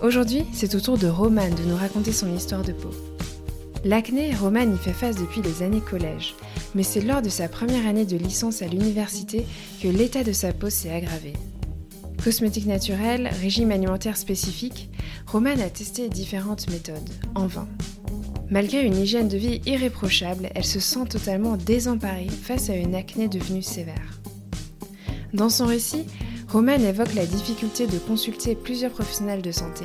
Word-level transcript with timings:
Aujourd'hui, 0.00 0.44
c'est 0.52 0.76
au 0.76 0.80
tour 0.80 0.96
de 0.96 1.08
Romane 1.08 1.56
de 1.56 1.64
nous 1.64 1.74
raconter 1.74 2.12
son 2.12 2.32
histoire 2.32 2.62
de 2.62 2.70
peau. 2.70 2.90
L'acné, 3.84 4.32
Romane 4.32 4.76
y 4.76 4.78
fait 4.78 4.92
face 4.92 5.16
depuis 5.16 5.42
les 5.42 5.64
années 5.64 5.80
collège, 5.80 6.36
mais 6.76 6.84
c'est 6.84 7.00
lors 7.00 7.20
de 7.20 7.28
sa 7.28 7.48
première 7.48 7.84
année 7.84 8.04
de 8.04 8.16
licence 8.16 8.62
à 8.62 8.68
l'université 8.68 9.44
que 9.82 9.88
l'état 9.88 10.22
de 10.22 10.30
sa 10.30 10.52
peau 10.52 10.70
s'est 10.70 10.92
aggravé. 10.92 11.32
Cosmétique 12.22 12.66
naturelle, 12.66 13.28
régime 13.40 13.72
alimentaire 13.72 14.16
spécifique, 14.16 14.88
Romane 15.26 15.60
a 15.60 15.68
testé 15.68 16.08
différentes 16.08 16.70
méthodes, 16.70 17.10
en 17.34 17.48
vain. 17.48 17.66
Malgré 18.50 18.82
une 18.82 18.96
hygiène 18.96 19.28
de 19.28 19.36
vie 19.36 19.60
irréprochable, 19.66 20.50
elle 20.54 20.64
se 20.64 20.78
sent 20.78 21.06
totalement 21.10 21.56
désemparée 21.56 22.28
face 22.28 22.70
à 22.70 22.76
une 22.76 22.94
acné 22.94 23.26
devenue 23.26 23.62
sévère. 23.62 24.20
Dans 25.34 25.50
son 25.50 25.66
récit, 25.66 26.04
Romane 26.48 26.82
évoque 26.82 27.12
la 27.12 27.26
difficulté 27.26 27.86
de 27.86 27.98
consulter 27.98 28.54
plusieurs 28.54 28.92
professionnels 28.92 29.42
de 29.42 29.52
santé, 29.52 29.84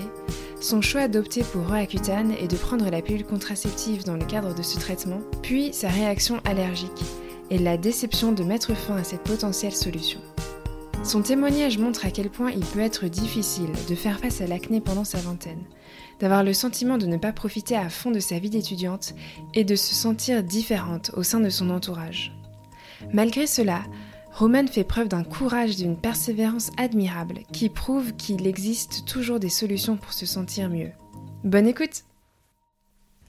son 0.61 0.79
choix 0.79 1.09
d'opter 1.09 1.43
pour 1.43 1.67
Roaccutane 1.67 2.33
et 2.39 2.47
de 2.47 2.55
prendre 2.55 2.89
la 2.89 3.01
pilule 3.01 3.25
contraceptive 3.25 4.05
dans 4.05 4.15
le 4.15 4.23
cadre 4.23 4.55
de 4.55 4.61
ce 4.61 4.79
traitement, 4.79 5.19
puis 5.41 5.73
sa 5.73 5.89
réaction 5.89 6.39
allergique 6.45 7.03
et 7.49 7.57
la 7.57 7.75
déception 7.75 8.31
de 8.31 8.45
mettre 8.45 8.73
fin 8.75 8.95
à 8.95 9.03
cette 9.03 9.23
potentielle 9.23 9.75
solution. 9.75 10.21
Son 11.03 11.21
témoignage 11.21 11.77
montre 11.77 12.05
à 12.05 12.11
quel 12.11 12.29
point 12.29 12.51
il 12.51 12.63
peut 12.63 12.79
être 12.79 13.07
difficile 13.07 13.71
de 13.89 13.95
faire 13.95 14.21
face 14.21 14.39
à 14.39 14.47
l'acné 14.47 14.79
pendant 14.79 15.03
sa 15.03 15.17
vingtaine, 15.17 15.65
d'avoir 16.21 16.45
le 16.45 16.53
sentiment 16.53 16.97
de 16.97 17.07
ne 17.07 17.17
pas 17.17 17.33
profiter 17.33 17.75
à 17.75 17.89
fond 17.89 18.09
de 18.09 18.21
sa 18.21 18.39
vie 18.39 18.49
d'étudiante 18.49 19.15
et 19.53 19.65
de 19.65 19.75
se 19.75 19.93
sentir 19.93 20.41
différente 20.41 21.11
au 21.17 21.23
sein 21.23 21.41
de 21.41 21.49
son 21.49 21.69
entourage. 21.71 22.31
Malgré 23.11 23.47
cela, 23.47 23.81
Roman 24.35 24.65
fait 24.65 24.83
preuve 24.83 25.09
d'un 25.09 25.23
courage 25.23 25.75
d'une 25.75 25.95
persévérance 25.95 26.71
admirable 26.77 27.41
qui 27.51 27.69
prouve 27.69 28.13
qu'il 28.13 28.47
existe 28.47 29.05
toujours 29.05 29.39
des 29.39 29.49
solutions 29.49 29.95
pour 29.95 30.11
se 30.11 30.25
sentir 30.25 30.69
mieux. 30.71 30.89
Bonne 31.43 31.67
écoute 31.67 32.03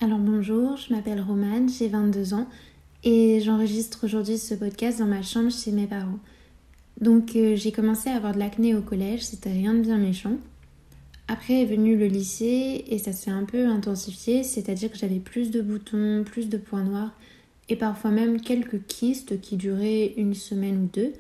Alors 0.01 0.19
bonjour, 0.19 0.79
je 0.79 0.95
m'appelle 0.95 1.21
Romane, 1.21 1.69
j'ai 1.69 1.89
22 1.89 2.33
ans 2.33 2.49
et 3.03 3.41
j'enregistre 3.43 4.07
aujourd'hui 4.07 4.39
ce 4.39 4.55
podcast 4.55 4.99
dans 4.99 5.05
ma 5.05 5.21
chambre 5.21 5.51
chez 5.51 5.73
mes 5.73 5.87
parents. 5.87 6.21
Donc 7.03 7.37
euh, 7.37 7.55
j'ai 7.55 7.71
commencé 7.71 8.09
à 8.09 8.17
avoir 8.17 8.33
de 8.33 8.39
l'acné 8.39 8.75
au 8.75 8.81
collège, 8.81 9.27
c'était 9.27 9.53
rien 9.53 9.75
de 9.75 9.81
bien 9.81 9.99
méchant. 9.99 10.39
Après 11.29 11.61
est 11.61 11.67
venu 11.67 11.99
le 11.99 12.07
lycée 12.07 12.83
et 12.89 12.97
ça 12.97 13.13
s'est 13.13 13.31
un 13.31 13.45
peu 13.45 13.67
intensifié, 13.67 14.43
c'est-à-dire 14.43 14.91
que 14.91 14.97
j'avais 14.97 15.21
plus 15.21 15.51
de 15.51 15.61
boutons, 15.61 16.25
plus 16.25 16.49
de 16.49 16.57
points 16.57 16.85
noirs 16.85 17.13
et 17.69 17.77
parfois 17.77 18.11
même 18.11 18.41
quelques 18.41 18.85
kystes 18.87 19.41
qui 19.41 19.57
duraient 19.57 20.15
une 20.17 20.35
semaine 20.35 20.85
ou 20.85 20.91
deux. 20.93 21.13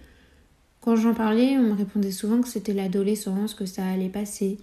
Quand 0.80 0.96
j'en 0.96 1.14
parlais, 1.14 1.56
on 1.56 1.62
me 1.62 1.72
répondait 1.72 2.12
souvent 2.12 2.40
que 2.40 2.48
c'était 2.48 2.74
l'adolescence, 2.74 3.54
que 3.54 3.66
ça 3.66 3.86
allait 3.86 4.10
passer. 4.10 4.58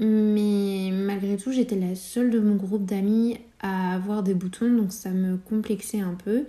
Mais 0.00 0.90
malgré 0.92 1.36
tout, 1.36 1.52
j'étais 1.52 1.78
la 1.78 1.94
seule 1.94 2.30
de 2.30 2.40
mon 2.40 2.56
groupe 2.56 2.84
d'amis 2.84 3.38
à 3.60 3.94
avoir 3.94 4.22
des 4.24 4.34
boutons, 4.34 4.72
donc 4.72 4.92
ça 4.92 5.10
me 5.10 5.36
complexait 5.36 6.00
un 6.00 6.14
peu. 6.14 6.44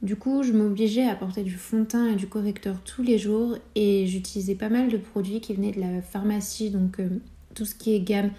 Du 0.00 0.16
coup, 0.16 0.42
je 0.42 0.52
m'obligeais 0.52 1.06
à 1.06 1.14
porter 1.14 1.42
du 1.42 1.54
fond 1.54 1.80
de 1.80 1.84
teint 1.84 2.06
et 2.06 2.14
du 2.14 2.28
correcteur 2.28 2.80
tous 2.84 3.02
les 3.02 3.18
jours 3.18 3.58
et 3.74 4.06
j'utilisais 4.06 4.54
pas 4.54 4.68
mal 4.68 4.88
de 4.88 4.96
produits 4.96 5.40
qui 5.40 5.54
venaient 5.54 5.72
de 5.72 5.80
la 5.80 6.00
pharmacie, 6.00 6.70
donc 6.70 7.00
euh, 7.00 7.08
tout 7.54 7.64
ce 7.64 7.74
qui 7.74 7.94
est 7.94 8.00
gamme 8.00 8.30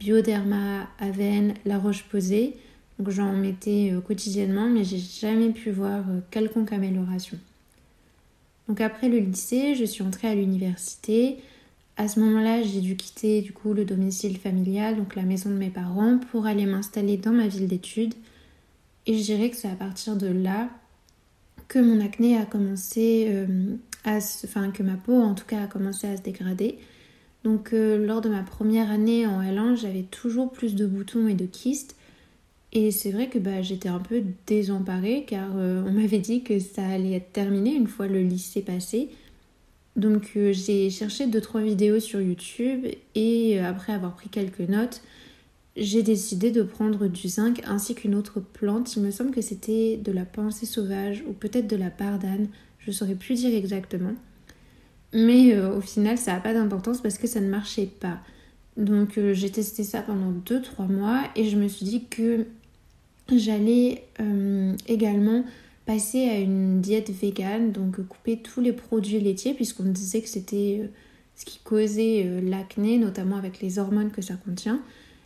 Bioderma, 0.00 0.88
Aven, 0.98 1.54
La 1.64 1.78
Roche-Posay. 1.78 2.54
Donc 3.02 3.12
j'en 3.12 3.32
mettais 3.32 3.90
euh, 3.92 4.00
quotidiennement, 4.00 4.68
mais 4.68 4.84
j'ai 4.84 4.98
jamais 4.98 5.50
pu 5.50 5.72
voir 5.72 6.04
euh, 6.08 6.20
quelconque 6.30 6.72
amélioration. 6.72 7.36
Donc 8.68 8.80
après 8.80 9.08
le 9.08 9.18
lycée, 9.18 9.74
je 9.74 9.84
suis 9.84 10.04
entrée 10.04 10.28
à 10.28 10.36
l'université. 10.36 11.38
À 11.96 12.06
ce 12.06 12.20
moment-là, 12.20 12.62
j'ai 12.62 12.80
dû 12.80 12.94
quitter 12.94 13.42
du 13.42 13.52
coup 13.52 13.74
le 13.74 13.84
domicile 13.84 14.38
familial, 14.38 14.96
donc 14.96 15.16
la 15.16 15.22
maison 15.22 15.50
de 15.50 15.56
mes 15.56 15.68
parents, 15.68 16.18
pour 16.30 16.46
aller 16.46 16.64
m'installer 16.64 17.16
dans 17.16 17.32
ma 17.32 17.48
ville 17.48 17.66
d'études. 17.66 18.14
Et 19.06 19.18
je 19.18 19.24
dirais 19.24 19.50
que 19.50 19.56
c'est 19.56 19.70
à 19.70 19.74
partir 19.74 20.14
de 20.14 20.28
là 20.28 20.68
que 21.66 21.80
mon 21.80 22.00
acné 22.00 22.38
a 22.38 22.46
commencé 22.46 23.26
euh, 23.30 23.74
à 24.04 24.20
se... 24.20 24.46
enfin 24.46 24.70
que 24.70 24.84
ma 24.84 24.94
peau 24.94 25.20
en 25.20 25.34
tout 25.34 25.46
cas 25.46 25.64
a 25.64 25.66
commencé 25.66 26.06
à 26.06 26.16
se 26.16 26.22
dégrader. 26.22 26.78
Donc 27.42 27.72
lors 27.72 28.20
de 28.20 28.28
ma 28.28 28.44
première 28.44 28.92
année 28.92 29.26
en 29.26 29.42
L1, 29.42 29.74
j'avais 29.74 30.04
toujours 30.04 30.52
plus 30.52 30.76
de 30.76 30.86
boutons 30.86 31.26
et 31.26 31.34
de 31.34 31.46
kystes 31.46 31.96
et 32.72 32.90
c'est 32.90 33.10
vrai 33.10 33.28
que 33.28 33.38
bah, 33.38 33.60
j'étais 33.60 33.90
un 33.90 33.98
peu 33.98 34.22
désemparée 34.46 35.24
car 35.26 35.50
euh, 35.56 35.84
on 35.86 35.92
m'avait 35.92 36.18
dit 36.18 36.42
que 36.42 36.58
ça 36.58 36.86
allait 36.86 37.12
être 37.12 37.32
terminé 37.32 37.74
une 37.74 37.86
fois 37.86 38.06
le 38.06 38.22
lycée 38.22 38.62
passé. 38.62 39.10
Donc 39.94 40.30
euh, 40.36 40.54
j'ai 40.54 40.88
cherché 40.88 41.26
2-3 41.26 41.62
vidéos 41.62 42.00
sur 42.00 42.20
YouTube 42.20 42.86
et 43.14 43.60
euh, 43.60 43.68
après 43.68 43.92
avoir 43.92 44.14
pris 44.14 44.30
quelques 44.30 44.60
notes, 44.60 45.02
j'ai 45.76 46.02
décidé 46.02 46.50
de 46.50 46.62
prendre 46.62 47.08
du 47.08 47.28
zinc 47.28 47.60
ainsi 47.66 47.94
qu'une 47.94 48.14
autre 48.14 48.40
plante. 48.40 48.96
Il 48.96 49.02
me 49.02 49.10
semble 49.10 49.32
que 49.32 49.42
c'était 49.42 49.98
de 49.98 50.10
la 50.10 50.24
pensée 50.24 50.64
sauvage 50.64 51.22
ou 51.28 51.34
peut-être 51.34 51.66
de 51.66 51.76
la 51.76 51.90
pardane, 51.90 52.48
je 52.78 52.90
ne 52.90 52.94
saurais 52.94 53.14
plus 53.14 53.34
dire 53.34 53.54
exactement. 53.54 54.14
Mais 55.12 55.58
au 55.58 55.82
final 55.82 56.16
ça 56.16 56.32
n'a 56.32 56.40
pas 56.40 56.54
d'importance 56.54 57.02
parce 57.02 57.18
que 57.18 57.26
ça 57.26 57.40
ne 57.40 57.48
marchait 57.48 57.90
pas. 58.00 58.18
Donc 58.78 59.20
j'ai 59.32 59.50
testé 59.50 59.84
ça 59.84 60.00
pendant 60.00 60.32
2-3 60.46 60.90
mois 60.90 61.24
et 61.36 61.44
je 61.44 61.58
me 61.58 61.68
suis 61.68 61.84
dit 61.84 62.04
que 62.06 62.46
j'allais 63.30 64.04
euh, 64.20 64.74
également 64.86 65.44
passer 65.86 66.28
à 66.28 66.38
une 66.38 66.80
diète 66.80 67.10
végane, 67.10 67.72
donc 67.72 68.00
couper 68.06 68.38
tous 68.38 68.60
les 68.60 68.72
produits 68.72 69.20
laitiers, 69.20 69.54
puisqu'on 69.54 69.84
disait 69.84 70.20
que 70.20 70.28
c'était 70.28 70.80
euh, 70.82 70.86
ce 71.34 71.44
qui 71.44 71.58
causait 71.64 72.24
euh, 72.24 72.40
l'acné, 72.40 72.98
notamment 72.98 73.36
avec 73.36 73.60
les 73.60 73.78
hormones 73.78 74.10
que 74.10 74.22
ça 74.22 74.34
contient. 74.34 74.80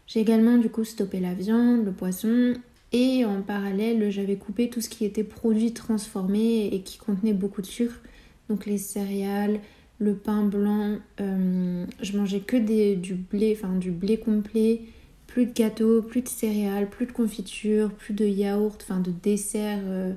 J'ai 0.06 0.20
également 0.20 0.56
du 0.56 0.70
coup 0.70 0.84
stoppé 0.84 1.20
la 1.20 1.34
viande, 1.34 1.84
le 1.84 1.92
poisson, 1.92 2.54
et 2.92 3.24
en 3.24 3.42
parallèle, 3.42 4.10
j'avais 4.10 4.36
coupé 4.36 4.70
tout 4.70 4.80
ce 4.80 4.88
qui 4.88 5.04
était 5.04 5.24
produits 5.24 5.72
transformés 5.72 6.68
et 6.72 6.80
qui 6.80 6.98
contenait 6.98 7.34
beaucoup 7.34 7.60
de 7.60 7.66
sucre, 7.66 8.00
donc 8.48 8.64
les 8.66 8.78
céréales, 8.78 9.60
le 9.98 10.14
pain 10.14 10.44
blanc. 10.44 10.98
je 11.18 12.16
mangeais 12.16 12.40
que 12.40 12.56
des, 12.56 12.94
du 12.94 13.14
blé, 13.14 13.58
enfin 13.58 13.74
du 13.74 13.90
blé 13.90 14.18
complet, 14.18 14.82
plus 15.26 15.46
de 15.46 15.52
gâteaux, 15.52 16.02
plus 16.02 16.22
de 16.22 16.28
céréales, 16.28 16.88
plus 16.88 17.06
de 17.06 17.12
confiture, 17.12 17.92
plus 17.92 18.14
de 18.14 18.24
yaourt, 18.24 18.80
enfin 18.82 19.00
de 19.00 19.10
dessert, 19.10 19.80
euh, 19.84 20.12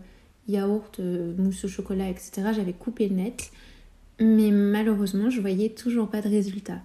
yaourt, 0.48 1.00
euh, 1.00 1.34
mousse 1.38 1.66
au 1.66 1.68
chocolat, 1.68 2.10
etc. 2.10 2.52
J'avais 2.56 2.74
coupé 2.74 3.10
net. 3.10 3.52
Mais 4.20 4.52
malheureusement, 4.52 5.30
je 5.30 5.40
voyais 5.40 5.70
toujours 5.70 6.10
pas 6.10 6.22
de 6.22 6.28
résultat. 6.28 6.80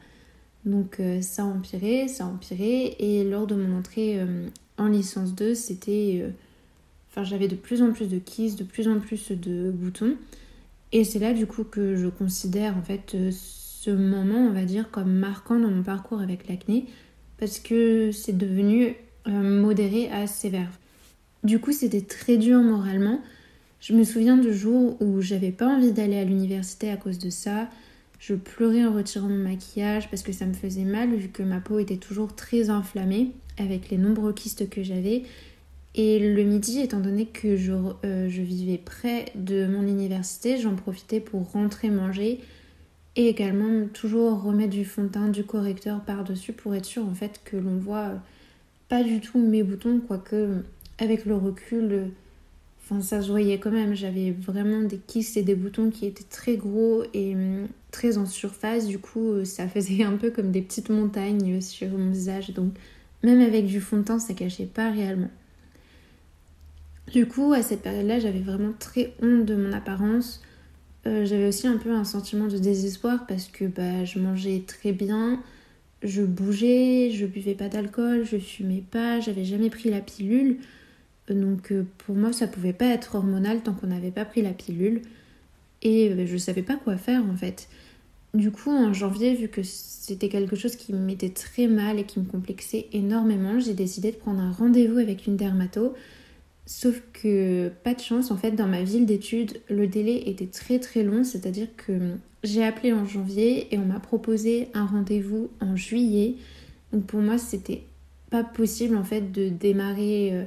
Donc 0.65 1.01
euh, 1.01 1.21
ça 1.21 1.45
empirait, 1.45 2.09
ça 2.09 2.27
empirait. 2.27 2.97
Et 2.99 3.25
lors 3.25 3.47
de 3.47 3.55
mon 3.55 3.79
entrée 3.79 4.21
en 4.79 4.89
licence 4.89 5.35
2, 5.35 5.55
c'était... 5.55 6.25
J'avais 7.23 7.47
de 7.47 7.55
plus 7.55 7.81
en 7.81 7.93
plus 7.93 8.09
de 8.09 8.19
kisses, 8.19 8.57
de 8.57 8.65
plus 8.65 8.89
en 8.89 8.99
plus 8.99 9.31
de 9.31 9.71
boutons. 9.71 10.17
Et 10.91 11.05
c'est 11.05 11.21
là 11.21 11.33
du 11.33 11.47
coup 11.47 11.63
que 11.63 11.95
je 11.95 12.09
considère 12.09 12.77
en 12.77 12.83
fait 12.83 13.17
ce 13.31 13.91
moment, 13.91 14.39
on 14.39 14.51
va 14.51 14.65
dire, 14.65 14.91
comme 14.91 15.13
marquant 15.13 15.61
dans 15.61 15.71
mon 15.71 15.85
parcours 15.85 16.21
avec 16.21 16.49
l'acné 16.49 16.87
parce 17.39 17.59
que 17.59 18.13
c'est 18.13 18.37
devenu 18.37 18.95
euh, 19.27 19.31
modéré 19.31 20.11
à 20.11 20.27
sévère. 20.27 20.71
Du 21.43 21.59
coup, 21.59 21.73
c'était 21.73 22.01
très 22.01 22.37
dur 22.37 22.61
moralement. 22.61 23.21
Je 23.81 23.93
me 23.93 24.05
souviens 24.05 24.37
de 24.37 24.51
jours 24.51 24.97
où 25.01 25.21
j'avais 25.21 25.51
pas 25.51 25.67
envie 25.67 25.93
d'aller 25.93 26.17
à 26.17 26.25
l'université 26.25 26.91
à 26.91 26.97
cause 26.97 27.19
de 27.19 27.31
ça. 27.31 27.69
Je 28.19 28.35
pleurais 28.35 28.85
en 28.85 28.95
retirant 28.95 29.29
mon 29.29 29.37
maquillage 29.37 30.09
parce 30.09 30.23
que 30.23 30.33
ça 30.33 30.47
me 30.47 30.55
faisait 30.55 30.85
mal 30.85 31.15
vu 31.15 31.29
que 31.29 31.43
ma 31.43 31.61
peau 31.61 31.79
était 31.79 31.99
toujours 31.99 32.35
très 32.35 32.71
inflammée 32.71 33.33
avec 33.59 33.91
les 33.91 33.99
nombreux 33.99 34.33
kystes 34.33 34.71
que 34.71 34.83
j'avais. 34.83 35.25
Et 35.95 36.19
le 36.19 36.43
midi, 36.43 36.81
étant 36.81 37.01
donné 37.01 37.27
que 37.27 37.57
je, 37.57 37.73
euh, 38.05 38.29
je 38.29 38.43
vivais 38.43 38.79
près 38.79 39.27
de 39.35 39.67
mon 39.67 39.83
université, 39.83 40.59
j'en 40.59 40.75
profitais 40.75 41.21
pour 41.21 41.53
rentrer 41.53 41.91
manger 41.91 42.41
et 43.17 43.29
également 43.29 43.87
toujours 43.87 44.43
remettre 44.43 44.71
du 44.71 44.85
fond 44.85 45.05
de 45.05 45.09
teint, 45.09 45.29
du 45.29 45.45
correcteur 45.45 46.01
par-dessus 46.01 46.53
pour 46.53 46.75
être 46.75 46.85
sûr 46.85 47.07
en 47.07 47.15
fait 47.15 47.41
que 47.45 47.57
l'on 47.57 47.77
voit 47.77 48.09
euh, 48.09 48.17
pas 48.89 49.03
du 49.03 49.21
tout 49.21 49.39
mes 49.39 49.63
boutons, 49.63 50.01
quoique 50.01 50.63
avec 50.99 51.25
le 51.25 51.37
recul, 51.37 51.93
euh, 51.93 52.07
enfin 52.83 53.01
ça 53.01 53.23
se 53.23 53.31
voyait 53.31 53.59
quand 53.59 53.71
même. 53.71 53.95
J'avais 53.95 54.33
vraiment 54.33 54.83
des 54.83 54.99
kystes 54.99 55.37
et 55.37 55.43
des 55.43 55.55
boutons 55.55 55.91
qui 55.91 56.07
étaient 56.07 56.25
très 56.25 56.57
gros 56.57 57.05
et 57.15 57.35
hum, 57.35 57.69
très 57.91 58.19
en 58.19 58.27
surface. 58.27 58.87
Du 58.87 58.99
coup, 58.99 59.33
euh, 59.33 59.45
ça 59.45 59.69
faisait 59.69 60.03
un 60.05 60.17
peu 60.17 60.31
comme 60.31 60.51
des 60.51 60.63
petites 60.63 60.91
montagnes 60.91 61.61
sur 61.61 61.89
mon 61.91 62.11
visage. 62.11 62.51
Donc 62.51 62.73
Même 63.23 63.41
avec 63.41 63.67
du 63.67 63.81
fond 63.81 63.99
de 63.99 64.03
teint, 64.03 64.19
ça 64.19 64.35
cachait 64.35 64.67
pas 64.67 64.91
réellement. 64.91 65.31
Du 67.13 67.27
coup, 67.27 67.53
à 67.53 67.63
cette 67.63 67.83
période-là, 67.83 68.19
j'avais 68.19 68.41
vraiment 68.41 68.73
très 68.79 69.13
honte 69.23 69.45
de 69.45 69.55
mon 69.55 69.73
apparence. 69.73 70.43
Euh, 71.07 71.27
j'avais 71.27 71.49
aussi 71.49 71.67
un 71.67 71.77
peu 71.77 71.91
un 71.93 72.05
sentiment 72.05 72.47
de 72.47 72.59
désespoir 72.59 73.27
parce 73.27 73.49
que 73.49 73.67
bah, 73.67 74.05
je 74.05 74.19
mangeais 74.19 74.63
très 74.67 74.93
bien, 74.93 75.43
je 76.03 76.23
bougeais, 76.23 77.11
je 77.13 77.27
buvais 77.27 77.55
pas 77.55 77.69
d'alcool, 77.69 78.25
je 78.25 78.39
fumais 78.39 78.83
pas, 78.91 79.21
j'avais 79.21 79.45
jamais 79.45 79.71
pris 79.71 79.91
la 79.91 80.01
pilule. 80.01 80.59
Donc 81.29 81.73
euh, 81.73 81.85
pour 81.99 82.15
moi, 82.15 82.33
ça 82.33 82.47
pouvait 82.47 82.73
pas 82.73 82.87
être 82.87 83.15
hormonal 83.17 83.63
tant 83.63 83.75
qu'on 83.75 83.89
n'avait 83.89 84.11
pas 84.11 84.25
pris 84.25 84.43
la 84.43 84.53
pilule. 84.53 85.03
Et 85.83 86.11
euh, 86.11 86.27
je 86.27 86.37
savais 86.37 86.63
pas 86.63 86.77
quoi 86.77 86.97
faire 86.97 87.23
en 87.31 87.37
fait. 87.37 87.69
Du 88.33 88.51
coup, 88.51 88.71
en 88.71 88.93
janvier, 88.93 89.35
vu 89.35 89.49
que 89.49 89.63
c'était 89.63 90.29
quelque 90.29 90.57
chose 90.57 90.75
qui 90.75 90.93
me 90.93 90.99
mettait 90.99 91.31
très 91.31 91.69
mal 91.69 91.99
et 91.99 92.05
qui 92.05 92.19
me 92.19 92.25
complexait 92.25 92.89
énormément, 92.93 93.61
j'ai 93.61 93.75
décidé 93.75 94.11
de 94.11 94.17
prendre 94.17 94.41
un 94.41 94.51
rendez-vous 94.51 94.99
avec 94.99 95.27
une 95.27 95.37
dermato. 95.37 95.95
Sauf 96.67 97.03
que 97.13 97.71
pas 97.83 97.95
de 97.95 98.01
chance, 98.01 98.31
en 98.31 98.37
fait, 98.37 98.53
dans 98.53 98.67
ma 98.67 98.83
ville 98.83 99.05
d'études, 99.05 99.61
le 99.69 99.87
délai 99.87 100.29
était 100.31 100.47
très 100.47 100.79
très 100.79 101.03
long, 101.03 101.23
c'est-à-dire 101.23 101.69
que 101.77 101.93
j'ai 102.43 102.65
appelé 102.65 102.93
en 102.93 103.05
janvier 103.05 103.73
et 103.73 103.79
on 103.79 103.85
m'a 103.85 104.01
proposé 104.01 104.69
un 104.75 104.87
rendez-vous 104.87 105.51
en 105.61 105.77
juillet. 105.77 106.37
Donc 106.93 107.05
pour 107.05 107.21
moi, 107.21 107.39
c'était 107.39 107.83
pas 108.31 108.45
possible 108.45 108.97
en 108.97 109.05
fait 109.05 109.33
de 109.33 109.49
démarrer 109.49 110.31
euh, 110.33 110.45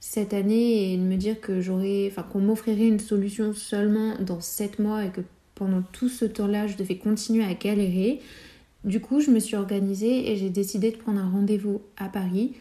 cette 0.00 0.34
année 0.34 0.92
et 0.92 0.96
de 0.96 1.02
me 1.02 1.16
dire 1.16 1.40
que 1.40 1.60
j'aurais, 1.60 2.08
enfin 2.10 2.22
qu'on 2.22 2.40
m'offrirait 2.40 2.86
une 2.86 3.00
solution 3.00 3.54
seulement 3.54 4.14
dans 4.20 4.40
7 4.40 4.78
mois 4.78 5.04
et 5.04 5.08
que 5.08 5.22
pendant 5.54 5.82
tout 5.92 6.08
ce 6.08 6.24
temps-là, 6.24 6.66
je 6.66 6.76
devais 6.76 6.96
continuer 6.96 7.44
à 7.44 7.54
galérer. 7.54 8.20
Du 8.84 9.00
coup, 9.00 9.20
je 9.20 9.30
me 9.30 9.38
suis 9.38 9.56
organisée 9.56 10.30
et 10.30 10.36
j'ai 10.36 10.50
décidé 10.50 10.90
de 10.90 10.96
prendre 10.96 11.20
un 11.20 11.30
rendez-vous 11.30 11.80
à 11.96 12.08
Paris. 12.08 12.52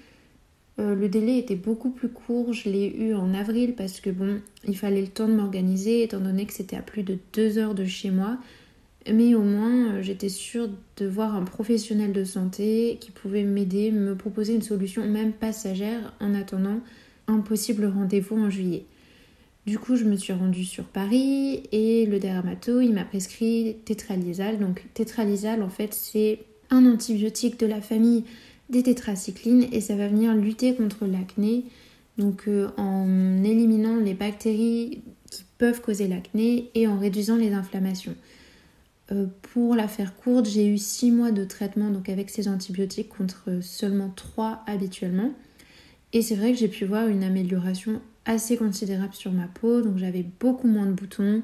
Euh, 0.79 0.95
le 0.95 1.07
délai 1.07 1.37
était 1.37 1.55
beaucoup 1.55 1.91
plus 1.91 2.09
court, 2.09 2.51
je 2.51 2.69
l'ai 2.69 2.87
eu 2.87 3.13
en 3.13 3.33
avril 3.33 3.75
parce 3.75 4.01
que 4.01 4.09
bon, 4.09 4.41
il 4.67 4.75
fallait 4.75 5.01
le 5.01 5.07
temps 5.07 5.27
de 5.27 5.33
m'organiser 5.33 6.03
étant 6.03 6.19
donné 6.19 6.45
que 6.45 6.53
c'était 6.53 6.75
à 6.75 6.81
plus 6.81 7.03
de 7.03 7.17
deux 7.33 7.57
heures 7.57 7.75
de 7.75 7.85
chez 7.85 8.09
moi. 8.09 8.37
Mais 9.11 9.35
au 9.35 9.41
moins, 9.41 9.93
euh, 9.93 10.01
j'étais 10.01 10.29
sûre 10.29 10.69
de 10.97 11.05
voir 11.05 11.35
un 11.35 11.43
professionnel 11.43 12.13
de 12.13 12.23
santé 12.23 12.97
qui 13.01 13.11
pouvait 13.11 13.43
m'aider, 13.43 13.91
me 13.91 14.15
proposer 14.15 14.55
une 14.55 14.61
solution 14.61 15.05
même 15.05 15.33
passagère 15.33 16.13
en 16.19 16.33
attendant 16.33 16.79
un 17.27 17.39
possible 17.39 17.85
rendez-vous 17.85 18.37
en 18.37 18.49
juillet. 18.49 18.85
Du 19.65 19.79
coup, 19.79 19.95
je 19.95 20.03
me 20.03 20.17
suis 20.17 20.33
rendue 20.33 20.65
sur 20.65 20.83
Paris 20.85 21.63
et 21.71 22.05
le 22.05 22.19
dermato, 22.19 22.81
il 22.81 22.93
m'a 22.93 23.05
prescrit 23.05 23.77
tétralysal. 23.85 24.59
Donc, 24.59 24.83
tétralysal, 24.93 25.63
en 25.63 25.69
fait, 25.69 25.93
c'est 25.93 26.39
un 26.69 26.85
antibiotique 26.85 27.59
de 27.59 27.65
la 27.65 27.81
famille 27.81 28.23
des 28.69 28.83
tétracyclines 28.83 29.67
et 29.71 29.81
ça 29.81 29.95
va 29.95 30.07
venir 30.07 30.33
lutter 30.33 30.75
contre 30.75 31.05
l'acné. 31.05 31.65
Donc, 32.17 32.43
euh, 32.47 32.69
en 32.77 33.43
éliminant 33.43 33.97
les 33.97 34.13
bactéries 34.13 35.01
qui 35.31 35.43
peuvent 35.57 35.81
causer 35.81 36.07
l'acné 36.07 36.69
et 36.75 36.87
en 36.87 36.97
réduisant 36.97 37.35
les 37.35 37.53
inflammations. 37.53 38.15
Euh, 39.11 39.25
pour 39.53 39.75
la 39.75 39.87
faire 39.87 40.15
courte, 40.15 40.47
j'ai 40.47 40.67
eu 40.67 40.77
6 40.77 41.11
mois 41.11 41.31
de 41.31 41.43
traitement 41.43 41.89
donc 41.89 42.07
avec 42.09 42.29
ces 42.29 42.47
antibiotiques 42.47 43.09
contre 43.09 43.59
seulement 43.61 44.11
3 44.15 44.63
habituellement. 44.67 45.31
Et 46.13 46.21
c'est 46.21 46.35
vrai 46.35 46.53
que 46.53 46.57
j'ai 46.59 46.67
pu 46.67 46.85
voir 46.85 47.07
une 47.07 47.23
amélioration 47.23 48.01
assez 48.25 48.55
considérable 48.55 49.13
sur 49.13 49.31
ma 49.31 49.47
peau, 49.47 49.81
donc 49.81 49.97
j'avais 49.97 50.25
beaucoup 50.39 50.67
moins 50.67 50.85
de 50.85 50.93
boutons. 50.93 51.41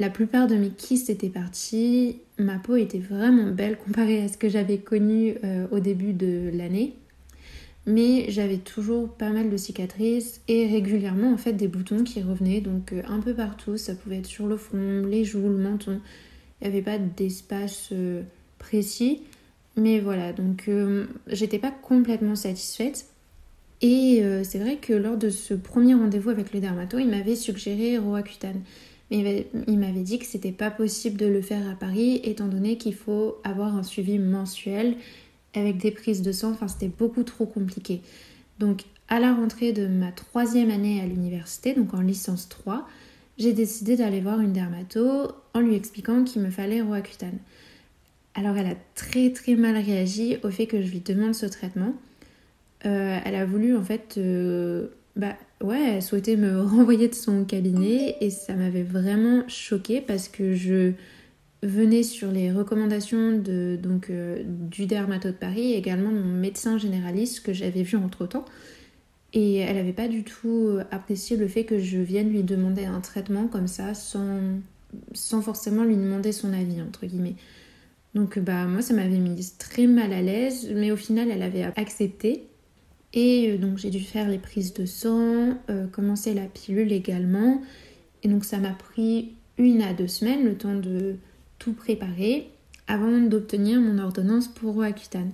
La 0.00 0.08
plupart 0.08 0.46
de 0.46 0.56
mes 0.56 0.70
kystes 0.70 1.10
étaient 1.10 1.28
partis. 1.28 2.16
Ma 2.38 2.58
peau 2.58 2.76
était 2.76 2.98
vraiment 2.98 3.50
belle 3.50 3.76
comparée 3.76 4.22
à 4.22 4.28
ce 4.28 4.38
que 4.38 4.48
j'avais 4.48 4.78
connu 4.78 5.34
euh, 5.44 5.66
au 5.72 5.78
début 5.78 6.14
de 6.14 6.50
l'année. 6.54 6.94
Mais 7.84 8.30
j'avais 8.30 8.56
toujours 8.56 9.10
pas 9.10 9.28
mal 9.28 9.50
de 9.50 9.56
cicatrices 9.58 10.40
et 10.48 10.66
régulièrement 10.66 11.30
en 11.30 11.36
fait 11.36 11.52
des 11.52 11.68
boutons 11.68 12.02
qui 12.02 12.22
revenaient 12.22 12.62
donc 12.62 12.94
euh, 12.94 13.02
un 13.08 13.20
peu 13.20 13.34
partout. 13.34 13.76
Ça 13.76 13.94
pouvait 13.94 14.20
être 14.20 14.26
sur 14.26 14.46
le 14.46 14.56
front, 14.56 15.04
les 15.06 15.26
joues, 15.26 15.50
le 15.50 15.58
menton. 15.58 16.00
Il 16.62 16.68
n'y 16.70 16.74
avait 16.74 16.82
pas 16.82 16.96
d'espace 16.96 17.90
euh, 17.92 18.22
précis. 18.58 19.20
Mais 19.76 20.00
voilà, 20.00 20.32
donc 20.32 20.68
j'étais 21.28 21.58
pas 21.58 21.70
complètement 21.70 22.34
satisfaite. 22.34 23.06
Et 23.82 24.22
c'est 24.42 24.58
vrai 24.58 24.76
que 24.76 24.92
lors 24.92 25.16
de 25.16 25.30
ce 25.30 25.54
premier 25.54 25.94
rendez-vous 25.94 26.28
avec 26.28 26.52
le 26.52 26.60
dermato, 26.60 26.98
il 26.98 27.08
m'avait 27.08 27.36
suggéré 27.36 27.96
Roaccutane. 27.96 28.60
Mais 29.10 29.48
il 29.66 29.78
m'avait 29.78 30.02
dit 30.02 30.18
que 30.18 30.24
c'était 30.24 30.52
pas 30.52 30.70
possible 30.70 31.16
de 31.16 31.26
le 31.26 31.42
faire 31.42 31.68
à 31.68 31.74
Paris 31.74 32.20
étant 32.22 32.46
donné 32.46 32.76
qu'il 32.76 32.94
faut 32.94 33.38
avoir 33.42 33.74
un 33.76 33.82
suivi 33.82 34.18
mensuel 34.18 34.96
avec 35.54 35.78
des 35.78 35.90
prises 35.90 36.22
de 36.22 36.32
sang. 36.32 36.52
Enfin, 36.52 36.68
c'était 36.68 36.88
beaucoup 36.88 37.24
trop 37.24 37.46
compliqué. 37.46 38.02
Donc, 38.58 38.82
à 39.08 39.18
la 39.18 39.34
rentrée 39.34 39.72
de 39.72 39.86
ma 39.88 40.12
troisième 40.12 40.70
année 40.70 41.00
à 41.00 41.06
l'université, 41.06 41.74
donc 41.74 41.92
en 41.94 42.00
licence 42.00 42.48
3, 42.48 42.86
j'ai 43.38 43.52
décidé 43.52 43.96
d'aller 43.96 44.20
voir 44.20 44.40
une 44.40 44.52
dermato 44.52 45.32
en 45.54 45.60
lui 45.60 45.74
expliquant 45.74 46.22
qu'il 46.22 46.42
me 46.42 46.50
fallait 46.50 46.82
Roaccutane. 46.82 47.38
Alors, 48.34 48.56
elle 48.56 48.66
a 48.66 48.76
très 48.94 49.30
très 49.32 49.56
mal 49.56 49.76
réagi 49.76 50.36
au 50.44 50.50
fait 50.50 50.66
que 50.66 50.80
je 50.80 50.90
lui 50.90 51.00
demande 51.00 51.34
ce 51.34 51.46
traitement. 51.46 51.94
Euh, 52.86 53.18
elle 53.24 53.34
a 53.34 53.44
voulu 53.44 53.76
en 53.76 53.82
fait, 53.82 54.14
euh, 54.18 54.88
bah 55.16 55.34
ouais, 55.62 55.96
elle 55.96 56.02
souhaitait 56.02 56.36
me 56.36 56.60
renvoyer 56.62 57.08
de 57.08 57.14
son 57.14 57.44
cabinet 57.44 58.16
et 58.20 58.30
ça 58.30 58.54
m'avait 58.54 58.82
vraiment 58.82 59.46
choquée 59.48 60.00
parce 60.00 60.28
que 60.28 60.54
je 60.54 60.92
venais 61.62 62.02
sur 62.02 62.30
les 62.30 62.50
recommandations 62.52 63.36
de, 63.38 63.78
donc, 63.80 64.08
euh, 64.10 64.42
du 64.46 64.86
dermato 64.86 65.28
de 65.28 65.34
Paris 65.34 65.72
et 65.72 65.76
également 65.76 66.10
de 66.10 66.18
mon 66.18 66.38
médecin 66.38 66.78
généraliste 66.78 67.44
que 67.44 67.52
j'avais 67.52 67.82
vu 67.82 67.96
entre 67.96 68.26
temps. 68.26 68.44
Et 69.32 69.56
elle 69.56 69.76
n'avait 69.76 69.92
pas 69.92 70.08
du 70.08 70.24
tout 70.24 70.78
apprécié 70.90 71.36
le 71.36 71.46
fait 71.46 71.64
que 71.64 71.78
je 71.78 71.98
vienne 71.98 72.30
lui 72.30 72.42
demander 72.42 72.84
un 72.84 73.00
traitement 73.00 73.46
comme 73.46 73.68
ça 73.68 73.94
sans, 73.94 74.40
sans 75.12 75.40
forcément 75.40 75.84
lui 75.84 75.96
demander 75.96 76.32
son 76.32 76.52
avis, 76.52 76.82
entre 76.82 77.06
guillemets. 77.06 77.36
Donc 78.14 78.38
bah 78.40 78.64
moi 78.64 78.82
ça 78.82 78.92
m'avait 78.92 79.18
mis 79.18 79.52
très 79.58 79.86
mal 79.86 80.12
à 80.12 80.20
l'aise, 80.20 80.68
mais 80.74 80.90
au 80.90 80.96
final 80.96 81.30
elle 81.30 81.42
avait 81.42 81.62
accepté. 81.76 82.49
Et 83.12 83.50
euh, 83.50 83.58
donc 83.58 83.78
j'ai 83.78 83.90
dû 83.90 84.00
faire 84.00 84.28
les 84.28 84.38
prises 84.38 84.72
de 84.74 84.86
sang, 84.86 85.58
euh, 85.68 85.86
commencer 85.88 86.34
la 86.34 86.46
pilule 86.46 86.92
également. 86.92 87.60
Et 88.22 88.28
donc 88.28 88.44
ça 88.44 88.58
m'a 88.58 88.70
pris 88.72 89.32
une 89.58 89.82
à 89.82 89.92
deux 89.92 90.08
semaines, 90.08 90.44
le 90.44 90.56
temps 90.56 90.74
de 90.74 91.16
tout 91.58 91.72
préparer, 91.72 92.50
avant 92.86 93.20
d'obtenir 93.20 93.80
mon 93.80 93.98
ordonnance 93.98 94.48
pour 94.48 94.74
Roaccutane. 94.74 95.32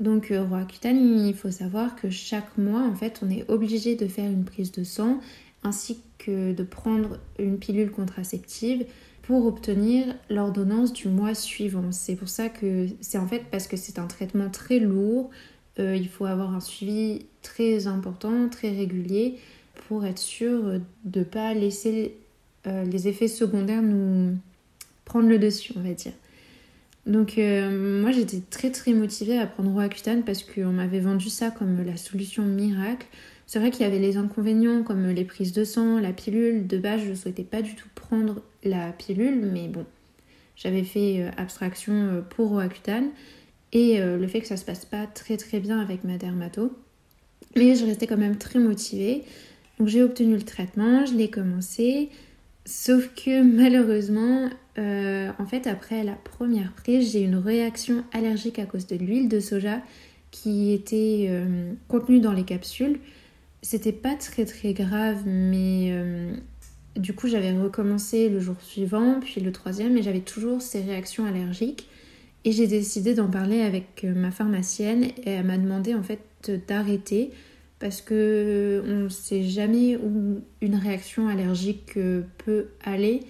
Donc 0.00 0.30
euh, 0.30 0.44
Roaccutane, 0.44 1.26
il 1.26 1.34
faut 1.34 1.50
savoir 1.50 1.96
que 1.96 2.10
chaque 2.10 2.56
mois, 2.56 2.82
en 2.82 2.94
fait, 2.94 3.20
on 3.22 3.30
est 3.30 3.48
obligé 3.50 3.96
de 3.96 4.06
faire 4.06 4.30
une 4.30 4.44
prise 4.44 4.70
de 4.72 4.84
sang, 4.84 5.20
ainsi 5.64 5.98
que 6.18 6.52
de 6.52 6.62
prendre 6.62 7.18
une 7.38 7.58
pilule 7.58 7.90
contraceptive 7.90 8.84
pour 9.22 9.44
obtenir 9.46 10.06
l'ordonnance 10.30 10.92
du 10.92 11.08
mois 11.08 11.34
suivant. 11.34 11.90
C'est 11.90 12.16
pour 12.16 12.28
ça 12.28 12.48
que 12.48 12.86
c'est 13.00 13.18
en 13.18 13.26
fait 13.26 13.44
parce 13.50 13.66
que 13.66 13.76
c'est 13.76 13.98
un 13.98 14.06
traitement 14.06 14.48
très 14.48 14.78
lourd, 14.78 15.30
euh, 15.78 15.96
il 15.96 16.08
faut 16.08 16.24
avoir 16.24 16.54
un 16.54 16.60
suivi 16.60 17.26
très 17.42 17.86
important, 17.86 18.48
très 18.48 18.70
régulier 18.70 19.38
pour 19.86 20.04
être 20.04 20.18
sûr 20.18 20.80
de 21.04 21.20
ne 21.20 21.24
pas 21.24 21.54
laisser 21.54 22.14
euh, 22.66 22.84
les 22.84 23.08
effets 23.08 23.28
secondaires 23.28 23.82
nous 23.82 24.36
prendre 25.04 25.28
le 25.28 25.38
dessus, 25.38 25.72
on 25.76 25.80
va 25.80 25.94
dire. 25.94 26.12
Donc 27.06 27.38
euh, 27.38 28.02
moi 28.02 28.10
j'étais 28.10 28.42
très 28.50 28.70
très 28.70 28.92
motivée 28.92 29.38
à 29.38 29.46
prendre 29.46 29.72
Roaccutane 29.72 30.24
parce 30.24 30.42
qu'on 30.42 30.72
m'avait 30.72 31.00
vendu 31.00 31.30
ça 31.30 31.50
comme 31.50 31.82
la 31.82 31.96
solution 31.96 32.42
miracle. 32.42 33.06
C'est 33.46 33.58
vrai 33.58 33.70
qu'il 33.70 33.80
y 33.80 33.84
avait 33.84 33.98
les 33.98 34.18
inconvénients 34.18 34.82
comme 34.82 35.08
les 35.08 35.24
prises 35.24 35.52
de 35.52 35.64
sang, 35.64 36.00
la 36.00 36.12
pilule. 36.12 36.66
De 36.66 36.76
base 36.76 37.00
je 37.02 37.10
ne 37.10 37.14
souhaitais 37.14 37.44
pas 37.44 37.62
du 37.62 37.74
tout 37.74 37.88
prendre 37.94 38.42
la 38.62 38.92
pilule 38.92 39.48
mais 39.50 39.68
bon 39.68 39.86
j'avais 40.54 40.82
fait 40.82 41.30
abstraction 41.38 42.22
pour 42.28 42.48
Roaccutane 42.50 43.08
et 43.72 44.00
euh, 44.00 44.16
le 44.16 44.26
fait 44.26 44.40
que 44.40 44.46
ça 44.46 44.56
se 44.56 44.64
passe 44.64 44.84
pas 44.84 45.06
très 45.06 45.36
très 45.36 45.60
bien 45.60 45.80
avec 45.80 46.04
ma 46.04 46.16
dermato. 46.16 46.72
Mais 47.56 47.74
je 47.74 47.84
restais 47.84 48.06
quand 48.06 48.16
même 48.16 48.36
très 48.36 48.58
motivée. 48.58 49.24
Donc 49.78 49.88
j'ai 49.88 50.02
obtenu 50.02 50.34
le 50.34 50.42
traitement, 50.42 51.06
je 51.06 51.14
l'ai 51.14 51.30
commencé. 51.30 52.08
Sauf 52.64 53.08
que 53.14 53.42
malheureusement, 53.42 54.50
euh, 54.78 55.30
en 55.38 55.46
fait, 55.46 55.66
après 55.66 56.04
la 56.04 56.12
première 56.12 56.72
prise, 56.72 57.12
j'ai 57.12 57.22
une 57.22 57.36
réaction 57.36 58.04
allergique 58.12 58.58
à 58.58 58.66
cause 58.66 58.86
de 58.86 58.96
l'huile 58.96 59.28
de 59.28 59.40
soja 59.40 59.80
qui 60.30 60.72
était 60.72 61.26
euh, 61.30 61.72
contenue 61.88 62.20
dans 62.20 62.32
les 62.32 62.44
capsules. 62.44 62.98
C'était 63.62 63.92
pas 63.92 64.14
très 64.14 64.44
très 64.44 64.72
grave, 64.72 65.22
mais 65.26 65.92
du 66.96 67.12
coup, 67.12 67.28
j'avais 67.28 67.52
recommencé 67.52 68.28
le 68.28 68.38
jour 68.38 68.54
suivant, 68.60 69.18
puis 69.20 69.40
le 69.40 69.50
troisième, 69.50 69.96
et 69.96 70.02
j'avais 70.02 70.20
toujours 70.20 70.62
ces 70.62 70.80
réactions 70.80 71.24
allergiques. 71.24 71.88
Et 72.48 72.52
j'ai 72.52 72.66
décidé 72.66 73.12
d'en 73.12 73.28
parler 73.28 73.60
avec 73.60 74.04
euh, 74.04 74.14
ma 74.14 74.30
pharmacienne 74.30 75.04
et 75.04 75.32
elle 75.32 75.44
m'a 75.44 75.58
demandé 75.58 75.94
en 75.94 76.02
fait 76.02 76.50
d'arrêter 76.66 77.30
parce 77.78 78.00
que 78.00 78.82
on 78.86 79.02
ne 79.02 79.08
sait 79.10 79.42
jamais 79.42 79.98
où 79.98 80.40
une 80.62 80.74
réaction 80.74 81.28
allergique 81.28 81.98
euh, 81.98 82.22
peut 82.46 82.68
aller 82.82 83.20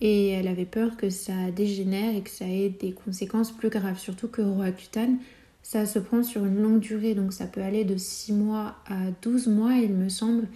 et 0.00 0.28
elle 0.28 0.48
avait 0.48 0.64
peur 0.64 0.96
que 0.96 1.10
ça 1.10 1.50
dégénère 1.54 2.16
et 2.16 2.22
que 2.22 2.30
ça 2.30 2.46
ait 2.46 2.70
des 2.70 2.92
conséquences 2.92 3.52
plus 3.52 3.68
graves. 3.68 3.98
Surtout 3.98 4.28
que 4.28 4.40
Roaccutane, 4.40 5.18
ça 5.62 5.84
se 5.84 5.98
prend 5.98 6.22
sur 6.22 6.46
une 6.46 6.62
longue 6.62 6.80
durée, 6.80 7.14
donc 7.14 7.34
ça 7.34 7.44
peut 7.44 7.60
aller 7.60 7.84
de 7.84 7.98
6 7.98 8.32
mois 8.32 8.76
à 8.86 9.10
12 9.20 9.48
mois, 9.48 9.74
il 9.74 9.92
me 9.92 10.08
semble. 10.08 10.48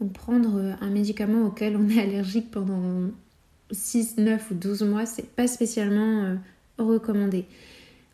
Donc 0.00 0.14
prendre 0.14 0.74
un 0.80 0.88
médicament 0.88 1.44
auquel 1.44 1.76
on 1.76 1.86
est 1.90 2.00
allergique 2.00 2.50
pendant 2.50 3.10
6, 3.72 4.16
9 4.16 4.52
ou 4.52 4.54
12 4.54 4.82
mois, 4.84 5.04
c'est 5.04 5.28
pas 5.28 5.46
spécialement 5.46 6.24
euh, 6.24 6.36
recommandé. 6.78 7.44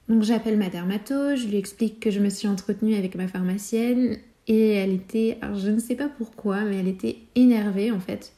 Donc 0.09 0.23
j'appelle 0.23 0.59
ma 0.59 0.69
dermato, 0.69 1.37
je 1.37 1.47
lui 1.47 1.57
explique 1.57 2.01
que 2.01 2.11
je 2.11 2.21
me 2.21 2.29
suis 2.29 2.49
entretenue 2.49 2.95
avec 2.95 3.15
ma 3.15 3.29
pharmacienne 3.29 4.19
et 4.47 4.71
elle 4.73 4.93
était, 4.93 5.39
je 5.57 5.71
ne 5.71 5.79
sais 5.79 5.95
pas 5.95 6.09
pourquoi, 6.09 6.63
mais 6.63 6.77
elle 6.77 6.89
était 6.89 7.19
énervée 7.35 7.91
en 7.91 8.01
fait 8.01 8.33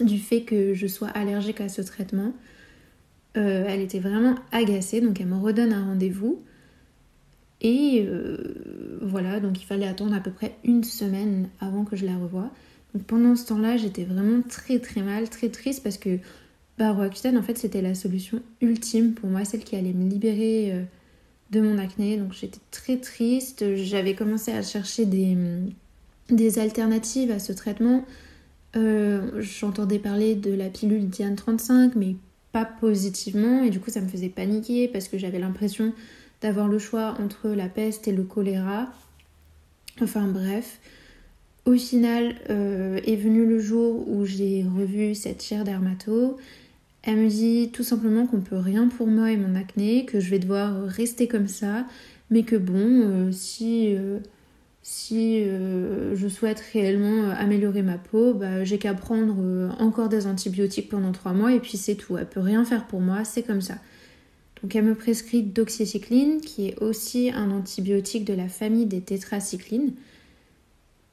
du 0.00 0.18
fait 0.18 0.42
que 0.42 0.74
je 0.74 0.86
sois 0.86 1.08
allergique 1.08 1.60
à 1.60 1.68
ce 1.68 1.82
traitement. 1.82 2.32
Euh, 3.36 3.64
elle 3.66 3.80
était 3.80 3.98
vraiment 3.98 4.36
agacée, 4.52 5.00
donc 5.00 5.20
elle 5.20 5.26
me 5.26 5.38
redonne 5.38 5.72
un 5.72 5.84
rendez-vous. 5.84 6.42
Et 7.60 8.04
euh, 8.06 8.98
voilà, 9.02 9.40
donc 9.40 9.60
il 9.60 9.64
fallait 9.64 9.86
attendre 9.86 10.14
à 10.14 10.20
peu 10.20 10.30
près 10.30 10.56
une 10.64 10.84
semaine 10.84 11.48
avant 11.60 11.84
que 11.84 11.96
je 11.96 12.04
la 12.04 12.16
revoie. 12.16 12.50
Donc 12.94 13.04
pendant 13.04 13.34
ce 13.36 13.46
temps-là, 13.46 13.76
j'étais 13.76 14.04
vraiment 14.04 14.42
très 14.42 14.78
très 14.78 15.02
mal, 15.02 15.28
très 15.28 15.48
triste 15.48 15.82
parce 15.82 15.98
que 15.98 16.18
bah, 16.78 16.92
Roaccutane, 16.92 17.38
en 17.38 17.42
fait, 17.42 17.56
c'était 17.56 17.82
la 17.82 17.94
solution 17.94 18.40
ultime 18.60 19.12
pour 19.12 19.28
moi, 19.28 19.44
celle 19.44 19.62
qui 19.64 19.76
allait 19.76 19.92
me 19.92 20.08
libérer 20.08 20.72
euh, 20.72 20.82
de 21.50 21.60
mon 21.60 21.78
acné. 21.78 22.16
Donc 22.16 22.32
j'étais 22.32 22.60
très 22.70 22.96
triste. 22.96 23.76
J'avais 23.76 24.14
commencé 24.14 24.52
à 24.52 24.62
chercher 24.62 25.06
des, 25.06 25.36
des 26.30 26.58
alternatives 26.58 27.30
à 27.30 27.38
ce 27.38 27.52
traitement. 27.52 28.04
Euh, 28.76 29.40
j'entendais 29.40 30.00
parler 30.00 30.34
de 30.34 30.52
la 30.52 30.68
pilule 30.68 31.08
Diane 31.08 31.36
35, 31.36 31.94
mais 31.94 32.16
pas 32.52 32.64
positivement. 32.64 33.62
Et 33.62 33.70
du 33.70 33.80
coup, 33.80 33.90
ça 33.90 34.00
me 34.00 34.08
faisait 34.08 34.28
paniquer 34.28 34.88
parce 34.88 35.08
que 35.08 35.16
j'avais 35.16 35.38
l'impression 35.38 35.92
d'avoir 36.40 36.68
le 36.68 36.78
choix 36.78 37.16
entre 37.20 37.50
la 37.50 37.68
peste 37.68 38.08
et 38.08 38.12
le 38.12 38.24
choléra. 38.24 38.88
Enfin 40.02 40.26
bref. 40.26 40.80
Au 41.66 41.74
final, 41.74 42.34
euh, 42.50 43.00
est 43.06 43.16
venu 43.16 43.46
le 43.46 43.58
jour 43.58 44.06
où 44.06 44.26
j'ai 44.26 44.64
revu 44.64 45.14
cette 45.14 45.42
chère 45.42 45.64
dermato. 45.64 46.36
Elle 47.06 47.18
me 47.18 47.28
dit 47.28 47.70
tout 47.72 47.84
simplement 47.84 48.26
qu'on 48.26 48.40
peut 48.40 48.56
rien 48.56 48.88
pour 48.88 49.06
moi 49.06 49.30
et 49.30 49.36
mon 49.36 49.54
acné, 49.54 50.06
que 50.06 50.20
je 50.20 50.30
vais 50.30 50.38
devoir 50.38 50.84
rester 50.84 51.28
comme 51.28 51.48
ça, 51.48 51.86
mais 52.30 52.42
que 52.42 52.56
bon, 52.56 52.74
euh, 52.78 53.30
si, 53.30 53.94
euh, 53.94 54.18
si 54.82 55.44
je 55.44 56.28
souhaite 56.28 56.62
réellement 56.72 57.30
améliorer 57.30 57.82
ma 57.82 57.98
peau, 57.98 58.34
bah, 58.34 58.64
j'ai 58.64 58.78
qu'à 58.78 58.94
prendre 58.94 59.36
encore 59.78 60.08
des 60.08 60.26
antibiotiques 60.26 60.88
pendant 60.88 61.12
trois 61.12 61.32
mois 61.32 61.52
et 61.52 61.60
puis 61.60 61.76
c'est 61.76 61.94
tout. 61.94 62.16
Elle 62.18 62.28
peut 62.28 62.40
rien 62.40 62.64
faire 62.64 62.86
pour 62.86 63.00
moi, 63.00 63.24
c'est 63.24 63.42
comme 63.42 63.60
ça. 63.60 63.76
Donc 64.64 64.74
elle 64.76 64.84
me 64.86 64.94
prescrit 64.94 65.42
doxycycline, 65.42 66.40
qui 66.40 66.68
est 66.68 66.80
aussi 66.80 67.30
un 67.30 67.50
antibiotique 67.50 68.24
de 68.24 68.32
la 68.32 68.48
famille 68.48 68.86
des 68.86 69.02
tétracyclines. 69.02 69.92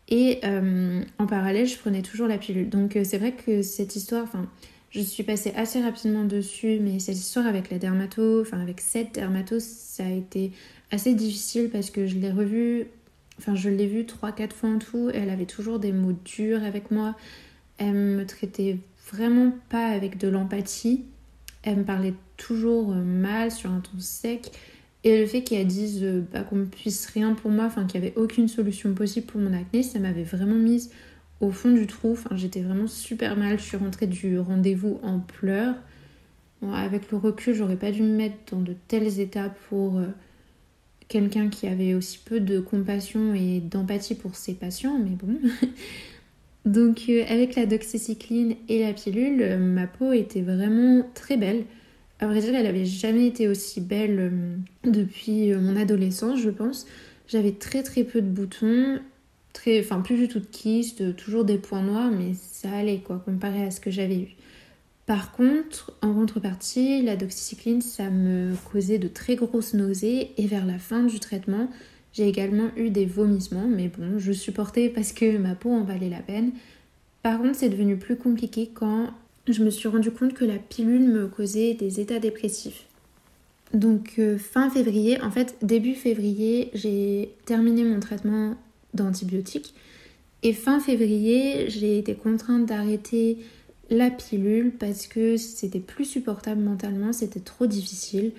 Et 0.08 0.40
euh, 0.46 1.02
en 1.18 1.28
parallèle, 1.28 1.68
je 1.68 1.78
prenais 1.78 2.02
toujours 2.02 2.28
la 2.28 2.38
pilule. 2.38 2.70
Donc 2.70 2.96
euh, 2.96 3.04
c'est 3.04 3.18
vrai 3.18 3.34
que 3.34 3.62
cette 3.62 3.98
histoire, 3.98 4.24
enfin, 4.24 4.48
je 4.92 5.00
suis 5.00 5.24
passée 5.24 5.54
assez 5.56 5.82
rapidement 5.82 6.26
dessus, 6.26 6.80
mais 6.82 7.00
cette 7.00 7.18
histoire 7.18 7.48
avec 7.48 7.72
la 7.72 7.78
dermato, 7.78 8.42
enfin 8.42 8.60
avec 8.60 8.82
cette 8.82 9.16
dermato, 9.16 9.60
ça 9.60 10.06
a 10.06 10.10
été 10.10 10.52
assez 10.92 11.14
difficile 11.14 11.70
parce 11.70 11.90
que 11.90 12.08
je 12.08 12.18
l'ai 12.18 12.32
revue, 12.32 12.88
enfin 13.40 13.56
je 13.56 13.70
l'ai 13.70 13.88
vue 13.88 14.04
3-4 14.04 14.52
fois 14.52 14.70
en 14.70 14.80
tout, 14.80 15.10
et 15.10 15.18
elle 15.18 15.30
avait 15.30 15.46
toujours 15.46 15.80
des 15.80 15.94
mots 15.94 16.16
durs 16.26 16.64
avec 16.64 16.92
moi. 16.92 17.16
Elle 17.78 17.94
me 17.94 18.26
traitait 18.26 18.78
vraiment 19.12 19.54
pas 19.70 19.88
avec 19.88 20.18
de 20.18 20.28
l'empathie. 20.28 21.06
Elle 21.64 21.78
me 21.78 21.84
parlait 21.84 22.14
toujours 22.38 22.92
euh, 22.92 23.02
mal, 23.02 23.52
sur 23.52 23.72
un 23.72 23.80
ton 23.80 24.00
sec. 24.00 24.52
Et 25.04 25.20
le 25.20 25.26
fait 25.26 25.42
qu'elle 25.42 25.68
dise 25.68 26.04
euh, 26.04 26.22
bah, 26.32 26.42
qu'on 26.42 26.58
ne 26.58 26.66
puisse 26.66 27.06
rien 27.08 27.34
pour 27.34 27.50
moi, 27.50 27.66
enfin 27.66 27.86
qu'il 27.86 28.02
n'y 28.02 28.08
avait 28.08 28.18
aucune 28.18 28.48
solution 28.48 28.94
possible 28.94 29.26
pour 29.26 29.40
mon 29.40 29.54
acné, 29.54 29.84
ça 29.84 30.00
m'avait 30.00 30.24
vraiment 30.24 30.56
mise 30.56 30.92
au 31.42 31.52
fond 31.52 31.72
du 31.72 31.88
trou. 31.88 32.18
J'étais 32.36 32.62
vraiment 32.62 32.88
super 32.88 33.36
mal. 33.36 33.60
Je 33.60 33.64
suis 33.64 33.78
rentrée 33.78 34.08
du 34.08 34.40
rendez-vous 34.40 35.00
en 35.04 35.20
pleurs. 35.20 35.76
avec 36.74 37.12
le 37.12 37.18
recul, 37.18 37.54
j'aurais 37.54 37.76
pas 37.76 37.92
dû 37.92 38.04
me 38.04 38.16
mettre 38.16 38.36
dans 38.52 38.62
de 38.62 38.76
tels 38.88 39.20
états 39.20 39.50
pour 39.70 39.98
euh, 39.98 40.06
quelqu'un 41.10 41.50
qui 41.50 41.68
avait 41.68 41.94
aussi 41.94 42.20
peu 42.24 42.40
de 42.40 42.60
compassion 42.60 43.34
et 43.34 43.60
d'empathie 43.60 44.16
pour 44.16 44.36
ses 44.36 44.54
patients, 44.54 44.98
mais 44.98 45.12
bon. 45.12 45.38
Donc, 46.66 47.06
euh, 47.10 47.24
avec 47.28 47.56
la 47.56 47.66
doxycycline 47.66 48.56
et 48.70 48.86
la 48.86 48.94
pilule, 48.94 49.58
ma 49.58 49.88
peau 49.88 50.14
était 50.14 50.42
vraiment 50.42 51.04
très 51.14 51.36
belle. 51.36 51.66
À 52.22 52.28
vrai 52.28 52.40
dire, 52.40 52.54
elle 52.54 52.68
avait 52.68 52.86
jamais 52.86 53.26
été 53.26 53.48
aussi 53.48 53.82
belle 53.82 54.20
euh, 54.20 54.90
depuis 54.90 55.52
euh, 55.52 55.60
mon 55.60 55.76
adolescence, 55.76 56.40
je 56.40 56.52
pense. 56.52 56.86
J'avais 57.28 57.54
très 57.54 57.82
très 57.82 58.04
peu 58.04 58.22
de 58.22 58.28
boutons, 58.28 59.00
enfin 59.80 60.02
plus 60.02 60.18
du 60.18 60.28
tout 60.28 60.40
de 60.40 60.46
kystes, 60.46 61.16
toujours 61.16 61.46
des 61.46 61.58
points 61.58 61.84
noirs, 61.84 62.12
mais 62.12 62.34
ça 62.34 62.72
allait 62.72 63.00
quoi, 63.00 63.22
comparé 63.24 63.64
à 63.64 63.72
ce 63.72 63.80
que 63.80 63.92
j'avais 63.92 64.18
eu. 64.18 64.36
Par 65.06 65.32
contre, 65.32 65.94
en 66.02 66.14
contrepartie, 66.14 67.02
la 67.02 67.16
doxycycline, 67.16 67.82
ça 67.82 68.10
me 68.10 68.54
causait 68.72 69.00
de 69.00 69.08
très 69.08 69.36
grosses 69.36 69.74
nausées 69.74 70.32
et 70.38 70.48
vers 70.48 70.66
la 70.66 70.80
fin 70.80 71.04
du 71.04 71.20
traitement, 71.20 71.70
j'ai 72.14 72.28
également 72.28 72.70
eu 72.76 72.90
des 72.90 73.06
vomissements, 73.06 73.68
mais 73.68 73.90
bon, 73.90 74.20
je 74.20 74.32
supportais 74.32 74.90
parce 74.90 75.14
que 75.14 75.38
ma 75.38 75.56
peau 75.56 75.72
en 75.72 75.84
valait 75.84 76.10
la 76.10 76.20
peine. 76.20 76.52
Par 77.24 77.40
contre, 77.40 77.56
c'est 77.56 77.70
devenu 77.70 77.98
plus 77.98 78.16
compliqué 78.16 78.70
quand 78.74 79.10
je 79.48 79.64
me 79.64 79.70
suis 79.70 79.88
rendu 79.88 80.12
compte 80.12 80.34
que 80.34 80.46
la 80.46 80.58
pilule 80.58 81.08
me 81.08 81.28
causait 81.28 81.74
des 81.74 82.00
états 82.00 82.20
dépressifs. 82.20 82.86
Donc 83.74 84.16
euh, 84.20 84.38
fin 84.38 84.70
février, 84.70 85.22
en 85.22 85.32
fait 85.32 85.56
début 85.62 85.96
février, 85.96 86.70
j'ai 86.74 87.34
terminé 87.46 87.84
mon 87.84 88.00
traitement 88.00 88.56
d'antibiotiques 88.94 89.74
et 90.44 90.54
fin 90.54 90.80
février, 90.80 91.70
j'ai 91.70 92.00
été 92.00 92.16
contrainte 92.16 92.66
d'arrêter 92.66 93.38
la 93.90 94.10
pilule 94.10 94.72
parce 94.72 95.06
que 95.06 95.38
c'était 95.38 95.80
plus 95.80 96.06
supportable 96.06 96.62
mentalement, 96.62 97.14
c'était 97.14 97.42
trop 97.42 97.68
difficile. 97.68 98.32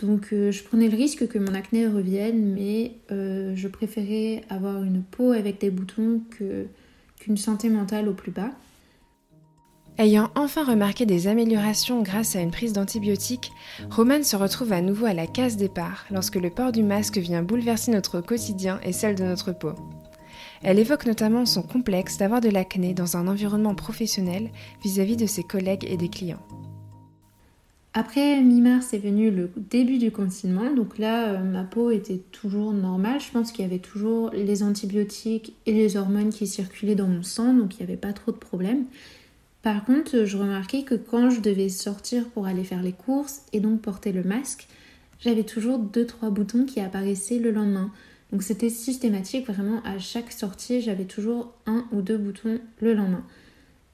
Donc 0.00 0.28
euh, 0.32 0.52
je 0.52 0.62
prenais 0.62 0.88
le 0.88 0.96
risque 0.96 1.26
que 1.26 1.38
mon 1.38 1.54
acné 1.54 1.86
revienne, 1.86 2.54
mais 2.54 2.92
euh, 3.10 3.54
je 3.56 3.68
préférais 3.68 4.44
avoir 4.48 4.82
une 4.84 5.02
peau 5.02 5.32
avec 5.32 5.60
des 5.60 5.70
boutons 5.70 6.20
qu'une 6.30 7.36
santé 7.36 7.68
mentale 7.70 8.08
au 8.08 8.14
plus 8.14 8.30
bas. 8.30 8.52
Ayant 10.00 10.30
enfin 10.34 10.64
remarqué 10.64 11.04
des 11.04 11.26
améliorations 11.26 12.00
grâce 12.00 12.34
à 12.34 12.40
une 12.40 12.50
prise 12.50 12.72
d'antibiotiques, 12.72 13.52
Romane 13.90 14.24
se 14.24 14.34
retrouve 14.34 14.72
à 14.72 14.80
nouveau 14.80 15.04
à 15.04 15.12
la 15.12 15.26
case 15.26 15.58
départ 15.58 16.06
lorsque 16.10 16.36
le 16.36 16.48
port 16.48 16.72
du 16.72 16.82
masque 16.82 17.18
vient 17.18 17.42
bouleverser 17.42 17.92
notre 17.92 18.22
quotidien 18.22 18.80
et 18.82 18.94
celle 18.94 19.14
de 19.14 19.24
notre 19.24 19.52
peau. 19.52 19.72
Elle 20.62 20.78
évoque 20.78 21.04
notamment 21.04 21.44
son 21.44 21.60
complexe 21.60 22.16
d'avoir 22.16 22.40
de 22.40 22.48
l'acné 22.48 22.94
dans 22.94 23.18
un 23.18 23.28
environnement 23.28 23.74
professionnel 23.74 24.48
vis-à-vis 24.82 25.18
de 25.18 25.26
ses 25.26 25.42
collègues 25.42 25.84
et 25.86 25.98
des 25.98 26.08
clients. 26.08 26.40
Après 27.92 28.40
mi-mars 28.40 28.94
est 28.94 28.98
venu 28.98 29.30
le 29.30 29.50
début 29.54 29.98
du 29.98 30.10
confinement, 30.10 30.72
donc 30.74 30.96
là 30.96 31.28
euh, 31.28 31.42
ma 31.42 31.64
peau 31.64 31.90
était 31.90 32.22
toujours 32.32 32.72
normale. 32.72 33.20
Je 33.20 33.30
pense 33.32 33.52
qu'il 33.52 33.66
y 33.66 33.68
avait 33.68 33.80
toujours 33.80 34.30
les 34.30 34.62
antibiotiques 34.62 35.52
et 35.66 35.74
les 35.74 35.98
hormones 35.98 36.30
qui 36.30 36.46
circulaient 36.46 36.94
dans 36.94 37.08
mon 37.08 37.22
sang, 37.22 37.52
donc 37.52 37.74
il 37.74 37.78
n'y 37.78 37.92
avait 37.92 38.00
pas 38.00 38.14
trop 38.14 38.32
de 38.32 38.38
problèmes. 38.38 38.86
Par 39.62 39.84
contre, 39.84 40.24
je 40.24 40.36
remarquais 40.38 40.84
que 40.84 40.94
quand 40.94 41.28
je 41.28 41.40
devais 41.40 41.68
sortir 41.68 42.28
pour 42.30 42.46
aller 42.46 42.64
faire 42.64 42.82
les 42.82 42.92
courses 42.92 43.42
et 43.52 43.60
donc 43.60 43.82
porter 43.82 44.10
le 44.10 44.22
masque, 44.22 44.68
j'avais 45.20 45.44
toujours 45.44 45.78
2-3 45.78 46.30
boutons 46.30 46.64
qui 46.64 46.80
apparaissaient 46.80 47.38
le 47.38 47.50
lendemain. 47.50 47.92
Donc 48.32 48.42
c'était 48.42 48.70
systématique, 48.70 49.46
vraiment 49.46 49.82
à 49.84 49.98
chaque 49.98 50.32
sortie, 50.32 50.80
j'avais 50.80 51.04
toujours 51.04 51.52
un 51.66 51.84
ou 51.92 52.00
deux 52.00 52.16
boutons 52.16 52.58
le 52.80 52.94
lendemain. 52.94 53.24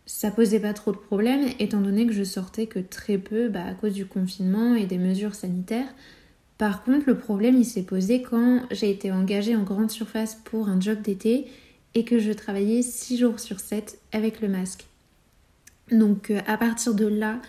Ça 0.05 0.31
posait 0.31 0.61
pas 0.61 0.73
trop 0.73 0.93
de 0.93 0.99
problèmes 0.99 1.49
étant 1.59 1.81
donné 1.81 2.07
que 2.07 2.13
je 2.13 2.23
sortais 2.23 2.67
que 2.67 2.79
très 2.79 3.19
peu 3.19 3.49
bah, 3.49 3.65
à 3.65 3.75
cause 3.75 3.95
du 3.95 4.07
confinement 4.07 4.77
et 4.77 4.87
des 4.87 4.99
mesures 4.99 5.35
sanitaires. 5.35 5.93
Par 6.59 6.85
contre, 6.85 7.07
le 7.09 7.19
problème 7.19 7.57
il 7.59 7.65
s'est 7.65 7.83
posé 7.83 8.23
quand 8.23 8.63
j'ai 8.71 8.91
été 8.91 9.11
engagée 9.11 9.57
en 9.57 9.65
grande 9.65 9.91
surface 9.91 10.37
pour 10.45 10.69
un 10.69 10.81
job 10.81 11.03
d'été 11.03 11.47
et 11.95 12.05
que 12.05 12.21
je 12.21 12.31
travaillais 12.31 12.83
6 12.83 13.19
jours 13.19 13.41
sur 13.41 13.59
7 13.59 13.99
avec 14.13 14.41
le 14.41 14.49
masque. 14.49 14.85
Donc 15.91 16.31
euh, 16.31 16.41
à 16.47 16.57
partir 16.57 16.95
de 16.95 17.07
là, 17.07 17.41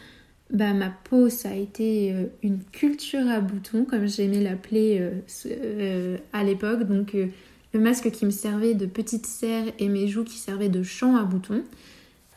bah, 0.52 0.74
ma 0.74 0.90
peau, 0.90 1.30
ça 1.30 1.50
a 1.50 1.56
été 1.56 2.14
euh, 2.14 2.26
une 2.44 2.60
culture 2.64 3.28
à 3.28 3.40
boutons, 3.40 3.86
comme 3.86 4.08
j'aimais 4.08 4.42
l'appeler 4.42 5.10
euh, 5.46 6.18
à 6.34 6.44
l'époque. 6.44 6.84
Donc 6.84 7.14
le 7.14 7.80
masque 7.80 8.12
qui 8.12 8.26
me 8.26 8.32
servait 8.32 8.74
de 8.74 8.86
petite 8.86 9.26
serre 9.26 9.66
et 9.80 9.90
mes 9.90 10.08
joues 10.08 10.24
qui 10.24 10.38
servaient 10.38 10.70
de 10.70 10.84
champ 10.84 11.16
à 11.16 11.24
boutons. 11.24 11.64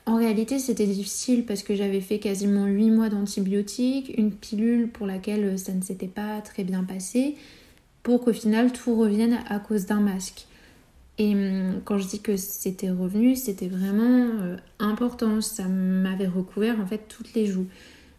En 0.07 0.17
réalité, 0.17 0.59
c'était 0.59 0.87
difficile 0.87 1.45
parce 1.45 1.63
que 1.63 1.77
j'avais 1.77 2.01
fait 2.01 2.19
quasiment 2.19 2.67
8 2.67 2.91
mois 2.91 3.09
d'antibiotiques, 3.11 4.13
une 4.17 4.33
pilule 4.33 4.89
pour 4.89 5.07
laquelle 5.07 5.59
ça 5.59 5.73
ne 5.73 5.83
s'était 5.83 6.09
pas 6.09 6.41
très 6.41 6.65
bien 6.65 6.83
passé, 6.83 7.37
pour 8.03 8.25
qu'au 8.25 8.33
final 8.33 8.73
tout 8.73 8.97
revienne 8.97 9.39
à 9.49 9.61
cause 9.61 9.87
d'un 9.87 10.01
masque. 10.01 10.47
Et 11.21 11.35
hum, 11.35 11.83
quand 11.85 11.99
je 11.99 12.09
dis 12.09 12.21
que 12.21 12.39
c'était 12.39 12.91
revenu, 12.91 13.37
c'était 13.37 13.69
vraiment 13.69 14.31
euh, 14.41 14.57
Ça 15.41 15.65
m'avait 15.65 16.27
recouvert 16.27 16.81
en 16.81 16.87
fait 16.87 17.07
toutes 17.09 17.35
les 17.35 17.47
joues. 17.47 17.67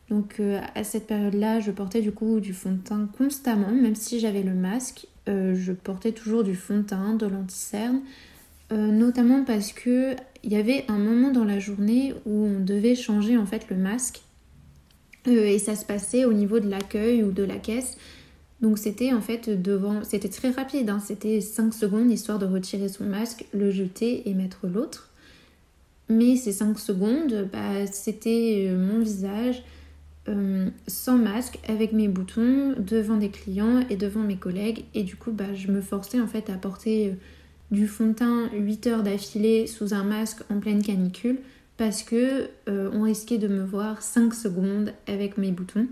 Donc 0.09 0.39
euh, 0.39 0.59
à 0.75 0.83
cette 0.83 1.07
période-là, 1.07 1.59
je 1.59 1.71
portais 1.71 2.01
du 2.01 2.11
coup 2.11 2.39
du 2.39 2.53
fond 2.53 2.71
de 2.71 2.77
teint 2.77 3.07
constamment, 3.17 3.71
même 3.71 3.95
si 3.95 4.19
j'avais 4.19 4.43
le 4.43 4.53
masque, 4.53 5.07
euh, 5.29 5.55
je 5.55 5.71
portais 5.71 6.11
toujours 6.11 6.43
du 6.43 6.55
fond 6.55 6.79
de 6.79 6.83
teint, 6.83 7.13
de 7.13 7.25
l'anti-cerne, 7.25 8.01
notamment 8.71 9.43
parce 9.43 9.73
que 9.73 10.15
il 10.43 10.51
y 10.53 10.55
avait 10.55 10.85
un 10.87 10.97
moment 10.97 11.31
dans 11.31 11.43
la 11.43 11.59
journée 11.59 12.13
où 12.25 12.45
on 12.45 12.59
devait 12.59 12.95
changer 12.95 13.37
en 13.37 13.45
fait 13.45 13.69
le 13.69 13.75
masque 13.75 14.21
et 15.25 15.59
ça 15.59 15.75
se 15.75 15.85
passait 15.85 16.25
au 16.25 16.33
niveau 16.33 16.59
de 16.59 16.69
l'accueil 16.69 17.23
ou 17.23 17.31
de 17.31 17.43
la 17.43 17.57
caisse. 17.57 17.97
Donc 18.61 18.77
c'était 18.77 19.13
en 19.13 19.21
fait 19.21 19.49
devant, 19.61 20.03
c'était 20.03 20.29
très 20.29 20.51
rapide, 20.51 20.89
hein. 20.89 20.99
c'était 21.03 21.41
5 21.41 21.73
secondes 21.73 22.11
histoire 22.11 22.37
de 22.37 22.45
retirer 22.45 22.89
son 22.89 23.05
masque, 23.05 23.45
le 23.53 23.71
jeter 23.71 24.29
et 24.29 24.33
mettre 24.33 24.67
l'autre. 24.67 25.10
Mais 26.11 26.35
ces 26.35 26.51
5 26.51 26.77
secondes, 26.77 27.47
bah, 27.53 27.87
c'était 27.89 28.67
euh, 28.67 28.77
mon 28.77 28.99
visage 28.99 29.63
euh, 30.27 30.67
sans 30.85 31.17
masque, 31.17 31.57
avec 31.69 31.93
mes 31.93 32.09
boutons, 32.09 32.75
devant 32.77 33.15
des 33.15 33.29
clients 33.29 33.79
et 33.89 33.95
devant 33.95 34.19
mes 34.19 34.35
collègues. 34.35 34.83
Et 34.93 35.03
du 35.03 35.15
coup, 35.15 35.31
bah, 35.31 35.53
je 35.53 35.71
me 35.71 35.79
forçais 35.79 36.19
en 36.19 36.27
fait 36.27 36.49
à 36.49 36.55
porter 36.55 37.07
euh, 37.07 37.13
du 37.71 37.87
fond 37.87 38.07
de 38.07 38.13
teint 38.13 38.49
8 38.51 38.87
heures 38.87 39.03
d'affilée 39.03 39.67
sous 39.67 39.93
un 39.93 40.03
masque 40.03 40.41
en 40.49 40.59
pleine 40.59 40.83
canicule 40.83 41.39
parce 41.77 42.03
que 42.03 42.49
on 42.67 43.03
risquait 43.03 43.39
de 43.39 43.47
me 43.47 43.63
voir 43.63 44.03
5 44.03 44.35
secondes 44.35 44.93
avec 45.07 45.37
mes 45.37 45.51
boutons. 45.51 45.87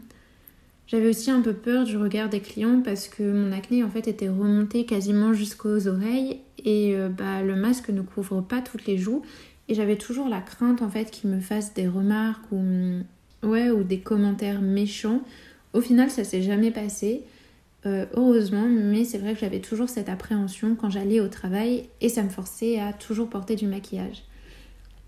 J'avais 0.86 1.08
aussi 1.08 1.32
un 1.32 1.42
peu 1.42 1.54
peur 1.54 1.86
du 1.86 1.98
regard 1.98 2.30
des 2.30 2.42
clients 2.42 2.82
parce 2.84 3.08
que 3.08 3.24
mon 3.24 3.54
acné 3.54 3.84
en 3.84 3.90
fait 3.90 4.08
était 4.08 4.28
remonté 4.28 4.86
quasiment 4.86 5.34
jusqu'aux 5.34 5.88
oreilles 5.88 6.42
et 6.64 6.96
bah, 7.18 7.42
le 7.42 7.56
masque 7.56 7.90
ne 7.90 8.02
couvre 8.02 8.42
pas 8.42 8.62
toutes 8.62 8.86
les 8.86 8.98
joues 8.98 9.24
et 9.70 9.76
j'avais 9.76 9.96
toujours 9.96 10.28
la 10.28 10.42
crainte 10.42 10.82
en 10.82 10.90
fait 10.90 11.12
qu'ils 11.12 11.30
me 11.30 11.40
fassent 11.40 11.74
des 11.76 11.88
remarques 11.88 12.52
ou, 12.52 12.62
ouais, 13.44 13.70
ou 13.70 13.84
des 13.84 14.00
commentaires 14.00 14.62
méchants. 14.62 15.22
Au 15.74 15.82
final 15.82 16.10
ça 16.10 16.24
s'est 16.24 16.42
jamais 16.42 16.72
passé. 16.72 17.24
Euh, 17.86 18.06
heureusement, 18.14 18.68
mais 18.68 19.06
c'est 19.06 19.20
vrai 19.20 19.34
que 19.34 19.40
j'avais 19.40 19.62
toujours 19.62 19.88
cette 19.88 20.10
appréhension 20.10 20.76
quand 20.76 20.90
j'allais 20.90 21.22
au 21.22 21.30
travail 21.30 21.88
et 22.02 22.10
ça 22.10 22.24
me 22.24 22.30
forçait 22.30 22.78
à 22.80 22.92
toujours 22.92 23.30
porter 23.30 23.56
du 23.56 23.68
maquillage. 23.68 24.24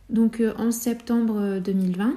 Donc 0.10 0.40
euh, 0.40 0.54
en 0.58 0.72
septembre 0.72 1.60
2020, 1.60 2.16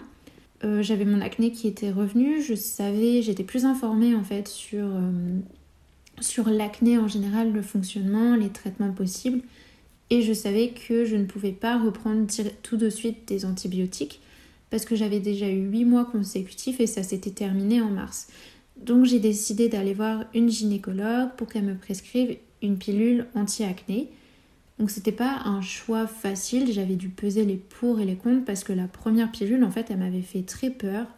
euh, 0.62 0.82
j'avais 0.82 1.06
mon 1.06 1.20
acné 1.22 1.50
qui 1.50 1.66
était 1.66 1.90
revenu, 1.90 2.40
je 2.42 2.54
savais, 2.54 3.22
j'étais 3.22 3.42
plus 3.42 3.64
informée 3.64 4.14
en 4.14 4.22
fait 4.22 4.46
sur 4.46 4.84
l'acné 6.48 6.98
en 6.98 7.08
général, 7.08 7.52
le 7.52 7.62
fonctionnement, 7.62 8.36
les 8.36 8.50
traitements 8.50 8.92
possibles. 8.92 9.40
Et 10.14 10.22
je 10.22 10.32
savais 10.32 10.68
que 10.68 11.04
je 11.04 11.16
ne 11.16 11.24
pouvais 11.24 11.50
pas 11.50 11.76
reprendre 11.76 12.28
tout 12.62 12.76
de 12.76 12.88
suite 12.88 13.26
des 13.26 13.44
antibiotiques 13.44 14.20
parce 14.70 14.84
que 14.84 14.94
j'avais 14.94 15.18
déjà 15.18 15.48
eu 15.48 15.68
8 15.68 15.84
mois 15.86 16.04
consécutifs 16.04 16.78
et 16.78 16.86
ça 16.86 17.02
s'était 17.02 17.32
terminé 17.32 17.80
en 17.80 17.90
mars. 17.90 18.28
Donc 18.76 19.06
j'ai 19.06 19.18
décidé 19.18 19.68
d'aller 19.68 19.92
voir 19.92 20.22
une 20.32 20.48
gynécologue 20.48 21.30
pour 21.36 21.48
qu'elle 21.48 21.64
me 21.64 21.74
prescrive 21.74 22.36
une 22.62 22.78
pilule 22.78 23.26
anti-acné. 23.34 24.08
Donc 24.78 24.92
c'était 24.92 25.10
pas 25.10 25.40
un 25.46 25.60
choix 25.62 26.06
facile, 26.06 26.72
j'avais 26.72 26.94
dû 26.94 27.08
peser 27.08 27.44
les 27.44 27.56
pour 27.56 27.98
et 27.98 28.04
les 28.04 28.14
contre 28.14 28.44
parce 28.44 28.62
que 28.62 28.72
la 28.72 28.86
première 28.86 29.32
pilule 29.32 29.64
en 29.64 29.72
fait 29.72 29.90
elle 29.90 29.98
m'avait 29.98 30.22
fait 30.22 30.42
très 30.42 30.70
peur. 30.70 31.08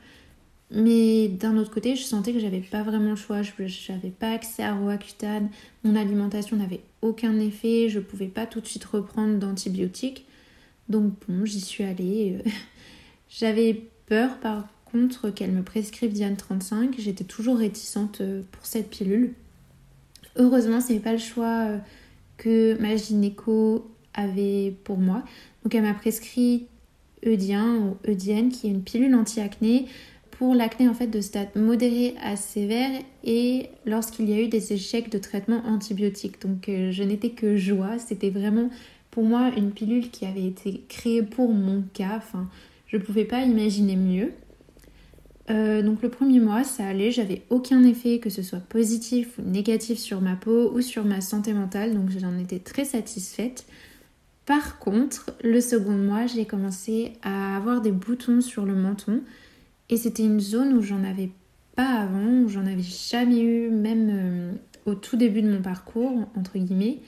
Mais 0.70 1.28
d'un 1.28 1.56
autre 1.56 1.70
côté, 1.70 1.94
je 1.94 2.02
sentais 2.02 2.32
que 2.32 2.40
j'avais 2.40 2.60
pas 2.60 2.82
vraiment 2.82 3.10
le 3.10 3.16
choix, 3.16 3.42
je 3.42 3.52
n'avais 3.92 4.10
pas 4.10 4.32
accès 4.32 4.64
à 4.64 4.74
Roaccutane, 4.74 5.48
mon 5.84 5.94
alimentation 5.94 6.56
n'avait 6.56 6.80
aucun 7.02 7.38
effet, 7.38 7.88
je 7.88 8.00
pouvais 8.00 8.26
pas 8.26 8.46
tout 8.46 8.60
de 8.60 8.66
suite 8.66 8.84
reprendre 8.84 9.38
d'antibiotiques. 9.38 10.26
Donc 10.88 11.12
bon, 11.28 11.44
j'y 11.44 11.60
suis 11.60 11.84
allée. 11.84 12.38
j'avais 13.30 13.84
peur 14.06 14.38
par 14.38 14.66
contre 14.90 15.30
qu'elle 15.30 15.52
me 15.52 15.62
prescrive 15.62 16.12
Diane 16.12 16.36
35, 16.36 16.96
j'étais 16.98 17.24
toujours 17.24 17.58
réticente 17.58 18.20
euh, 18.20 18.42
pour 18.50 18.66
cette 18.66 18.90
pilule. 18.90 19.34
Heureusement, 20.36 20.80
c'est 20.80 20.98
pas 20.98 21.12
le 21.12 21.18
choix 21.18 21.66
euh, 21.66 21.78
que 22.38 22.76
ma 22.80 22.96
gynéco 22.96 23.88
avait 24.14 24.74
pour 24.84 24.98
moi. 24.98 25.22
Donc 25.62 25.74
elle 25.74 25.82
m'a 25.82 25.94
prescrit 25.94 26.66
Eudien 27.24 27.76
ou 27.76 27.96
Eudienne 28.08 28.50
qui 28.50 28.66
est 28.66 28.70
une 28.70 28.82
pilule 28.82 29.14
anti-acné 29.14 29.86
pour 30.38 30.54
l'acné 30.54 30.88
en 30.88 30.94
fait 30.94 31.06
de 31.06 31.20
stade 31.20 31.48
modéré 31.54 32.14
à 32.22 32.36
sévère 32.36 32.90
et 33.24 33.70
lorsqu'il 33.86 34.28
y 34.28 34.34
a 34.34 34.42
eu 34.42 34.48
des 34.48 34.74
échecs 34.74 35.10
de 35.10 35.18
traitement 35.18 35.62
antibiotique. 35.66 36.42
Donc 36.42 36.68
euh, 36.68 36.92
je 36.92 37.02
n'étais 37.02 37.30
que 37.30 37.56
joie, 37.56 37.98
c'était 37.98 38.28
vraiment 38.28 38.68
pour 39.10 39.24
moi 39.24 39.50
une 39.56 39.70
pilule 39.70 40.10
qui 40.10 40.26
avait 40.26 40.44
été 40.44 40.82
créée 40.88 41.22
pour 41.22 41.52
mon 41.52 41.82
cas, 41.94 42.16
enfin 42.16 42.48
je 42.86 42.98
ne 42.98 43.02
pouvais 43.02 43.24
pas 43.24 43.42
imaginer 43.42 43.96
mieux. 43.96 44.32
Euh, 45.48 45.80
donc 45.80 46.02
le 46.02 46.10
premier 46.10 46.40
mois, 46.40 46.64
ça 46.64 46.84
allait, 46.86 47.12
j'avais 47.12 47.42
aucun 47.48 47.82
effet, 47.84 48.18
que 48.18 48.30
ce 48.30 48.42
soit 48.42 48.60
positif 48.60 49.38
ou 49.38 49.42
négatif 49.48 49.98
sur 49.98 50.20
ma 50.20 50.36
peau 50.36 50.70
ou 50.74 50.82
sur 50.82 51.04
ma 51.04 51.22
santé 51.22 51.54
mentale, 51.54 51.94
donc 51.94 52.10
j'en 52.10 52.36
étais 52.36 52.58
très 52.58 52.84
satisfaite. 52.84 53.64
Par 54.44 54.78
contre, 54.78 55.32
le 55.42 55.60
second 55.60 55.96
mois, 55.96 56.26
j'ai 56.26 56.44
commencé 56.44 57.14
à 57.22 57.56
avoir 57.56 57.80
des 57.80 57.92
boutons 57.92 58.40
sur 58.40 58.66
le 58.66 58.74
menton 58.74 59.22
et 59.88 59.96
c'était 59.96 60.24
une 60.24 60.40
zone 60.40 60.72
où 60.74 60.82
j'en 60.82 61.04
avais 61.04 61.30
pas 61.74 61.88
avant, 61.88 62.44
où 62.44 62.48
j'en 62.48 62.66
avais 62.66 62.82
jamais 62.82 63.40
eu, 63.40 63.70
même 63.70 64.10
euh, 64.10 64.52
au 64.86 64.94
tout 64.94 65.16
début 65.16 65.42
de 65.42 65.50
mon 65.50 65.62
parcours, 65.62 66.26
entre 66.36 66.58
guillemets. 66.58 66.98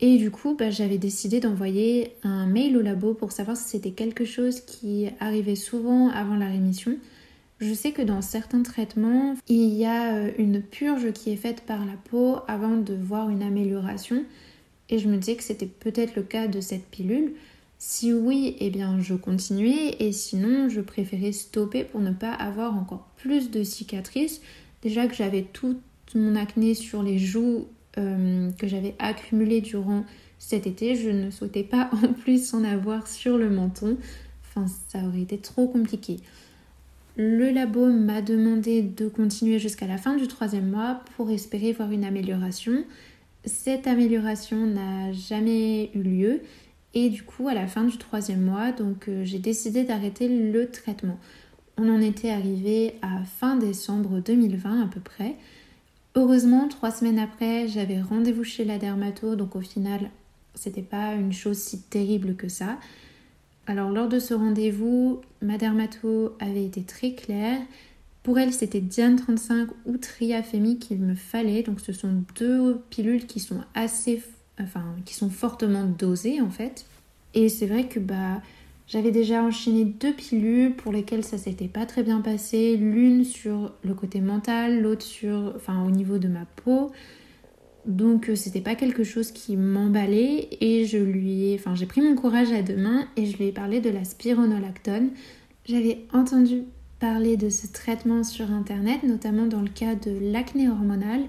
Et 0.00 0.16
du 0.16 0.30
coup, 0.30 0.56
bah, 0.58 0.70
j'avais 0.70 0.96
décidé 0.98 1.40
d'envoyer 1.40 2.12
un 2.22 2.46
mail 2.46 2.76
au 2.76 2.80
labo 2.80 3.12
pour 3.12 3.32
savoir 3.32 3.56
si 3.56 3.68
c'était 3.68 3.90
quelque 3.90 4.24
chose 4.24 4.60
qui 4.60 5.08
arrivait 5.20 5.56
souvent 5.56 6.08
avant 6.08 6.36
la 6.36 6.46
rémission 6.46 6.96
je 7.60 7.74
sais 7.74 7.92
que 7.92 8.02
dans 8.02 8.22
certains 8.22 8.62
traitements, 8.62 9.34
il 9.46 9.74
y 9.74 9.84
a 9.84 10.14
euh, 10.14 10.30
une 10.38 10.62
purge 10.62 11.12
qui 11.12 11.30
est 11.30 11.36
faite 11.36 11.62
par 11.66 11.84
la 11.84 11.92
peau 12.10 12.38
avant 12.48 12.76
de 12.76 12.94
voir 12.94 13.28
une 13.28 13.42
amélioration. 13.42 14.24
Et 14.88 14.98
je 14.98 15.08
me 15.08 15.18
disais 15.18 15.36
que 15.36 15.42
c'était 15.42 15.66
peut-être 15.66 16.16
le 16.16 16.22
cas 16.22 16.48
de 16.48 16.60
cette 16.60 16.86
pilule. 16.86 17.34
Si 17.82 18.12
oui, 18.12 18.56
eh 18.60 18.68
bien 18.68 19.00
je 19.00 19.14
continuais 19.14 19.96
et 20.00 20.12
sinon 20.12 20.68
je 20.68 20.82
préférais 20.82 21.32
stopper 21.32 21.82
pour 21.82 22.02
ne 22.02 22.12
pas 22.12 22.30
avoir 22.30 22.76
encore 22.76 23.08
plus 23.16 23.50
de 23.50 23.62
cicatrices. 23.62 24.42
Déjà 24.82 25.06
que 25.06 25.14
j'avais 25.14 25.40
tout 25.40 25.80
mon 26.14 26.36
acné 26.36 26.74
sur 26.74 27.02
les 27.02 27.18
joues 27.18 27.68
euh, 27.96 28.50
que 28.58 28.68
j'avais 28.68 28.94
accumulé 28.98 29.62
durant 29.62 30.04
cet 30.38 30.66
été, 30.66 30.94
je 30.94 31.08
ne 31.08 31.30
souhaitais 31.30 31.64
pas 31.64 31.88
en 32.04 32.12
plus 32.12 32.52
en 32.52 32.64
avoir 32.64 33.06
sur 33.06 33.38
le 33.38 33.48
menton. 33.48 33.96
Enfin, 34.44 34.66
ça 34.88 34.98
aurait 34.98 35.22
été 35.22 35.38
trop 35.38 35.66
compliqué. 35.66 36.18
Le 37.16 37.50
labo 37.50 37.86
m'a 37.86 38.20
demandé 38.20 38.82
de 38.82 39.08
continuer 39.08 39.58
jusqu'à 39.58 39.86
la 39.86 39.96
fin 39.96 40.16
du 40.16 40.28
troisième 40.28 40.68
mois 40.68 41.00
pour 41.16 41.30
espérer 41.30 41.72
voir 41.72 41.90
une 41.92 42.04
amélioration. 42.04 42.84
Cette 43.46 43.86
amélioration 43.86 44.66
n'a 44.66 45.12
jamais 45.12 45.90
eu 45.94 46.02
lieu 46.02 46.42
et 46.94 47.08
du 47.08 47.22
coup 47.22 47.48
à 47.48 47.54
la 47.54 47.66
fin 47.66 47.84
du 47.84 47.96
troisième 47.96 48.42
mois, 48.42 48.72
donc 48.72 49.08
euh, 49.08 49.24
j'ai 49.24 49.38
décidé 49.38 49.84
d'arrêter 49.84 50.28
le 50.28 50.70
traitement. 50.70 51.18
On 51.76 51.88
en 51.88 52.00
était 52.00 52.30
arrivé 52.30 52.94
à 53.02 53.24
fin 53.24 53.56
décembre 53.56 54.20
2020 54.20 54.82
à 54.82 54.86
peu 54.86 55.00
près. 55.00 55.36
Heureusement, 56.14 56.68
trois 56.68 56.90
semaines 56.90 57.18
après, 57.18 57.68
j'avais 57.68 58.00
rendez-vous 58.00 58.44
chez 58.44 58.64
la 58.64 58.78
dermato, 58.78 59.36
donc 59.36 59.54
au 59.54 59.60
final, 59.60 60.10
c'était 60.54 60.82
pas 60.82 61.14
une 61.14 61.32
chose 61.32 61.58
si 61.58 61.80
terrible 61.82 62.34
que 62.34 62.48
ça. 62.48 62.78
Alors 63.66 63.90
lors 63.90 64.08
de 64.08 64.18
ce 64.18 64.34
rendez-vous, 64.34 65.20
ma 65.42 65.56
dermato 65.56 66.34
avait 66.40 66.64
été 66.64 66.82
très 66.82 67.12
claire. 67.12 67.60
Pour 68.22 68.38
elle, 68.38 68.52
c'était 68.52 68.80
Diane 68.80 69.16
35 69.16 69.70
ou 69.86 69.96
Triafémi 69.96 70.78
qu'il 70.78 70.98
me 70.98 71.14
fallait. 71.14 71.62
Donc 71.62 71.80
ce 71.80 71.92
sont 71.92 72.24
deux 72.38 72.80
pilules 72.90 73.26
qui 73.26 73.40
sont 73.40 73.60
assez 73.74 74.22
enfin 74.62 74.84
qui 75.04 75.14
sont 75.14 75.30
fortement 75.30 75.84
dosées 75.84 76.40
en 76.40 76.50
fait. 76.50 76.86
Et 77.34 77.48
c'est 77.48 77.66
vrai 77.66 77.86
que 77.86 78.00
bah 78.00 78.42
j'avais 78.86 79.12
déjà 79.12 79.42
enchaîné 79.42 79.84
deux 79.84 80.12
pilules 80.12 80.74
pour 80.74 80.92
lesquelles 80.92 81.22
ça 81.22 81.38
s'était 81.38 81.68
pas 81.68 81.86
très 81.86 82.02
bien 82.02 82.20
passé, 82.20 82.76
l'une 82.76 83.24
sur 83.24 83.72
le 83.84 83.94
côté 83.94 84.20
mental, 84.20 84.82
l'autre 84.82 85.04
sur 85.04 85.52
enfin 85.54 85.84
au 85.84 85.90
niveau 85.90 86.18
de 86.18 86.26
ma 86.26 86.44
peau. 86.64 86.90
Donc 87.86 88.28
euh, 88.28 88.36
c'était 88.36 88.60
pas 88.60 88.74
quelque 88.74 89.04
chose 89.04 89.30
qui 89.30 89.56
m'emballait 89.56 90.48
et 90.60 90.84
je 90.86 90.98
lui 90.98 91.50
ai, 91.50 91.54
enfin 91.54 91.74
j'ai 91.74 91.86
pris 91.86 92.00
mon 92.00 92.14
courage 92.14 92.52
à 92.52 92.62
deux 92.62 92.76
mains 92.76 93.06
et 93.16 93.26
je 93.26 93.36
lui 93.36 93.46
ai 93.46 93.52
parlé 93.52 93.80
de 93.80 93.90
la 93.90 94.04
spironolactone. 94.04 95.10
J'avais 95.66 96.04
entendu 96.12 96.64
parler 96.98 97.36
de 97.36 97.48
ce 97.48 97.66
traitement 97.66 98.24
sur 98.24 98.50
internet, 98.50 99.02
notamment 99.04 99.46
dans 99.46 99.62
le 99.62 99.68
cas 99.68 99.94
de 99.94 100.10
l'acné 100.32 100.68
hormonal 100.68 101.20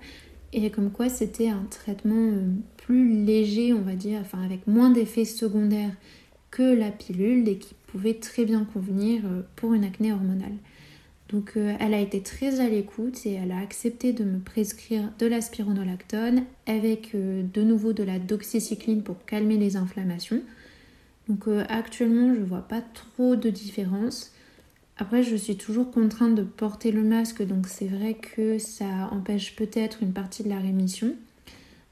et 0.53 0.69
comme 0.69 0.91
quoi 0.91 1.09
c'était 1.09 1.49
un 1.49 1.65
traitement 1.69 2.15
euh, 2.15 2.49
plus 2.85 3.25
léger, 3.25 3.73
on 3.73 3.81
va 3.81 3.93
dire, 3.93 4.19
enfin 4.21 4.41
avec 4.43 4.67
moins 4.67 4.89
d'effets 4.89 5.25
secondaires 5.25 5.93
que 6.49 6.63
la 6.63 6.91
pilule 6.91 7.47
et 7.47 7.57
qui 7.57 7.73
pouvait 7.87 8.15
très 8.15 8.45
bien 8.45 8.65
convenir 8.65 9.23
euh, 9.25 9.41
pour 9.55 9.73
une 9.73 9.83
acné 9.83 10.11
hormonale. 10.11 10.55
Donc 11.29 11.53
euh, 11.55 11.73
elle 11.79 11.93
a 11.93 11.99
été 11.99 12.21
très 12.21 12.59
à 12.59 12.67
l'écoute 12.67 13.25
et 13.25 13.33
elle 13.33 13.53
a 13.53 13.59
accepté 13.59 14.11
de 14.11 14.25
me 14.25 14.39
prescrire 14.39 15.09
de 15.17 15.25
la 15.25 15.39
spironolactone 15.39 16.43
avec 16.65 17.15
euh, 17.15 17.43
de 17.53 17.61
nouveau 17.61 17.93
de 17.93 18.03
la 18.03 18.19
doxycycline 18.19 19.01
pour 19.01 19.23
calmer 19.25 19.57
les 19.57 19.77
inflammations. 19.77 20.41
Donc 21.29 21.47
actuellement 21.69 22.33
je 22.35 22.41
vois 22.41 22.67
pas 22.67 22.81
trop 22.81 23.37
de 23.37 23.49
différence. 23.49 24.33
Après, 24.97 25.23
je 25.23 25.35
suis 25.35 25.55
toujours 25.55 25.89
contrainte 25.89 26.35
de 26.35 26.43
porter 26.43 26.91
le 26.91 27.03
masque, 27.03 27.41
donc 27.43 27.67
c'est 27.67 27.87
vrai 27.87 28.15
que 28.15 28.59
ça 28.59 29.09
empêche 29.11 29.55
peut-être 29.55 30.03
une 30.03 30.13
partie 30.13 30.43
de 30.43 30.49
la 30.49 30.59
rémission. 30.59 31.15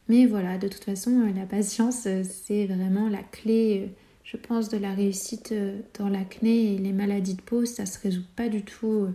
Mais 0.09 0.25
voilà, 0.25 0.57
de 0.57 0.67
toute 0.67 0.83
façon, 0.83 1.31
la 1.35 1.45
patience, 1.45 2.07
c'est 2.23 2.65
vraiment 2.65 3.07
la 3.09 3.21
clé, 3.21 3.93
je 4.23 4.37
pense, 4.37 4.67
de 4.67 4.77
la 4.77 4.93
réussite 4.93 5.53
dans 5.97 6.09
l'acné 6.09 6.73
et 6.73 6.77
les 6.79 6.93
maladies 6.93 7.35
de 7.35 7.41
peau. 7.41 7.65
Ça 7.65 7.85
se 7.85 7.99
résout 7.99 8.25
pas 8.35 8.49
du 8.49 8.63
tout 8.63 9.07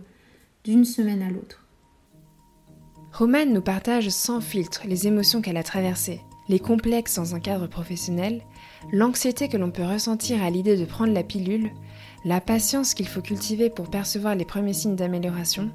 d'une 0.63 0.85
semaine 0.85 1.21
à 1.21 1.29
l'autre. 1.29 1.65
Romane 3.11 3.53
nous 3.53 3.61
partage 3.61 4.09
sans 4.09 4.41
filtre 4.41 4.81
les 4.87 5.07
émotions 5.07 5.41
qu'elle 5.41 5.57
a 5.57 5.63
traversées, 5.63 6.21
les 6.49 6.59
complexes 6.59 7.15
dans 7.15 7.35
un 7.35 7.39
cadre 7.39 7.67
professionnel, 7.67 8.41
l'anxiété 8.91 9.47
que 9.47 9.57
l'on 9.57 9.71
peut 9.71 9.85
ressentir 9.85 10.43
à 10.43 10.49
l'idée 10.49 10.75
de 10.75 10.85
prendre 10.85 11.13
la 11.13 11.23
pilule, 11.23 11.71
la 12.25 12.41
patience 12.41 12.93
qu'il 12.93 13.07
faut 13.07 13.21
cultiver 13.21 13.69
pour 13.69 13.89
percevoir 13.89 14.35
les 14.35 14.43
premiers 14.43 14.73
signes 14.73 14.97
d'amélioration. 14.97 15.71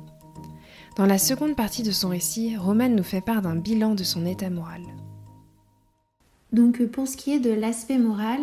Dans 0.96 1.06
la 1.06 1.18
seconde 1.18 1.56
partie 1.56 1.82
de 1.82 1.92
son 1.92 2.08
récit, 2.08 2.56
Romane 2.56 2.96
nous 2.96 3.02
fait 3.02 3.22
part 3.22 3.42
d'un 3.42 3.56
bilan 3.56 3.94
de 3.94 4.04
son 4.04 4.26
état 4.26 4.50
moral. 4.50 4.82
Donc 6.52 6.84
pour 6.86 7.06
ce 7.06 7.16
qui 7.16 7.32
est 7.32 7.40
de 7.40 7.50
l'aspect 7.50 7.98
moral, 7.98 8.40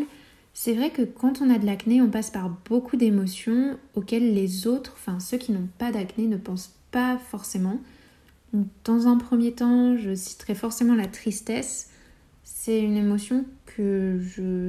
c'est 0.53 0.73
vrai 0.73 0.89
que 0.89 1.01
quand 1.01 1.41
on 1.41 1.49
a 1.49 1.57
de 1.59 1.65
l'acné, 1.65 2.01
on 2.01 2.09
passe 2.09 2.29
par 2.31 2.49
beaucoup 2.65 2.97
d'émotions 2.97 3.77
auxquelles 3.95 4.33
les 4.33 4.67
autres, 4.67 4.93
enfin 4.95 5.19
ceux 5.19 5.37
qui 5.37 5.51
n'ont 5.51 5.67
pas 5.77 5.91
d'acné, 5.91 6.27
ne 6.27 6.37
pensent 6.37 6.73
pas 6.91 7.17
forcément 7.17 7.79
dans 8.85 9.07
un 9.07 9.17
premier 9.17 9.51
temps, 9.51 9.97
je 9.97 10.15
citerai 10.15 10.55
forcément 10.55 10.95
la 10.95 11.07
tristesse. 11.07 11.89
C'est 12.43 12.79
une 12.79 12.95
émotion 12.95 13.45
que 13.65 14.19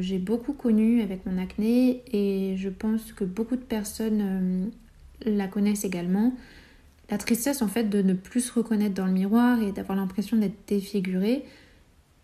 j'ai 0.01 0.19
beaucoup 0.19 0.53
connue 0.53 1.03
avec 1.03 1.25
mon 1.27 1.39
acné 1.39 2.03
et 2.13 2.57
je 2.57 2.69
pense 2.69 3.13
que 3.13 3.25
beaucoup 3.25 3.57
de 3.57 3.63
personnes 3.63 4.21
euh, 4.21 4.67
la 5.25 5.47
connaissent 5.47 5.85
également. 5.85 6.35
La 7.11 7.19
tristesse 7.19 7.63
en 7.63 7.69
fait 7.69 7.85
de 7.85 8.03
ne 8.03 8.13
plus 8.13 8.41
se 8.41 8.53
reconnaître 8.53 8.95
dans 8.95 9.07
le 9.07 9.13
miroir 9.13 9.63
et 9.63 9.73
d'avoir 9.73 9.97
l'impression 9.97 10.37
d'être 10.37 10.59
défiguré. 10.67 11.45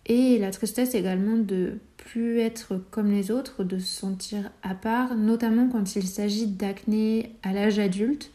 Et 0.07 0.37
la 0.37 0.51
tristesse 0.51 0.93
également 0.93 1.37
de 1.37 1.79
plus 1.97 2.39
être 2.39 2.79
comme 2.91 3.11
les 3.11 3.31
autres, 3.31 3.63
de 3.63 3.79
se 3.79 3.87
sentir 3.87 4.51
à 4.61 4.75
part, 4.75 5.15
notamment 5.15 5.67
quand 5.67 5.95
il 5.95 6.07
s'agit 6.07 6.47
d'acné 6.47 7.31
à 7.41 7.53
l'âge 7.53 7.79
adulte. 7.79 8.31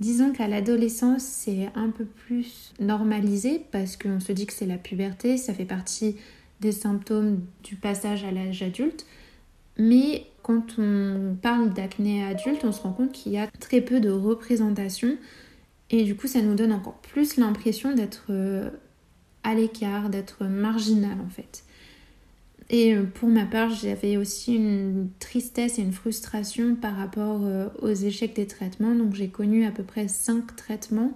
Disons 0.00 0.32
qu'à 0.32 0.48
l'adolescence, 0.48 1.22
c'est 1.22 1.70
un 1.74 1.88
peu 1.88 2.04
plus 2.04 2.74
normalisé 2.80 3.62
parce 3.70 3.96
qu'on 3.96 4.20
se 4.20 4.32
dit 4.32 4.44
que 4.44 4.52
c'est 4.52 4.66
la 4.66 4.76
puberté, 4.76 5.38
ça 5.38 5.54
fait 5.54 5.64
partie 5.64 6.16
des 6.60 6.72
symptômes 6.72 7.40
du 7.62 7.76
passage 7.76 8.24
à 8.24 8.30
l'âge 8.30 8.62
adulte. 8.62 9.06
Mais 9.78 10.26
quand 10.42 10.78
on 10.78 11.36
parle 11.40 11.72
d'acné 11.72 12.24
adulte, 12.24 12.64
on 12.64 12.72
se 12.72 12.82
rend 12.82 12.92
compte 12.92 13.12
qu'il 13.12 13.32
y 13.32 13.38
a 13.38 13.46
très 13.46 13.80
peu 13.80 14.00
de 14.00 14.10
représentation 14.10 15.16
et 15.90 16.02
du 16.02 16.16
coup, 16.16 16.26
ça 16.26 16.40
nous 16.40 16.54
donne 16.54 16.72
encore 16.72 16.98
plus 16.98 17.36
l'impression 17.36 17.94
d'être 17.94 18.26
euh, 18.30 18.68
à 19.44 19.54
l'écart, 19.54 20.10
d'être 20.10 20.44
marginal 20.44 21.18
en 21.24 21.30
fait. 21.30 21.64
Et 22.70 22.94
euh, 22.94 23.04
pour 23.04 23.28
ma 23.28 23.44
part, 23.44 23.70
j'avais 23.70 24.16
aussi 24.16 24.54
une 24.54 25.08
tristesse 25.18 25.78
et 25.78 25.82
une 25.82 25.92
frustration 25.92 26.74
par 26.74 26.96
rapport 26.96 27.42
euh, 27.44 27.68
aux 27.82 27.92
échecs 27.92 28.34
des 28.34 28.46
traitements. 28.46 28.94
Donc 28.94 29.14
j'ai 29.14 29.28
connu 29.28 29.66
à 29.66 29.70
peu 29.70 29.82
près 29.82 30.08
5 30.08 30.56
traitements. 30.56 31.12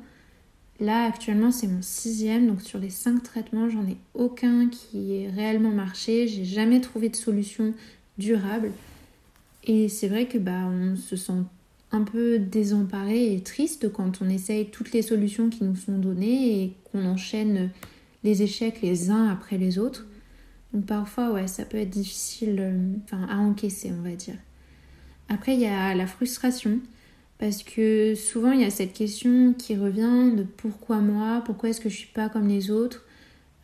Là, 0.80 1.04
actuellement, 1.06 1.50
c'est 1.50 1.66
mon 1.66 1.82
sixième. 1.82 2.46
Donc 2.46 2.60
sur 2.60 2.78
les 2.78 2.90
5 2.90 3.22
traitements, 3.22 3.68
j'en 3.68 3.86
ai 3.86 3.96
aucun 4.14 4.68
qui 4.68 5.14
ait 5.14 5.30
réellement 5.30 5.70
marché. 5.70 6.28
J'ai 6.28 6.44
jamais 6.44 6.80
trouvé 6.80 7.08
de 7.08 7.16
solution 7.16 7.72
durable. 8.18 8.70
Et 9.64 9.88
c'est 9.88 10.08
vrai 10.08 10.26
que 10.26 10.38
bah, 10.38 10.66
on 10.66 10.96
se 10.96 11.16
sent 11.16 11.42
un 11.90 12.02
peu 12.02 12.38
désemparé 12.38 13.34
et 13.34 13.40
triste 13.40 13.90
quand 13.90 14.20
on 14.20 14.28
essaye 14.28 14.66
toutes 14.66 14.92
les 14.92 15.02
solutions 15.02 15.48
qui 15.48 15.64
nous 15.64 15.76
sont 15.76 15.98
données 15.98 16.62
et 16.62 16.72
qu'on 16.92 17.06
enchaîne 17.06 17.70
les 18.24 18.42
échecs 18.42 18.81
les 18.83 19.11
uns 19.11 19.28
après 19.28 19.59
les 19.59 19.78
autres. 19.78 20.07
Donc 20.72 20.87
parfois, 20.87 21.33
ouais, 21.33 21.46
ça 21.46 21.64
peut 21.64 21.78
être 21.78 21.90
difficile 21.90 22.57
euh, 22.59 22.92
enfin, 23.04 23.26
à 23.28 23.37
encaisser, 23.38 23.92
on 23.96 24.02
va 24.02 24.14
dire. 24.14 24.37
Après, 25.28 25.54
il 25.54 25.61
y 25.61 25.66
a 25.66 25.94
la 25.94 26.07
frustration, 26.07 26.81
parce 27.38 27.62
que 27.62 28.14
souvent, 28.14 28.52
il 28.52 28.61
y 28.61 28.64
a 28.64 28.70
cette 28.70 28.92
question 28.92 29.54
qui 29.54 29.76
revient 29.76 30.33
de 30.37 30.42
pourquoi 30.42 30.98
moi, 30.98 31.42
pourquoi 31.44 31.70
est-ce 31.70 31.81
que 31.81 31.88
je 31.88 31.96
suis 31.96 32.12
pas 32.12 32.28
comme 32.28 32.48
les 32.48 32.70
autres? 32.70 33.04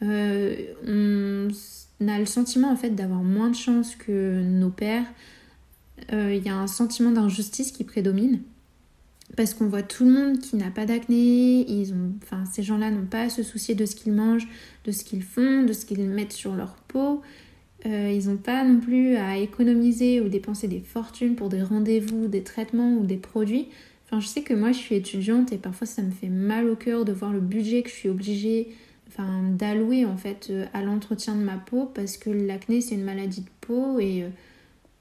Euh, 0.03 0.57
on 0.87 2.09
a 2.09 2.19
le 2.19 2.27
sentiment, 2.27 2.71
en 2.71 2.77
fait, 2.77 2.91
d'avoir 2.91 3.23
moins 3.23 3.51
de 3.51 3.57
chance 3.57 3.97
que 3.97 4.43
nos 4.43 4.71
pères. 4.71 5.07
Euh, 6.13 6.35
il 6.35 6.45
y 6.45 6.49
a 6.49 6.57
un 6.57 6.67
sentiment 6.67 7.11
d'injustice 7.11 7.73
qui 7.73 7.85
prédomine 7.85 8.41
parce 9.37 9.55
qu'on 9.55 9.67
voit 9.67 9.83
tout 9.83 10.05
le 10.05 10.13
monde 10.13 10.39
qui 10.39 10.57
n'a 10.57 10.71
pas 10.71 10.87
d'acné, 10.87 11.65
ils 11.71 11.93
ont, 11.93 12.13
enfin, 12.23 12.45
ces 12.53 12.63
gens-là 12.63 12.91
n'ont 12.91 13.07
pas 13.07 13.23
à 13.23 13.29
se 13.29 13.43
soucier 13.43 13.75
de 13.75 13.87
ce 13.87 13.97
qu'ils 13.97 14.13
mangent, 14.13 14.49
de 14.85 14.93
ce 14.93 15.05
qu'ils 15.05 15.23
font, 15.23 15.63
de 15.63 15.73
ce 15.73 15.87
qu'ils 15.87 16.01
mettent 16.09 16.33
sur 16.33 16.55
leur 16.55 16.75
peau. 16.89 17.23
Euh, 17.87 18.11
ils 18.11 18.29
n'ont 18.29 18.37
pas 18.37 18.65
non 18.65 18.81
plus 18.81 19.17
à 19.17 19.37
économiser 19.37 20.21
ou 20.21 20.29
dépenser 20.29 20.69
des 20.69 20.81
fortunes 20.81 21.35
pour 21.35 21.49
des 21.49 21.63
rendez-vous, 21.63 22.29
des 22.29 22.43
traitements 22.43 22.95
ou 22.97 23.05
des 23.05 23.17
produits. 23.17 23.69
Enfin, 24.07 24.21
je 24.21 24.27
sais 24.27 24.43
que 24.43 24.55
moi, 24.55 24.73
je 24.73 24.79
suis 24.79 24.95
étudiante 24.95 25.53
et 25.53 25.59
parfois 25.59 25.87
ça 25.87 26.03
me 26.03 26.11
fait 26.11 26.29
mal 26.29 26.69
au 26.69 26.77
cœur 26.77 27.05
de 27.05 27.13
voir 27.13 27.33
le 27.33 27.41
budget 27.41 27.83
que 27.83 27.91
je 27.91 27.95
suis 27.95 28.09
obligée 28.09 28.69
enfin, 29.09 29.43
d'allouer 29.53 30.05
en 30.05 30.17
fait 30.17 30.49
euh, 30.51 30.67
à 30.73 30.83
l'entretien 30.83 31.35
de 31.35 31.43
ma 31.43 31.57
peau 31.57 31.91
parce 31.95 32.17
que 32.17 32.31
l'acné 32.31 32.81
c'est 32.81 32.95
une 32.95 33.05
maladie 33.05 33.43
de 33.43 33.51
peau 33.61 33.99
et 33.99 34.25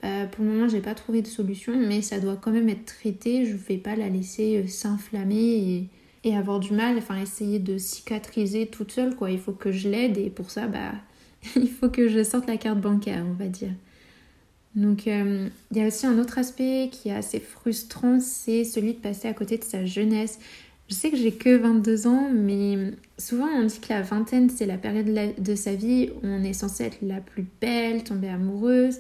euh, 0.03 0.25
pour 0.27 0.43
le 0.43 0.51
moment, 0.51 0.67
j'ai 0.67 0.81
pas 0.81 0.95
trouvé 0.95 1.21
de 1.21 1.27
solution, 1.27 1.73
mais 1.75 2.01
ça 2.01 2.19
doit 2.19 2.35
quand 2.35 2.51
même 2.51 2.69
être 2.69 2.85
traité. 2.85 3.45
Je 3.45 3.55
vais 3.55 3.77
pas 3.77 3.95
la 3.95 4.09
laisser 4.09 4.57
euh, 4.57 4.67
s'inflammer 4.67 5.89
et, 6.23 6.35
avoir 6.35 6.59
du 6.59 6.73
mal, 6.73 6.97
enfin 6.97 7.21
essayer 7.21 7.59
de 7.59 7.77
cicatriser 7.77 8.67
toute 8.67 8.91
seule, 8.91 9.15
quoi. 9.15 9.31
Il 9.31 9.39
faut 9.39 9.51
que 9.51 9.71
je 9.71 9.89
l'aide 9.89 10.17
et 10.17 10.29
pour 10.29 10.51
ça, 10.51 10.67
bah, 10.67 10.93
il 11.55 11.69
faut 11.69 11.89
que 11.89 12.07
je 12.07 12.23
sorte 12.23 12.47
la 12.47 12.57
carte 12.57 12.79
bancaire, 12.79 13.25
on 13.29 13.33
va 13.33 13.47
dire. 13.47 13.73
Donc, 14.75 15.07
euh, 15.07 15.47
il 15.71 15.77
y 15.77 15.81
a 15.81 15.87
aussi 15.87 16.05
un 16.05 16.17
autre 16.17 16.37
aspect 16.37 16.89
qui 16.91 17.09
est 17.09 17.13
assez 17.13 17.39
frustrant, 17.39 18.19
c'est 18.19 18.63
celui 18.63 18.93
de 18.93 18.99
passer 18.99 19.27
à 19.27 19.33
côté 19.33 19.57
de 19.57 19.63
sa 19.63 19.85
jeunesse. 19.85 20.39
Je 20.89 20.95
sais 20.95 21.11
que 21.11 21.17
j'ai 21.17 21.31
que 21.31 21.55
22 21.55 22.07
ans, 22.07 22.29
mais 22.33 22.91
souvent 23.17 23.47
on 23.47 23.63
dit 23.65 23.79
que 23.79 23.89
la 23.89 24.01
vingtaine, 24.01 24.49
c'est 24.49 24.65
la 24.65 24.77
période 24.77 25.33
de 25.37 25.55
sa 25.55 25.75
vie 25.75 26.09
où 26.21 26.27
on 26.27 26.43
est 26.43 26.53
censé 26.53 26.85
être 26.85 26.97
la 27.01 27.21
plus 27.21 27.45
belle, 27.61 28.03
tomber 28.03 28.29
amoureuse, 28.29 28.99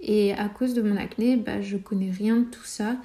et 0.00 0.32
à 0.34 0.48
cause 0.48 0.74
de 0.74 0.82
mon 0.82 0.96
acné, 0.96 1.36
bah, 1.36 1.60
je 1.60 1.76
connais 1.76 2.10
rien 2.10 2.36
de 2.36 2.44
tout 2.44 2.64
ça. 2.64 2.96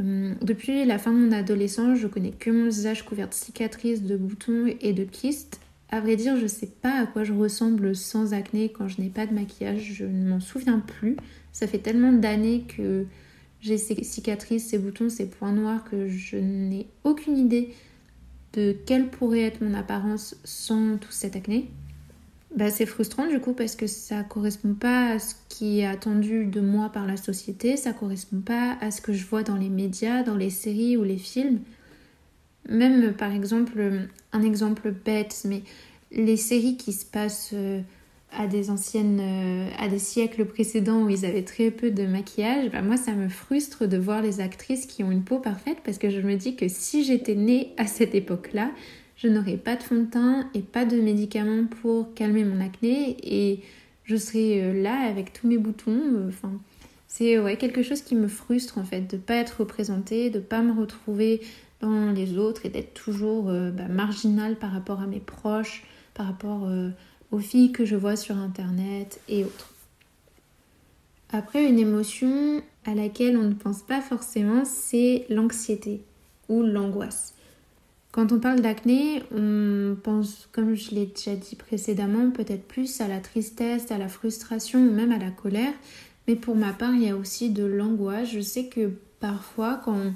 Hum, 0.00 0.36
depuis 0.42 0.84
la 0.84 0.98
fin 0.98 1.12
de 1.12 1.18
mon 1.18 1.32
adolescence, 1.32 1.98
je 1.98 2.06
connais 2.06 2.30
que 2.30 2.50
mon 2.50 2.66
visage 2.66 3.04
couvert 3.04 3.28
de 3.28 3.34
cicatrices, 3.34 4.02
de 4.02 4.16
boutons 4.16 4.66
et 4.80 4.92
de 4.92 5.04
kystes. 5.04 5.60
À 5.90 6.00
vrai 6.00 6.16
dire, 6.16 6.36
je 6.36 6.46
sais 6.46 6.68
pas 6.82 7.00
à 7.00 7.06
quoi 7.06 7.24
je 7.24 7.32
ressemble 7.32 7.96
sans 7.96 8.34
acné 8.34 8.68
quand 8.68 8.88
je 8.88 9.00
n'ai 9.00 9.08
pas 9.08 9.26
de 9.26 9.34
maquillage, 9.34 9.94
je 9.94 10.04
ne 10.04 10.28
m'en 10.28 10.40
souviens 10.40 10.80
plus. 10.80 11.16
Ça 11.52 11.66
fait 11.66 11.78
tellement 11.78 12.12
d'années 12.12 12.64
que 12.68 13.06
j'ai 13.60 13.78
ces 13.78 14.04
cicatrices, 14.04 14.68
ces 14.68 14.78
boutons, 14.78 15.08
ces 15.08 15.28
points 15.28 15.52
noirs 15.52 15.84
que 15.84 16.08
je 16.08 16.36
n'ai 16.36 16.86
aucune 17.04 17.36
idée 17.36 17.74
de 18.52 18.76
quelle 18.86 19.08
pourrait 19.08 19.42
être 19.42 19.62
mon 19.62 19.74
apparence 19.74 20.36
sans 20.44 20.98
tout 20.98 21.10
cet 21.10 21.36
acné 21.36 21.70
bah, 22.56 22.70
c'est 22.70 22.86
frustrant 22.86 23.26
du 23.26 23.40
coup 23.40 23.52
parce 23.52 23.76
que 23.76 23.86
ça 23.86 24.22
correspond 24.22 24.74
pas 24.74 25.10
à 25.10 25.18
ce 25.18 25.34
qui 25.48 25.80
est 25.80 25.86
attendu 25.86 26.46
de 26.46 26.60
moi 26.60 26.88
par 26.88 27.06
la 27.06 27.16
société, 27.16 27.76
ça 27.76 27.92
correspond 27.92 28.40
pas 28.40 28.76
à 28.80 28.90
ce 28.90 29.02
que 29.02 29.12
je 29.12 29.24
vois 29.26 29.42
dans 29.42 29.56
les 29.56 29.68
médias, 29.68 30.22
dans 30.22 30.36
les 30.36 30.50
séries 30.50 30.96
ou 30.96 31.04
les 31.04 31.18
films. 31.18 31.60
Même 32.68 33.12
par 33.12 33.32
exemple, 33.32 34.08
un 34.32 34.42
exemple 34.42 34.92
bête, 34.92 35.42
mais 35.44 35.62
les 36.10 36.36
séries 36.36 36.76
qui 36.78 36.92
se 36.92 37.04
passent 37.04 37.50
euh, 37.52 37.80
à 38.32 38.46
des 38.46 38.70
anciennes, 38.70 39.20
euh, 39.20 39.68
à 39.78 39.88
des 39.88 39.98
siècles 39.98 40.46
précédents 40.46 41.02
où 41.02 41.10
ils 41.10 41.26
avaient 41.26 41.44
très 41.44 41.70
peu 41.70 41.90
de 41.90 42.06
maquillage, 42.06 42.70
bah 42.70 42.82
moi 42.82 42.96
ça 42.96 43.12
me 43.12 43.28
frustre 43.28 43.86
de 43.86 43.98
voir 43.98 44.22
les 44.22 44.40
actrices 44.40 44.86
qui 44.86 45.04
ont 45.04 45.10
une 45.10 45.22
peau 45.22 45.38
parfaite 45.38 45.78
parce 45.84 45.98
que 45.98 46.08
je 46.10 46.20
me 46.20 46.36
dis 46.36 46.56
que 46.56 46.68
si 46.68 47.04
j'étais 47.04 47.34
née 47.34 47.72
à 47.76 47.86
cette 47.86 48.14
époque-là, 48.14 48.70
je 49.18 49.26
n'aurai 49.26 49.56
pas 49.56 49.76
de 49.76 49.82
fond 49.82 49.96
de 49.96 50.06
teint 50.06 50.48
et 50.54 50.62
pas 50.62 50.84
de 50.84 51.00
médicaments 51.00 51.66
pour 51.66 52.14
calmer 52.14 52.44
mon 52.44 52.60
acné 52.60 53.16
et 53.22 53.60
je 54.04 54.16
serai 54.16 54.62
euh, 54.62 54.82
là 54.82 54.94
avec 55.08 55.32
tous 55.32 55.48
mes 55.48 55.58
boutons. 55.58 56.00
Euh, 56.00 56.28
enfin, 56.28 56.52
c'est 57.08 57.38
ouais, 57.38 57.56
quelque 57.56 57.82
chose 57.82 58.00
qui 58.00 58.14
me 58.14 58.28
frustre 58.28 58.78
en 58.78 58.84
fait, 58.84 59.02
de 59.02 59.16
ne 59.16 59.20
pas 59.20 59.34
être 59.34 59.60
représentée, 59.60 60.30
de 60.30 60.38
ne 60.38 60.44
pas 60.44 60.62
me 60.62 60.72
retrouver 60.72 61.40
dans 61.80 62.12
les 62.12 62.38
autres 62.38 62.64
et 62.64 62.68
d'être 62.68 62.94
toujours 62.94 63.48
euh, 63.48 63.70
bah, 63.70 63.88
marginale 63.88 64.56
par 64.56 64.70
rapport 64.70 65.00
à 65.00 65.06
mes 65.06 65.20
proches, 65.20 65.84
par 66.14 66.26
rapport 66.26 66.68
aux 67.30 67.38
filles 67.38 67.70
que 67.70 67.84
je 67.84 67.94
vois 67.94 68.16
sur 68.16 68.36
internet 68.36 69.20
et 69.28 69.44
autres. 69.44 69.72
Après, 71.30 71.64
une 71.64 71.78
émotion 71.78 72.60
à 72.84 72.94
laquelle 72.94 73.36
on 73.36 73.44
ne 73.44 73.54
pense 73.54 73.82
pas 73.82 74.00
forcément, 74.00 74.64
c'est 74.64 75.26
l'anxiété 75.28 76.02
ou 76.48 76.62
l'angoisse. 76.62 77.34
Quand 78.18 78.32
on 78.32 78.40
parle 78.40 78.62
d'acné, 78.62 79.22
on 79.32 79.96
pense, 80.02 80.48
comme 80.50 80.74
je 80.74 80.90
l'ai 80.90 81.06
déjà 81.06 81.36
dit 81.36 81.54
précédemment, 81.54 82.32
peut-être 82.32 82.66
plus 82.66 83.00
à 83.00 83.06
la 83.06 83.20
tristesse, 83.20 83.92
à 83.92 83.96
la 83.96 84.08
frustration 84.08 84.80
ou 84.80 84.90
même 84.90 85.12
à 85.12 85.18
la 85.18 85.30
colère. 85.30 85.72
Mais 86.26 86.34
pour 86.34 86.56
ma 86.56 86.72
part, 86.72 86.92
il 86.94 87.04
y 87.04 87.10
a 87.10 87.16
aussi 87.16 87.50
de 87.50 87.64
l'angoisse. 87.64 88.32
Je 88.32 88.40
sais 88.40 88.66
que 88.66 88.90
parfois 89.20 89.80
quand 89.84 90.14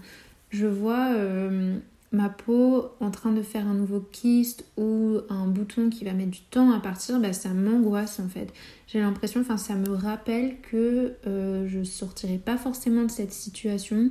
je 0.50 0.66
vois 0.66 1.12
euh, 1.12 1.76
ma 2.10 2.28
peau 2.28 2.86
en 2.98 3.12
train 3.12 3.30
de 3.30 3.42
faire 3.42 3.68
un 3.68 3.74
nouveau 3.74 4.00
kyste 4.00 4.64
ou 4.76 5.18
un 5.30 5.46
bouton 5.46 5.88
qui 5.88 6.04
va 6.04 6.12
mettre 6.12 6.32
du 6.32 6.42
temps 6.42 6.72
à 6.72 6.80
partir, 6.80 7.20
bah, 7.20 7.32
ça 7.32 7.50
m'angoisse 7.50 8.18
en 8.18 8.26
fait. 8.26 8.52
J'ai 8.88 8.98
l'impression, 8.98 9.42
enfin 9.42 9.58
ça 9.58 9.76
me 9.76 9.94
rappelle 9.94 10.56
que 10.60 11.12
euh, 11.28 11.68
je 11.68 11.84
sortirai 11.84 12.38
pas 12.38 12.56
forcément 12.56 13.04
de 13.04 13.12
cette 13.12 13.32
situation, 13.32 14.10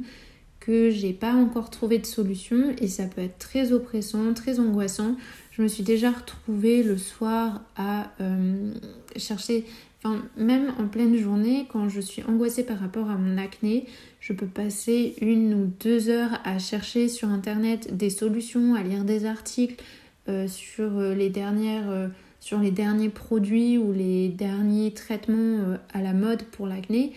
que 0.62 0.92
j'ai 0.92 1.12
pas 1.12 1.34
encore 1.34 1.70
trouvé 1.70 1.98
de 1.98 2.06
solution 2.06 2.74
et 2.78 2.88
ça 2.88 3.06
peut 3.06 3.22
être 3.22 3.40
très 3.40 3.74
oppressant, 3.74 4.34
très 4.34 4.60
angoissant. 4.60 5.18
Je 5.52 5.62
me 5.62 5.68
suis 5.68 5.84
déjà 5.84 6.12
retrouvée 6.12 6.84
le 6.84 6.98
soir 6.98 7.62
à 7.76 8.12
euh, 8.22 8.72
chercher 9.18 9.66
Enfin, 10.04 10.24
même 10.36 10.74
en 10.80 10.88
pleine 10.88 11.16
journée, 11.16 11.68
quand 11.72 11.88
je 11.88 12.02
suis 12.02 12.24
angoissée 12.24 12.64
par 12.64 12.80
rapport 12.80 13.12
à 13.12 13.18
mon 13.18 13.38
acné, 13.38 13.86
je 14.20 14.34
peux 14.34 14.48
passer 14.48 15.14
une 15.22 15.54
ou 15.54 15.72
deux 15.80 16.10
heures 16.10 16.40
à 16.44 16.58
chercher 16.58 17.08
sur 17.08 17.28
internet 17.28 17.96
des 17.96 18.10
solutions, 18.10 18.74
à 18.74 18.82
lire 18.82 19.04
des 19.04 19.26
articles 19.26 19.84
euh, 20.28 20.48
euh, 20.80 22.08
sur 22.40 22.60
les 22.60 22.72
derniers 22.72 23.10
produits 23.10 23.78
ou 23.78 23.94
les 23.94 24.30
derniers 24.30 24.92
traitements 24.92 25.78
à 25.94 26.02
la 26.02 26.14
mode 26.14 26.42
pour 26.46 26.66
l'acné. 26.66 27.14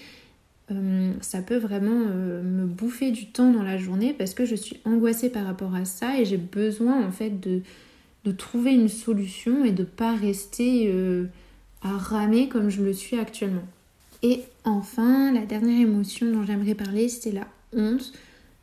Ça 1.20 1.42
peut 1.42 1.56
vraiment 1.56 1.90
me 1.90 2.64
bouffer 2.64 3.10
du 3.10 3.26
temps 3.26 3.50
dans 3.50 3.62
la 3.62 3.76
journée 3.76 4.14
parce 4.16 4.32
que 4.32 4.44
je 4.44 4.54
suis 4.54 4.80
angoissée 4.84 5.28
par 5.28 5.44
rapport 5.44 5.74
à 5.74 5.84
ça 5.84 6.18
et 6.18 6.24
j'ai 6.24 6.38
besoin 6.38 7.06
en 7.06 7.10
fait 7.10 7.38
de, 7.40 7.60
de 8.24 8.32
trouver 8.32 8.72
une 8.72 8.88
solution 8.88 9.64
et 9.64 9.72
de 9.72 9.84
pas 9.84 10.14
rester 10.14 10.90
à 11.82 11.90
ramer 11.90 12.48
comme 12.48 12.70
je 12.70 12.82
le 12.82 12.94
suis 12.94 13.18
actuellement. 13.18 13.64
Et 14.22 14.40
enfin, 14.64 15.32
la 15.32 15.44
dernière 15.44 15.82
émotion 15.82 16.32
dont 16.32 16.44
j'aimerais 16.44 16.74
parler, 16.74 17.10
c'est 17.10 17.30
la 17.30 17.46
honte. 17.76 18.10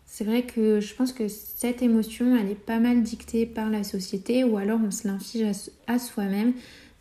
C'est 0.08 0.24
vrai 0.24 0.42
que 0.42 0.80
je 0.80 0.94
pense 0.96 1.14
que 1.14 1.28
cette 1.28 1.84
émotion, 1.84 2.36
elle 2.36 2.50
est 2.50 2.56
pas 2.56 2.80
mal 2.80 3.04
dictée 3.04 3.46
par 3.46 3.70
la 3.70 3.84
société 3.84 4.44
ou 4.44 4.58
alors 4.58 4.80
on 4.84 4.90
se 4.90 5.08
l'inflige 5.08 5.46
à 5.86 6.00
soi-même. 6.00 6.54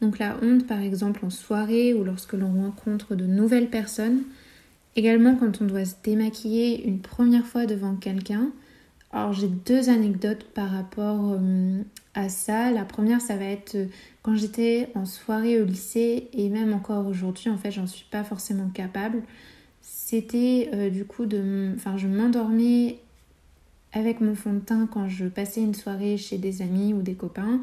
Donc 0.02 0.18
la 0.18 0.36
honte, 0.42 0.66
par 0.66 0.80
exemple, 0.80 1.24
en 1.24 1.30
soirée 1.30 1.94
ou 1.94 2.04
lorsque 2.04 2.34
l'on 2.34 2.52
rencontre 2.52 3.14
de 3.14 3.24
nouvelles 3.24 3.70
personnes. 3.70 4.22
Également 4.96 5.36
quand 5.36 5.62
on 5.62 5.66
doit 5.66 5.84
se 5.84 5.94
démaquiller 6.02 6.86
une 6.86 7.00
première 7.00 7.46
fois 7.46 7.66
devant 7.66 7.94
quelqu'un. 7.94 8.50
Alors 9.12 9.32
j'ai 9.32 9.48
deux 9.48 9.88
anecdotes 9.88 10.44
par 10.54 10.70
rapport 10.70 11.32
euh, 11.32 11.82
à 12.14 12.28
ça. 12.28 12.70
La 12.70 12.84
première, 12.84 13.20
ça 13.20 13.36
va 13.36 13.44
être 13.44 13.74
euh, 13.74 13.86
quand 14.22 14.34
j'étais 14.34 14.88
en 14.94 15.04
soirée 15.04 15.60
au 15.60 15.64
lycée 15.64 16.28
et 16.32 16.48
même 16.48 16.72
encore 16.72 17.06
aujourd'hui, 17.06 17.50
en 17.50 17.56
fait, 17.56 17.70
j'en 17.70 17.86
suis 17.86 18.06
pas 18.10 18.24
forcément 18.24 18.68
capable. 18.68 19.22
C'était 19.82 20.70
euh, 20.74 20.90
du 20.90 21.04
coup 21.04 21.26
de. 21.26 21.72
Enfin, 21.74 21.96
je 21.96 22.06
m'endormais 22.06 22.98
avec 23.92 24.20
mon 24.20 24.34
fond 24.36 24.52
de 24.52 24.60
teint 24.60 24.88
quand 24.92 25.08
je 25.08 25.26
passais 25.26 25.60
une 25.60 25.74
soirée 25.74 26.16
chez 26.16 26.38
des 26.38 26.62
amis 26.62 26.94
ou 26.94 27.02
des 27.02 27.14
copains. 27.14 27.60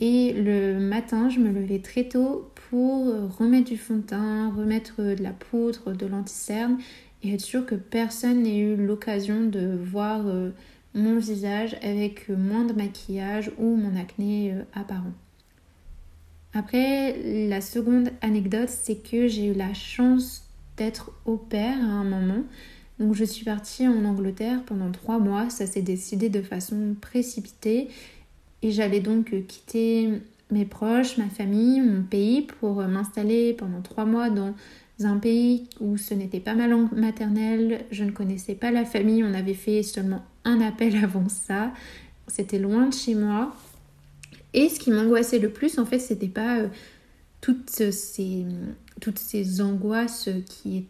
Et 0.00 0.32
le 0.32 0.78
matin, 0.80 1.28
je 1.28 1.38
me 1.38 1.52
levais 1.52 1.78
très 1.78 2.04
tôt 2.04 2.50
pour 2.70 3.06
remettre 3.38 3.70
du 3.70 3.76
fond 3.76 3.96
de 3.96 4.02
teint, 4.02 4.50
remettre 4.50 5.00
de 5.02 5.22
la 5.22 5.30
poudre, 5.30 5.92
de 5.92 6.06
l'anticerne 6.06 6.78
et 7.24 7.34
être 7.34 7.40
sûr 7.40 7.64
que 7.64 7.74
personne 7.74 8.42
n'ait 8.42 8.58
eu 8.58 8.76
l'occasion 8.76 9.44
de 9.44 9.78
voir 9.82 10.26
euh, 10.26 10.50
mon 10.94 11.18
visage 11.18 11.76
avec 11.82 12.28
moins 12.28 12.64
de 12.64 12.72
maquillage 12.74 13.50
ou 13.58 13.76
mon 13.76 13.96
acné 13.96 14.52
euh, 14.52 14.62
apparent. 14.74 15.12
Après, 16.52 17.48
la 17.48 17.60
seconde 17.60 18.10
anecdote, 18.20 18.68
c'est 18.68 19.02
que 19.02 19.26
j'ai 19.26 19.46
eu 19.46 19.54
la 19.54 19.74
chance 19.74 20.48
d'être 20.76 21.12
au 21.24 21.36
père 21.36 21.78
à 21.78 21.86
un 21.86 22.04
moment. 22.04 22.44
Donc 23.00 23.14
je 23.14 23.24
suis 23.24 23.44
partie 23.44 23.88
en 23.88 24.04
Angleterre 24.04 24.62
pendant 24.64 24.92
trois 24.92 25.18
mois, 25.18 25.50
ça 25.50 25.66
s'est 25.66 25.82
décidé 25.82 26.28
de 26.28 26.42
façon 26.42 26.94
précipitée 27.00 27.88
et 28.64 28.70
j'allais 28.70 29.00
donc 29.00 29.34
quitter 29.46 30.08
mes 30.50 30.64
proches, 30.64 31.18
ma 31.18 31.28
famille, 31.28 31.82
mon 31.82 32.02
pays 32.02 32.42
pour 32.42 32.76
m'installer 32.76 33.52
pendant 33.52 33.82
trois 33.82 34.06
mois 34.06 34.30
dans 34.30 34.54
un 35.02 35.18
pays 35.18 35.68
où 35.80 35.98
ce 35.98 36.14
n'était 36.14 36.40
pas 36.40 36.54
ma 36.54 36.66
langue 36.66 36.90
maternelle, 36.92 37.84
je 37.90 38.04
ne 38.04 38.10
connaissais 38.10 38.54
pas 38.54 38.70
la 38.70 38.86
famille, 38.86 39.22
on 39.22 39.34
avait 39.34 39.52
fait 39.52 39.82
seulement 39.82 40.24
un 40.44 40.62
appel 40.62 40.96
avant 41.04 41.28
ça, 41.28 41.74
c'était 42.26 42.58
loin 42.58 42.88
de 42.88 42.94
chez 42.94 43.14
moi. 43.14 43.54
Et 44.54 44.70
ce 44.70 44.80
qui 44.80 44.90
m'angoissait 44.90 45.40
le 45.40 45.50
plus, 45.50 45.78
en 45.78 45.84
fait, 45.84 45.98
c'était 45.98 46.26
pas 46.28 46.60
euh, 46.60 46.68
toutes, 47.42 47.68
ces, 47.68 48.46
toutes 49.00 49.18
ces 49.18 49.60
angoisses 49.60 50.30
qui, 50.48 50.86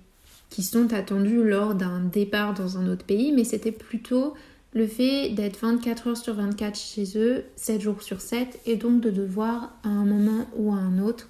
qui 0.49 0.63
sont 0.63 0.93
attendues 0.93 1.43
lors 1.43 1.75
d'un 1.75 2.01
départ 2.01 2.55
dans 2.55 2.79
un 2.79 2.87
autre 2.87 3.05
pays, 3.05 3.33
mais 3.33 3.43
c'était 3.43 3.73
plutôt 3.73 4.35
le 4.75 4.87
fait 4.87 5.31
d'être 5.31 5.61
24 5.61 6.09
heures 6.09 6.17
sur 6.17 6.35
24 6.35 6.79
chez 6.79 7.17
eux, 7.17 7.45
7 7.57 7.81
jours 7.81 8.03
sur 8.03 8.21
7, 8.21 8.61
et 8.67 8.77
donc 8.77 9.01
de 9.01 9.11
devoir 9.11 9.79
à 9.85 9.89
un 9.89 10.05
moment 10.05 10.47
ou 10.57 10.73
à 10.73 10.77
un 10.77 10.99
autre 10.99 11.29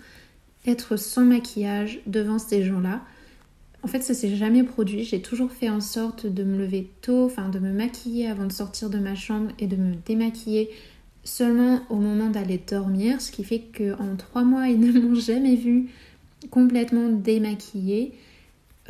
être 0.67 0.97
sans 0.97 1.25
maquillage 1.25 2.01
devant 2.07 2.39
ces 2.39 2.65
gens-là. 2.65 3.03
En 3.83 3.87
fait, 3.87 4.01
ça 4.01 4.15
s'est 4.15 4.35
jamais 4.35 4.63
produit. 4.63 5.05
J'ai 5.05 5.21
toujours 5.21 5.53
fait 5.53 5.69
en 5.69 5.83
sorte 5.83 6.27
de 6.27 6.43
me 6.43 6.57
lever 6.57 6.89
tôt, 7.03 7.27
enfin 7.27 7.51
de 7.51 7.59
me 7.59 7.71
maquiller 7.71 8.29
avant 8.29 8.47
de 8.47 8.53
sortir 8.53 8.89
de 8.89 8.99
ma 8.99 9.15
chambre 9.15 9.51
et 9.59 9.67
de 9.67 9.77
me 9.77 9.95
démaquiller 10.07 10.71
seulement 11.23 11.81
au 11.91 11.97
moment 11.97 12.31
d'aller 12.31 12.59
dormir, 12.59 13.21
ce 13.21 13.31
qui 13.31 13.45
fait 13.45 13.63
qu'en 13.77 14.17
trois 14.17 14.45
mois, 14.45 14.69
ils 14.69 14.81
ne 14.81 14.99
m'ont 15.01 15.15
jamais 15.15 15.57
vu 15.57 15.91
complètement 16.51 17.09
démaquillée. 17.09 18.15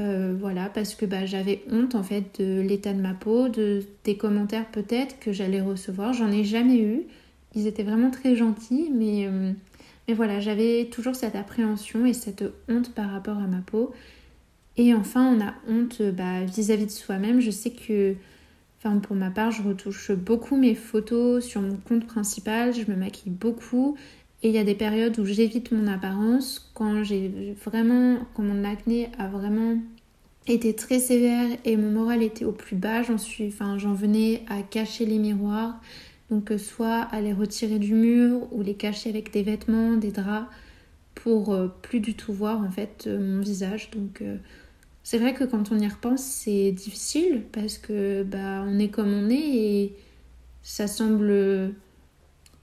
Euh, 0.00 0.34
voilà, 0.38 0.68
parce 0.68 0.94
que 0.94 1.06
bah, 1.06 1.24
j'avais 1.24 1.62
honte 1.70 1.94
en 1.94 2.02
fait 2.02 2.40
de 2.40 2.60
l'état 2.60 2.92
de 2.92 3.00
ma 3.00 3.14
peau, 3.14 3.48
de, 3.48 3.84
des 4.02 4.16
commentaires 4.16 4.66
peut-être 4.66 5.20
que 5.20 5.32
j'allais 5.32 5.60
recevoir. 5.60 6.12
J'en 6.12 6.32
ai 6.32 6.44
jamais 6.44 6.78
eu. 6.78 7.02
Ils 7.54 7.68
étaient 7.68 7.84
vraiment 7.84 8.10
très 8.10 8.34
gentils, 8.34 8.90
mais 8.92 9.26
euh, 9.28 9.52
voilà, 10.08 10.40
j'avais 10.40 10.86
toujours 10.90 11.14
cette 11.14 11.36
appréhension 11.36 12.04
et 12.04 12.12
cette 12.12 12.44
honte 12.68 12.92
par 12.92 13.10
rapport 13.10 13.38
à 13.38 13.46
ma 13.46 13.60
peau. 13.60 13.92
Et 14.76 14.92
enfin, 14.92 15.36
on 15.36 15.40
a 15.40 15.54
honte 15.68 16.02
bah, 16.02 16.42
vis-à-vis 16.44 16.86
de 16.86 16.90
soi-même. 16.90 17.40
Je 17.40 17.52
sais 17.52 17.70
que, 17.70 18.16
enfin, 18.78 18.98
pour 18.98 19.14
ma 19.14 19.30
part, 19.30 19.52
je 19.52 19.62
retouche 19.62 20.10
beaucoup 20.10 20.56
mes 20.56 20.74
photos 20.74 21.44
sur 21.44 21.60
mon 21.60 21.76
compte 21.76 22.06
principal. 22.06 22.74
Je 22.74 22.90
me 22.90 22.96
maquille 22.96 23.30
beaucoup. 23.30 23.96
Et 24.44 24.48
il 24.48 24.54
y 24.54 24.58
a 24.58 24.64
des 24.64 24.74
périodes 24.74 25.18
où 25.18 25.24
j'évite 25.24 25.72
mon 25.72 25.86
apparence. 25.86 26.70
Quand 26.74 27.02
j'ai 27.02 27.54
vraiment, 27.64 28.18
quand 28.34 28.42
mon 28.42 28.62
acné 28.62 29.08
a 29.18 29.26
vraiment 29.26 29.78
été 30.46 30.76
très 30.76 30.98
sévère 30.98 31.48
et 31.64 31.78
mon 31.78 31.90
moral 31.90 32.22
était 32.22 32.44
au 32.44 32.52
plus 32.52 32.76
bas, 32.76 33.02
j'en 33.02 33.16
suis, 33.16 33.48
enfin, 33.48 33.78
j'en 33.78 33.94
venais 33.94 34.42
à 34.50 34.60
cacher 34.60 35.06
les 35.06 35.18
miroirs, 35.18 35.80
donc 36.30 36.50
euh, 36.50 36.58
soit 36.58 37.00
à 37.00 37.22
les 37.22 37.32
retirer 37.32 37.78
du 37.78 37.94
mur 37.94 38.46
ou 38.52 38.60
les 38.60 38.74
cacher 38.74 39.08
avec 39.08 39.32
des 39.32 39.42
vêtements, 39.42 39.96
des 39.96 40.10
draps 40.10 40.46
pour 41.14 41.54
euh, 41.54 41.68
plus 41.80 42.00
du 42.00 42.14
tout 42.14 42.34
voir 42.34 42.60
en 42.60 42.70
fait 42.70 43.04
euh, 43.06 43.18
mon 43.18 43.40
visage. 43.40 43.90
Donc 43.92 44.22
c'est 45.02 45.16
vrai 45.16 45.32
que 45.32 45.44
quand 45.44 45.72
on 45.72 45.78
y 45.78 45.88
repense, 45.88 46.22
c'est 46.22 46.70
difficile 46.70 47.44
parce 47.50 47.78
que 47.78 48.22
bah 48.24 48.62
on 48.66 48.78
est 48.78 48.88
comme 48.88 49.14
on 49.14 49.30
est 49.30 49.56
et 49.56 49.96
ça 50.62 50.86
semble 50.86 51.72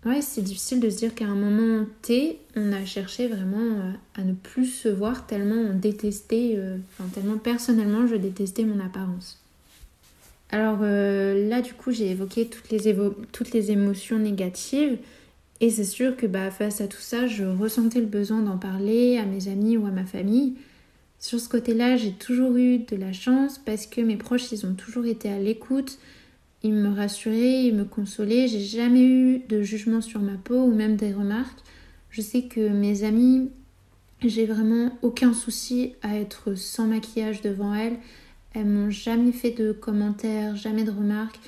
ouais, 0.06 0.22
c'est 0.22 0.42
difficile 0.42 0.80
de 0.80 0.90
se 0.90 0.98
dire 0.98 1.16
qu'à 1.16 1.26
un 1.26 1.36
moment 1.36 1.86
T, 2.02 2.40
on 2.56 2.72
a 2.72 2.86
cherché 2.86 3.28
vraiment 3.28 3.94
à 4.16 4.24
ne 4.24 4.34
plus 4.34 4.66
se 4.66 4.90
voir 4.90 5.28
tellement 5.28 5.56
on 5.56 5.78
détestait 5.78 6.60
enfin 6.94 7.10
tellement 7.14 7.38
personnellement 7.38 8.08
je 8.08 8.16
détestais 8.16 8.64
mon 8.66 8.80
apparence. 8.84 9.42
Alors 10.52 10.80
euh, 10.82 11.48
là, 11.48 11.62
du 11.62 11.74
coup, 11.74 11.92
j'ai 11.92 12.12
évoqué 12.12 12.46
toutes 12.48 12.70
les, 12.70 12.96
toutes 13.32 13.52
les 13.54 13.72
émotions 13.72 14.20
négatives. 14.20 14.98
Et 15.62 15.70
c'est 15.70 15.86
sûr 15.86 16.18
que 16.18 16.26
bah, 16.26 16.52
face 16.52 16.82
à 16.82 16.88
tout 16.88 17.00
ça, 17.00 17.28
je 17.28 17.44
ressentais 17.44 18.00
le 18.00 18.08
besoin 18.08 18.42
d'en 18.42 18.58
parler 18.58 19.18
à 19.18 19.26
mes 19.26 19.48
amis 19.48 19.78
ou 19.78 19.86
à 19.86 19.92
ma 19.92 20.06
famille. 20.06 20.56
Sur 21.20 21.40
ce 21.40 21.48
côté-là, 21.48 21.98
j'ai 21.98 22.14
toujours 22.14 22.56
eu 22.58 22.80
de 22.80 22.96
la 22.96 23.14
chance 23.14 23.60
parce 23.64 23.86
que 23.86 24.02
mes 24.02 24.18
proches, 24.18 24.52
ils 24.52 24.66
ont 24.66 24.74
toujours 24.74 25.06
été 25.06 25.30
à 25.30 25.40
l'écoute. 25.40 26.00
Ils 26.64 26.74
me 26.74 26.94
rassuraient, 26.94 27.64
ils 27.64 27.76
me 27.76 27.86
consolaient. 27.86 28.48
J'ai 28.48 28.62
jamais 28.62 29.04
eu 29.04 29.40
de 29.50 29.62
jugement 29.62 30.02
sur 30.02 30.20
ma 30.22 30.36
peau 30.36 30.62
ou 30.64 30.74
même 30.74 30.96
des 30.96 31.14
remarques. 31.14 31.60
Je 32.12 32.22
sais 32.22 32.44
que 32.44 32.70
mes 32.70 33.04
amis, 33.04 33.50
j'ai 34.24 34.46
vraiment 34.46 34.92
aucun 35.02 35.34
souci 35.34 35.94
à 36.04 36.18
être 36.18 36.54
sans 36.54 36.86
maquillage 36.86 37.42
devant 37.42 37.74
elles. 37.74 37.98
Elles 38.54 38.66
m'ont 38.66 38.90
jamais 38.90 39.32
fait 39.32 39.52
de 39.52 39.72
commentaires, 39.72 40.56
jamais 40.56 40.84
de 40.84 40.92
remarques. 40.92 41.40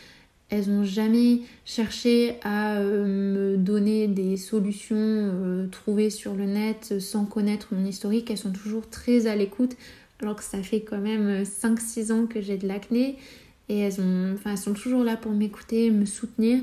Elles 0.50 0.70
n'ont 0.70 0.84
jamais 0.84 1.42
cherché 1.66 2.36
à 2.44 2.78
euh, 2.78 3.06
me 3.06 3.58
donner 3.58 4.08
des 4.08 4.38
solutions 4.38 4.96
euh, 4.98 5.68
trouvées 5.68 6.10
sur 6.10 6.34
le 6.34 6.46
net 6.46 7.00
sans 7.00 7.26
connaître 7.26 7.70
mon 7.72 7.86
historique. 7.86 8.30
Elles 8.32 8.38
sont 8.38 8.52
toujours 8.52 8.90
très 8.90 9.28
à 9.28 9.36
l'écoute, 9.36 9.76
alors 10.22 10.36
que 10.36 10.44
ça 10.44 10.62
fait 10.62 10.82
quand 10.82 11.00
même 11.00 11.44
5-6 11.44 12.12
ans 12.12 12.26
que 12.26 12.40
j'ai 12.42 12.58
de 12.58 12.68
l'acné. 12.68 13.18
Et 13.70 13.80
elles, 13.80 13.94
enfin, 14.34 14.52
elles 14.52 14.58
sont 14.58 14.74
toujours 14.74 15.04
là 15.04 15.18
pour 15.18 15.32
m'écouter, 15.32 15.90
me 15.90 16.06
soutenir. 16.06 16.62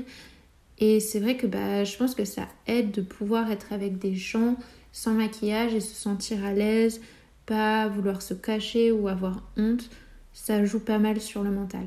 Et 0.79 0.99
c'est 0.99 1.19
vrai 1.19 1.37
que 1.37 1.47
bah, 1.47 1.83
je 1.83 1.95
pense 1.97 2.15
que 2.15 2.25
ça 2.25 2.47
aide 2.67 2.91
de 2.91 3.01
pouvoir 3.01 3.51
être 3.51 3.71
avec 3.71 3.99
des 3.99 4.15
gens 4.15 4.55
sans 4.91 5.13
maquillage 5.13 5.73
et 5.73 5.79
se 5.79 5.95
sentir 5.95 6.43
à 6.43 6.53
l'aise, 6.53 7.01
pas 7.45 7.87
vouloir 7.87 8.21
se 8.21 8.33
cacher 8.33 8.91
ou 8.91 9.07
avoir 9.07 9.43
honte. 9.57 9.89
ça 10.33 10.63
joue 10.65 10.79
pas 10.79 10.99
mal 10.99 11.21
sur 11.21 11.43
le 11.43 11.51
mental. 11.51 11.85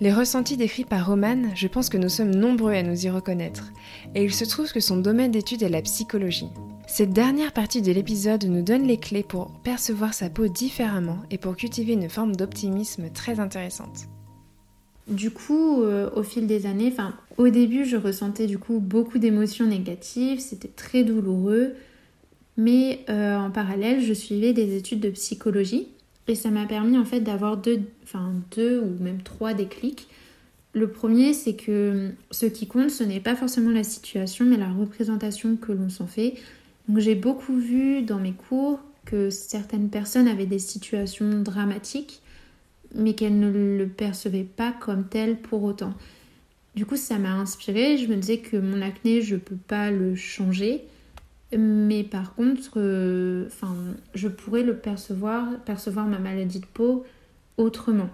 Les 0.00 0.12
ressentis 0.12 0.58
décrits 0.58 0.84
par 0.84 1.06
Romane, 1.06 1.50
je 1.54 1.68
pense 1.68 1.88
que 1.88 1.96
nous 1.96 2.10
sommes 2.10 2.34
nombreux 2.34 2.72
à 2.72 2.82
nous 2.82 3.06
y 3.06 3.08
reconnaître, 3.08 3.72
et 4.14 4.22
il 4.22 4.34
se 4.34 4.44
trouve 4.44 4.70
que 4.70 4.80
son 4.80 4.98
domaine 4.98 5.30
d'étude 5.30 5.62
est 5.62 5.70
la 5.70 5.80
psychologie. 5.80 6.50
Cette 6.86 7.10
dernière 7.10 7.52
partie 7.52 7.82
de 7.82 7.90
l'épisode 7.90 8.44
nous 8.44 8.62
donne 8.62 8.86
les 8.86 8.96
clés 8.96 9.24
pour 9.24 9.50
percevoir 9.64 10.14
sa 10.14 10.30
peau 10.30 10.46
différemment 10.46 11.18
et 11.30 11.36
pour 11.36 11.56
cultiver 11.56 11.94
une 11.94 12.08
forme 12.08 12.36
d'optimisme 12.36 13.10
très 13.10 13.40
intéressante. 13.40 14.06
Du 15.08 15.30
coup, 15.30 15.82
euh, 15.82 16.08
au 16.14 16.22
fil 16.22 16.46
des 16.46 16.66
années, 16.66 16.90
enfin, 16.92 17.14
au 17.38 17.48
début, 17.48 17.84
je 17.84 17.96
ressentais 17.96 18.46
du 18.46 18.58
coup 18.58 18.78
beaucoup 18.78 19.18
d'émotions 19.18 19.66
négatives, 19.66 20.40
c'était 20.40 20.68
très 20.68 21.04
douloureux, 21.04 21.74
mais 22.56 23.04
euh, 23.10 23.36
en 23.36 23.50
parallèle, 23.50 24.00
je 24.00 24.12
suivais 24.12 24.52
des 24.52 24.76
études 24.76 25.00
de 25.00 25.10
psychologie 25.10 25.88
et 26.28 26.34
ça 26.34 26.50
m'a 26.50 26.66
permis 26.66 26.98
en 26.98 27.04
fait 27.04 27.20
d'avoir 27.20 27.56
deux, 27.56 27.80
enfin 28.04 28.32
deux 28.56 28.80
ou 28.80 29.02
même 29.02 29.22
trois 29.22 29.54
déclics. 29.54 30.08
Le 30.72 30.88
premier, 30.88 31.32
c'est 31.32 31.54
que 31.54 32.10
ce 32.30 32.46
qui 32.46 32.66
compte, 32.66 32.90
ce 32.90 33.02
n'est 33.02 33.20
pas 33.20 33.34
forcément 33.34 33.70
la 33.70 33.84
situation, 33.84 34.44
mais 34.44 34.56
la 34.56 34.70
représentation 34.70 35.56
que 35.56 35.72
l'on 35.72 35.88
s'en 35.88 36.06
fait. 36.06 36.34
Donc 36.88 36.98
j'ai 36.98 37.14
beaucoup 37.14 37.56
vu 37.56 38.02
dans 38.02 38.18
mes 38.18 38.32
cours 38.32 38.80
que 39.04 39.30
certaines 39.30 39.88
personnes 39.88 40.28
avaient 40.28 40.46
des 40.46 40.58
situations 40.58 41.42
dramatiques, 41.42 42.22
mais 42.94 43.14
qu'elles 43.14 43.38
ne 43.38 43.50
le 43.50 43.86
percevaient 43.88 44.44
pas 44.44 44.72
comme 44.72 45.06
tel 45.08 45.36
pour 45.36 45.62
autant. 45.62 45.94
Du 46.74 46.84
coup, 46.84 46.96
ça 46.96 47.18
m'a 47.18 47.32
inspiré. 47.32 47.96
Je 47.96 48.06
me 48.06 48.16
disais 48.16 48.38
que 48.38 48.56
mon 48.56 48.82
acné, 48.82 49.22
je 49.22 49.34
ne 49.34 49.40
peux 49.40 49.56
pas 49.56 49.90
le 49.90 50.14
changer. 50.14 50.84
Mais 51.56 52.04
par 52.04 52.34
contre, 52.34 52.72
euh, 52.76 53.48
je 54.14 54.28
pourrais 54.28 54.62
le 54.62 54.76
percevoir, 54.76 55.58
percevoir 55.64 56.06
ma 56.06 56.18
maladie 56.18 56.60
de 56.60 56.66
peau 56.66 57.04
autrement. 57.56 58.10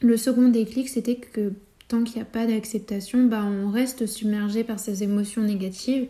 Le 0.00 0.16
second 0.16 0.48
déclic, 0.48 0.88
c'était 0.88 1.16
que 1.16 1.52
tant 1.88 2.02
qu'il 2.02 2.16
n'y 2.16 2.22
a 2.22 2.26
pas 2.26 2.46
d'acceptation, 2.46 3.24
bah, 3.26 3.44
on 3.44 3.70
reste 3.70 4.06
submergé 4.06 4.64
par 4.64 4.80
ces 4.80 5.02
émotions 5.02 5.42
négatives. 5.42 6.08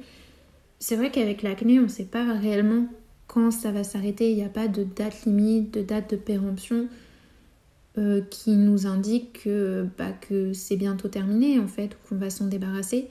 C'est 0.78 0.96
vrai 0.96 1.10
qu'avec 1.10 1.42
l'acné, 1.42 1.78
on 1.78 1.84
ne 1.84 1.88
sait 1.88 2.04
pas 2.04 2.32
réellement 2.34 2.86
quand 3.26 3.50
ça 3.50 3.72
va 3.72 3.84
s'arrêter. 3.84 4.30
Il 4.30 4.36
n'y 4.36 4.44
a 4.44 4.48
pas 4.48 4.68
de 4.68 4.84
date 4.84 5.24
limite, 5.24 5.72
de 5.74 5.82
date 5.82 6.10
de 6.10 6.16
péremption 6.16 6.88
euh, 7.98 8.20
qui 8.30 8.50
nous 8.50 8.86
indique 8.86 9.44
que, 9.44 9.86
bah, 9.96 10.12
que 10.12 10.52
c'est 10.52 10.76
bientôt 10.76 11.08
terminé 11.08 11.58
en 11.58 11.66
fait, 11.66 11.94
ou 11.94 12.08
qu'on 12.08 12.16
va 12.16 12.30
s'en 12.30 12.46
débarrasser. 12.46 13.08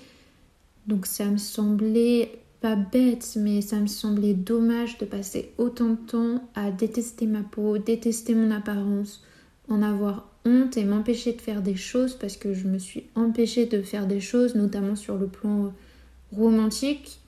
Donc 0.88 1.08
ça 1.08 1.26
me 1.26 1.38
semblait 1.38 2.40
pas 2.62 2.76
bête, 2.76 3.38
mais 3.40 3.62
ça 3.62 3.80
me 3.80 3.88
semblait 3.88 4.34
dommage 4.36 4.98
de 5.00 5.06
passer 5.06 5.52
autant 5.58 5.90
de 5.90 5.96
temps 5.96 6.50
à 6.54 6.72
détester 6.72 7.26
ma 7.26 7.42
peau, 7.42 7.78
détester 7.80 8.36
mon 8.36 8.52
apparence, 8.52 9.24
en 9.70 9.82
avoir 9.82 10.30
honte 10.46 10.78
et 10.78 10.86
m'empêcher 10.86 11.34
de 11.34 11.42
faire 11.42 11.62
des 11.64 11.76
choses 11.76 12.14
parce 12.14 12.38
que 12.38 12.54
je 12.54 12.68
me 12.68 12.78
suis 12.78 13.06
empêchée 13.16 13.66
de 13.66 13.82
faire 13.82 14.06
des 14.06 14.20
choses, 14.20 14.54
notamment 14.54 14.96
sur 14.96 15.18
le 15.18 15.28
plan 15.28 15.74
romantique. 16.32 17.22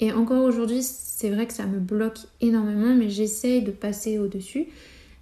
Et 0.00 0.12
encore 0.12 0.44
aujourd'hui, 0.44 0.82
c'est 0.82 1.30
vrai 1.30 1.46
que 1.46 1.54
ça 1.54 1.66
me 1.66 1.78
bloque 1.78 2.18
énormément, 2.40 2.94
mais 2.94 3.08
j'essaye 3.08 3.62
de 3.62 3.70
passer 3.70 4.18
au-dessus. 4.18 4.66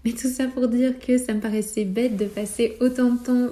Mais 0.04 0.12
tout 0.12 0.28
ça 0.28 0.46
pour 0.48 0.68
dire 0.68 0.98
que 0.98 1.16
ça 1.16 1.32
me 1.32 1.40
paraissait 1.40 1.84
bête 1.84 2.16
de 2.16 2.26
passer 2.26 2.76
autant 2.80 3.12
de 3.14 3.18
temps 3.18 3.48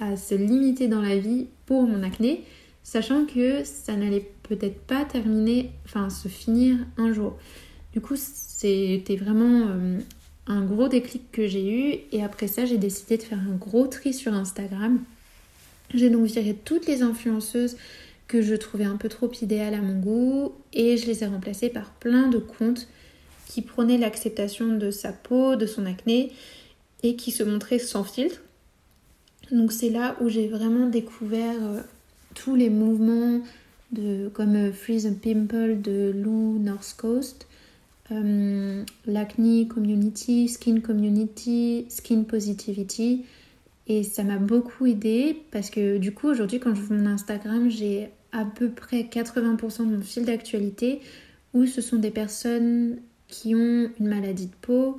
à 0.00 0.16
se 0.16 0.34
limiter 0.34 0.88
dans 0.88 1.00
la 1.00 1.16
vie 1.16 1.46
pour 1.64 1.82
mon 1.82 2.02
acné, 2.02 2.44
sachant 2.84 3.24
que 3.24 3.64
ça 3.64 3.96
n'allait 3.96 4.28
peut-être 4.44 4.78
pas 4.80 5.04
terminer, 5.04 5.70
enfin 5.84 6.10
se 6.10 6.28
finir 6.28 6.76
un 6.96 7.12
jour. 7.12 7.36
Du 7.92 8.00
coup, 8.00 8.14
c'était 8.16 9.16
vraiment 9.16 9.68
euh, 9.68 9.98
un 10.46 10.64
gros 10.64 10.88
déclic 10.88 11.32
que 11.32 11.46
j'ai 11.46 11.66
eu 11.66 11.98
et 12.12 12.22
après 12.22 12.46
ça, 12.46 12.66
j'ai 12.66 12.78
décidé 12.78 13.16
de 13.16 13.22
faire 13.22 13.38
un 13.40 13.56
gros 13.56 13.86
tri 13.86 14.12
sur 14.12 14.32
Instagram. 14.34 15.00
J'ai 15.94 16.10
donc 16.10 16.26
viré 16.26 16.54
toutes 16.64 16.86
les 16.86 17.02
influenceuses 17.02 17.76
que 18.28 18.42
je 18.42 18.54
trouvais 18.54 18.84
un 18.84 18.96
peu 18.96 19.08
trop 19.08 19.30
idéales 19.40 19.74
à 19.74 19.80
mon 19.80 19.98
goût 19.98 20.52
et 20.72 20.96
je 20.96 21.06
les 21.06 21.22
ai 21.22 21.26
remplacées 21.26 21.68
par 21.68 21.90
plein 21.92 22.28
de 22.28 22.38
comptes 22.38 22.88
qui 23.46 23.62
prônaient 23.62 23.98
l'acceptation 23.98 24.76
de 24.76 24.90
sa 24.90 25.12
peau, 25.12 25.56
de 25.56 25.66
son 25.66 25.86
acné 25.86 26.32
et 27.02 27.16
qui 27.16 27.30
se 27.30 27.42
montraient 27.42 27.78
sans 27.78 28.04
filtre. 28.04 28.40
Donc 29.52 29.72
c'est 29.72 29.90
là 29.90 30.16
où 30.20 30.28
j'ai 30.28 30.48
vraiment 30.48 30.88
découvert 30.88 31.56
euh, 31.62 31.80
tous 32.34 32.56
les 32.56 32.70
mouvements 32.70 33.40
de, 33.92 34.28
comme 34.34 34.56
euh, 34.56 34.72
Freeze 34.72 35.06
and 35.06 35.16
Pimple 35.22 35.80
de 35.80 36.12
Lou 36.14 36.58
North 36.58 36.96
Coast, 36.98 37.46
euh, 38.10 38.84
l'Acne 39.06 39.68
Community, 39.68 40.48
Skin 40.48 40.80
Community, 40.80 41.86
Skin 41.88 42.24
Positivity. 42.24 43.24
Et 43.88 44.02
ça 44.02 44.24
m'a 44.24 44.38
beaucoup 44.38 44.86
aidé 44.86 45.42
parce 45.52 45.70
que 45.70 45.98
du 45.98 46.12
coup 46.12 46.28
aujourd'hui 46.28 46.58
quand 46.58 46.74
je 46.74 46.80
vois 46.80 46.96
mon 46.96 47.06
Instagram 47.06 47.70
j'ai 47.70 48.08
à 48.32 48.44
peu 48.44 48.70
près 48.70 49.02
80% 49.02 49.88
de 49.88 49.96
mon 49.96 50.02
fil 50.02 50.24
d'actualité 50.24 51.00
où 51.54 51.66
ce 51.66 51.80
sont 51.80 51.96
des 51.96 52.10
personnes 52.10 52.98
qui 53.28 53.54
ont 53.54 53.90
une 53.98 54.08
maladie 54.08 54.46
de 54.46 54.54
peau, 54.60 54.98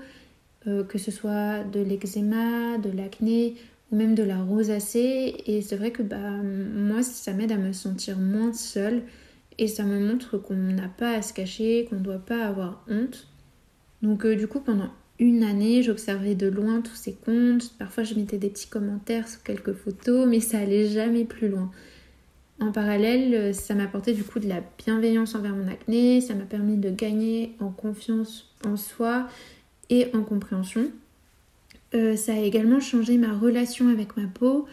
euh, 0.68 0.84
que 0.84 0.98
ce 0.98 1.12
soit 1.12 1.64
de 1.64 1.80
l'eczéma, 1.80 2.78
de 2.78 2.90
l'acné 2.90 3.56
ou 3.92 3.96
même 3.96 4.16
de 4.16 4.24
la 4.24 4.42
rosacée. 4.42 5.36
Et 5.46 5.62
c'est 5.62 5.76
vrai 5.76 5.92
que 5.92 6.04
bah, 6.04 6.18
moi, 6.18 7.04
ça 7.04 7.34
m'aide 7.34 7.52
à 7.52 7.58
me 7.58 7.74
sentir 7.74 8.18
moins 8.18 8.54
seule 8.54 9.04
et 9.58 9.68
ça 9.68 9.84
me 9.84 10.00
montre 10.00 10.38
qu'on 10.38 10.56
n'a 10.56 10.88
pas 10.88 11.12
à 11.12 11.22
se 11.22 11.34
cacher, 11.34 11.88
qu'on 11.90 11.98
ne 11.98 12.04
doit 12.04 12.20
pas 12.20 12.46
avoir 12.46 12.84
honte. 12.90 13.28
Donc 14.02 14.26
euh, 14.26 14.36
du 14.36 14.48
coup, 14.48 14.60
pendant 14.60 14.90
une 15.20 15.44
année, 15.44 15.84
j'observais 15.84 16.36
de 16.36 16.48
loin 16.48 16.82
tous 16.82 16.96
ces 16.96 17.14
comptes. 17.14 17.74
Parfois, 17.80 18.04
je 18.04 18.14
mettais 18.16 18.38
des 18.38 18.50
petits 18.50 18.68
commentaires 18.68 19.28
sur 19.28 19.42
quelques 19.44 19.74
photos, 19.74 20.28
mais 20.28 20.40
ça 20.40 20.60
allait 20.60 20.88
jamais 20.88 21.26
plus 21.26 21.50
loin. 21.50 21.72
En 22.60 22.72
parallèle, 22.72 23.54
ça 23.54 23.76
m'a 23.76 23.84
apporté 23.84 24.14
du 24.14 24.24
coup 24.24 24.40
de 24.40 24.48
la 24.48 24.64
bienveillance 24.84 25.36
envers 25.36 25.56
mon 25.56 25.68
acné, 25.68 26.22
ça 26.22 26.34
m'a 26.34 26.46
permis 26.46 26.78
de 26.78 26.90
gagner 26.90 27.56
en 27.60 27.70
confiance 27.70 28.52
en 28.66 28.78
soi 28.78 29.28
et 29.90 30.08
en 30.16 30.24
compréhension. 30.24 30.90
Euh, 31.94 32.16
ça 32.16 32.34
a 32.34 32.40
également 32.40 32.80
changé 32.80 33.18
ma 33.18 33.38
relation 33.38 33.90
avec 33.90 34.18
ma 34.18 34.26
peau. 34.28 34.66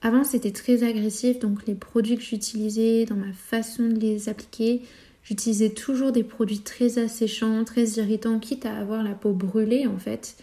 Avant, 0.00 0.24
c'était 0.24 0.52
très 0.52 0.84
agressif, 0.84 1.38
donc 1.38 1.66
les 1.66 1.74
produits 1.74 2.16
que 2.16 2.22
j'utilisais, 2.22 3.04
dans 3.04 3.16
ma 3.16 3.32
façon 3.32 3.88
de 3.88 3.98
les 3.98 4.28
appliquer, 4.28 4.82
j'utilisais 5.28 5.70
toujours 5.70 6.10
des 6.10 6.22
produits 6.22 6.60
très 6.60 6.98
asséchants, 6.98 7.62
très 7.64 7.84
irritants, 7.84 8.38
quitte 8.38 8.64
à 8.64 8.74
avoir 8.74 9.02
la 9.02 9.12
peau 9.12 9.32
brûlée 9.32 9.86
en 9.86 9.98
fait. 9.98 10.36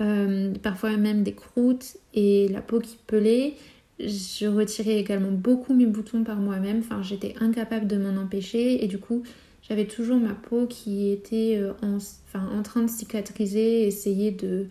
Euh, 0.00 0.52
parfois 0.62 0.96
même 0.96 1.22
des 1.22 1.34
croûtes 1.34 1.96
et 2.14 2.48
la 2.48 2.60
peau 2.60 2.80
qui 2.80 2.98
pelait. 3.06 3.54
Je 4.00 4.46
retirais 4.46 4.98
également 4.98 5.30
beaucoup 5.30 5.72
mes 5.72 5.86
boutons 5.86 6.24
par 6.24 6.36
moi-même, 6.38 6.80
enfin 6.80 7.00
j'étais 7.02 7.34
incapable 7.40 7.86
de 7.86 7.96
m'en 7.96 8.20
empêcher 8.20 8.84
et 8.84 8.88
du 8.88 8.98
coup 8.98 9.22
j'avais 9.68 9.86
toujours 9.86 10.18
ma 10.18 10.34
peau 10.34 10.66
qui 10.66 11.10
était 11.10 11.56
euh, 11.56 11.72
en, 11.82 12.62
train 12.62 12.82
de 12.82 12.90
cicatriser, 12.90 13.86
essayer 13.86 14.32
de, 14.32 14.66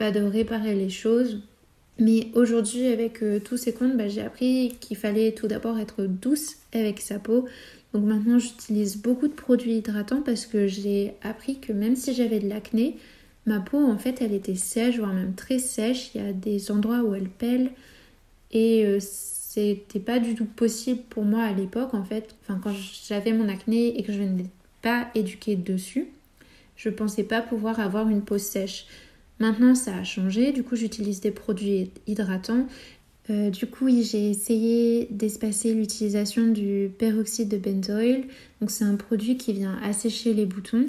de 0.00 0.20
réparer 0.20 0.74
les 0.74 0.90
choses. 0.90 1.42
Mais 1.98 2.28
aujourd'hui, 2.34 2.86
avec 2.86 3.22
euh, 3.22 3.40
tous 3.40 3.58
ces 3.58 3.74
comptes, 3.74 3.96
bah, 3.96 4.08
j'ai 4.08 4.22
appris 4.22 4.74
qu'il 4.80 4.96
fallait 4.96 5.32
tout 5.32 5.48
d'abord 5.48 5.78
être 5.78 6.04
douce 6.04 6.56
avec 6.72 7.00
sa 7.00 7.18
peau. 7.18 7.46
Donc 7.92 8.04
maintenant, 8.04 8.38
j'utilise 8.38 8.96
beaucoup 8.96 9.28
de 9.28 9.32
produits 9.32 9.78
hydratants 9.78 10.22
parce 10.22 10.46
que 10.46 10.66
j'ai 10.66 11.14
appris 11.22 11.58
que 11.58 11.72
même 11.72 11.96
si 11.96 12.14
j'avais 12.14 12.38
de 12.38 12.48
l'acné, 12.48 12.96
ma 13.46 13.60
peau, 13.60 13.78
en 13.78 13.98
fait, 13.98 14.22
elle 14.22 14.32
était 14.32 14.54
sèche, 14.54 14.98
voire 14.98 15.12
même 15.12 15.34
très 15.34 15.58
sèche. 15.58 16.14
Il 16.14 16.22
y 16.22 16.24
a 16.24 16.32
des 16.32 16.70
endroits 16.70 17.02
où 17.02 17.14
elle 17.14 17.28
pèle. 17.28 17.72
Et 18.52 18.84
euh, 18.84 18.98
c'était 19.00 20.00
pas 20.00 20.18
du 20.20 20.34
tout 20.34 20.44
possible 20.44 21.00
pour 21.10 21.24
moi 21.24 21.42
à 21.42 21.52
l'époque, 21.52 21.94
en 21.94 22.04
fait. 22.04 22.34
Enfin, 22.42 22.60
quand 22.62 22.74
j'avais 23.08 23.32
mon 23.32 23.48
acné 23.48 23.98
et 23.98 24.02
que 24.02 24.12
je 24.12 24.22
n'étais 24.22 24.50
pas 24.82 25.08
éduquée 25.14 25.56
dessus, 25.56 26.08
je 26.76 26.88
pensais 26.88 27.24
pas 27.24 27.42
pouvoir 27.42 27.80
avoir 27.80 28.08
une 28.08 28.22
peau 28.22 28.38
sèche. 28.38 28.86
Maintenant, 29.40 29.74
ça 29.74 29.96
a 29.96 30.04
changé. 30.04 30.52
Du 30.52 30.62
coup, 30.62 30.76
j'utilise 30.76 31.20
des 31.20 31.30
produits 31.30 31.90
hydratants. 32.06 32.66
Euh, 33.30 33.50
du 33.50 33.66
coup, 33.66 33.88
j'ai 33.88 34.30
essayé 34.30 35.06
d'espacer 35.10 35.72
l'utilisation 35.72 36.48
du 36.48 36.90
peroxyde 36.98 37.48
de 37.48 37.58
benzoyl. 37.58 38.24
Donc, 38.60 38.70
c'est 38.70 38.84
un 38.84 38.96
produit 38.96 39.36
qui 39.36 39.52
vient 39.52 39.78
assécher 39.84 40.34
les 40.34 40.46
boutons. 40.46 40.86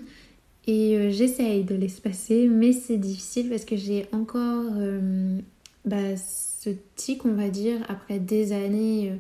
Et 0.65 0.97
euh, 0.97 1.11
j'essaye 1.11 1.63
de 1.63 1.75
l'espacer, 1.75 2.47
mais 2.47 2.71
c'est 2.73 2.97
difficile 2.97 3.49
parce 3.49 3.65
que 3.65 3.75
j'ai 3.75 4.07
encore 4.11 4.71
euh, 4.77 5.39
bah, 5.85 6.17
ce 6.17 6.71
tic, 6.95 7.25
on 7.25 7.33
va 7.33 7.49
dire, 7.49 7.77
après 7.89 8.19
des 8.19 8.53
années 8.53 9.13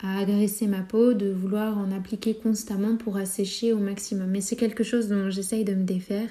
à 0.00 0.18
agresser 0.18 0.66
ma 0.66 0.80
peau, 0.80 1.14
de 1.14 1.30
vouloir 1.30 1.78
en 1.78 1.92
appliquer 1.92 2.34
constamment 2.34 2.96
pour 2.96 3.16
assécher 3.16 3.72
au 3.72 3.78
maximum. 3.78 4.28
Mais 4.30 4.40
c'est 4.40 4.56
quelque 4.56 4.84
chose 4.84 5.08
dont 5.08 5.30
j'essaye 5.30 5.64
de 5.64 5.74
me 5.74 5.84
défaire. 5.84 6.28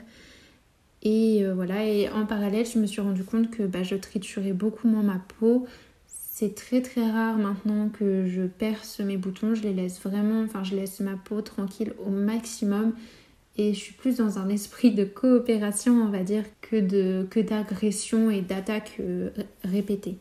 Et 1.03 1.45
voilà, 1.55 1.85
et 1.85 2.09
en 2.09 2.25
parallèle, 2.25 2.65
je 2.65 2.77
me 2.77 2.85
suis 2.85 3.01
rendu 3.01 3.23
compte 3.23 3.49
que 3.49 3.63
bah, 3.63 3.81
je 3.81 3.95
triturais 3.95 4.51
beaucoup 4.51 4.89
moins 4.89 5.03
ma 5.03 5.21
peau. 5.39 5.65
C'est 6.41 6.55
très 6.55 6.81
très 6.81 7.07
rare 7.07 7.37
maintenant 7.37 7.89
que 7.89 8.25
je 8.25 8.41
perce 8.41 8.99
mes 8.99 9.15
boutons, 9.15 9.53
je 9.53 9.61
les 9.61 9.73
laisse 9.73 10.01
vraiment, 10.01 10.41
enfin 10.41 10.63
je 10.63 10.75
laisse 10.75 10.99
ma 10.99 11.13
peau 11.13 11.39
tranquille 11.41 11.93
au 12.03 12.09
maximum 12.09 12.93
et 13.59 13.75
je 13.75 13.79
suis 13.79 13.93
plus 13.93 14.17
dans 14.17 14.39
un 14.39 14.49
esprit 14.49 14.89
de 14.89 15.03
coopération, 15.03 15.93
on 16.01 16.09
va 16.09 16.23
dire, 16.23 16.43
que, 16.61 17.25
que 17.25 17.39
d'agressions 17.39 18.31
et 18.31 18.41
d'attaques 18.41 18.97
euh, 18.99 19.29
répétées. 19.63 20.17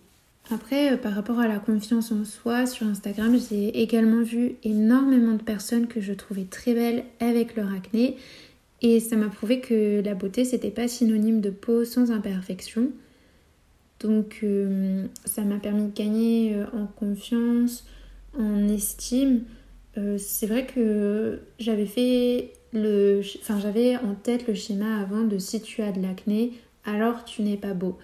Après, 0.50 0.94
par 0.98 1.14
rapport 1.14 1.40
à 1.40 1.48
la 1.48 1.58
confiance 1.58 2.12
en 2.12 2.26
soi, 2.26 2.66
sur 2.66 2.86
Instagram, 2.86 3.38
j'ai 3.48 3.80
également 3.80 4.22
vu 4.22 4.56
énormément 4.62 5.36
de 5.36 5.42
personnes 5.42 5.86
que 5.86 6.02
je 6.02 6.12
trouvais 6.12 6.44
très 6.44 6.74
belles 6.74 7.04
avec 7.20 7.56
leur 7.56 7.72
acné. 7.72 8.18
Et 8.82 9.00
ça 9.00 9.16
m'a 9.16 9.28
prouvé 9.28 9.60
que 9.60 10.02
la 10.04 10.14
beauté, 10.14 10.44
c'était 10.44 10.70
pas 10.70 10.86
synonyme 10.86 11.40
de 11.40 11.48
peau 11.48 11.86
sans 11.86 12.10
imperfection. 12.10 12.90
Donc, 14.00 14.44
ça 15.24 15.42
m'a 15.42 15.58
permis 15.58 15.88
de 15.88 15.94
gagner 15.94 16.56
en 16.72 16.86
confiance, 16.86 17.84
en 18.38 18.66
estime. 18.68 19.42
c'est 20.16 20.46
vrai 20.46 20.66
que 20.66 21.40
j'avais 21.58 21.86
fait 21.86 22.52
le, 22.72 23.20
enfin, 23.40 23.58
j'avais 23.60 23.96
en 23.96 24.14
tête 24.14 24.46
le 24.46 24.54
schéma 24.54 25.00
avant 25.00 25.24
de 25.24 25.38
si 25.38 25.60
tu 25.60 25.82
as 25.82 25.92
de 25.92 26.00
l'acné, 26.00 26.52
alors 26.84 27.24
tu 27.24 27.42
n'es 27.42 27.56
pas 27.56 27.74
beau. 27.74 27.98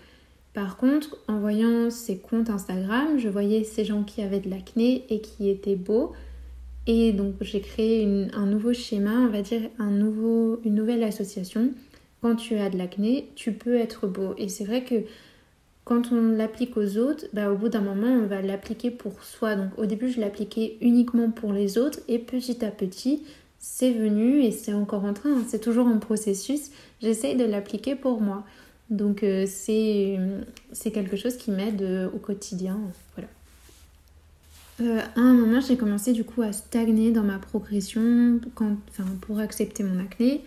Par 0.53 0.77
contre, 0.77 1.19
en 1.29 1.39
voyant 1.39 1.91
ces 1.91 2.17
comptes 2.19 2.49
Instagram, 2.49 3.19
je 3.19 3.29
voyais 3.29 3.63
ces 3.63 3.85
gens 3.85 4.03
qui 4.03 4.23
avaient 4.23 4.41
de 4.41 4.49
l'acné 4.49 5.05
et 5.11 5.21
qui 5.21 5.51
étaient 5.51 5.77
beaux. 5.77 6.13
Et 6.87 7.13
donc 7.13 7.35
j'ai 7.43 7.61
créé 7.61 8.07
un 8.33 8.47
nouveau 8.47 8.73
schéma, 8.73 9.21
on 9.21 9.29
va 9.29 9.43
dire 9.43 9.63
une 9.79 10.75
nouvelle 10.75 11.03
association. 11.03 11.73
Quand 12.23 12.37
tu 12.37 12.57
as 12.57 12.71
de 12.71 12.79
l'acné, 12.79 13.29
tu 13.35 13.53
peux 13.53 13.77
être 13.77 14.07
beau. 14.07 14.35
Et 14.39 14.49
c'est 14.49 14.65
vrai 14.65 14.83
que 14.83 14.95
quand 15.87 16.11
on 16.11 16.33
l'applique 16.33 16.77
aux 16.77 16.99
autres, 16.99 17.27
bah, 17.33 17.49
au 17.49 17.57
bout 17.57 17.69
d'un 17.69 17.81
moment, 17.81 18.09
on 18.09 18.27
va 18.27 18.43
l'appliquer 18.43 18.91
pour 18.91 19.23
soi. 19.23 19.55
Donc 19.55 19.71
au 19.79 19.87
début, 19.87 20.11
je 20.11 20.21
l'appliquais 20.21 20.77
uniquement 20.81 21.31
pour 21.31 21.53
les 21.53 21.79
autres 21.79 22.01
et 22.09 22.19
petit 22.19 22.65
à 22.65 22.73
petit, 22.73 23.23
c'est 23.61 23.93
venu 23.93 24.43
et 24.43 24.51
c'est 24.51 24.75
encore 24.75 25.05
en 25.05 25.15
train, 25.15 25.45
c'est 25.47 25.61
toujours 25.61 25.87
en 25.87 25.99
processus. 25.99 26.73
J'essaye 27.01 27.37
de 27.37 27.45
l'appliquer 27.45 27.95
pour 27.95 28.21
moi. 28.21 28.45
Donc 28.91 29.23
euh, 29.23 29.47
c'est 29.47 30.19
quelque 30.93 31.17
chose 31.17 31.37
qui 31.37 31.53
m'aide 31.53 31.83
euh, 31.83 32.09
au 32.13 32.19
quotidien. 32.19 32.81
Voilà. 33.15 33.29
Euh, 34.81 35.01
à 35.15 35.21
un 35.21 35.35
moment, 35.35 35.61
j'ai 35.61 35.77
commencé 35.77 36.13
du 36.13 36.25
coup 36.25 36.43
à 36.43 36.53
stagner 36.53 37.13
dans 37.13 37.23
ma 37.23 37.39
progression 37.39 38.41
pour 39.21 39.39
accepter 39.39 39.85
mon 39.85 40.01
acné 40.01 40.41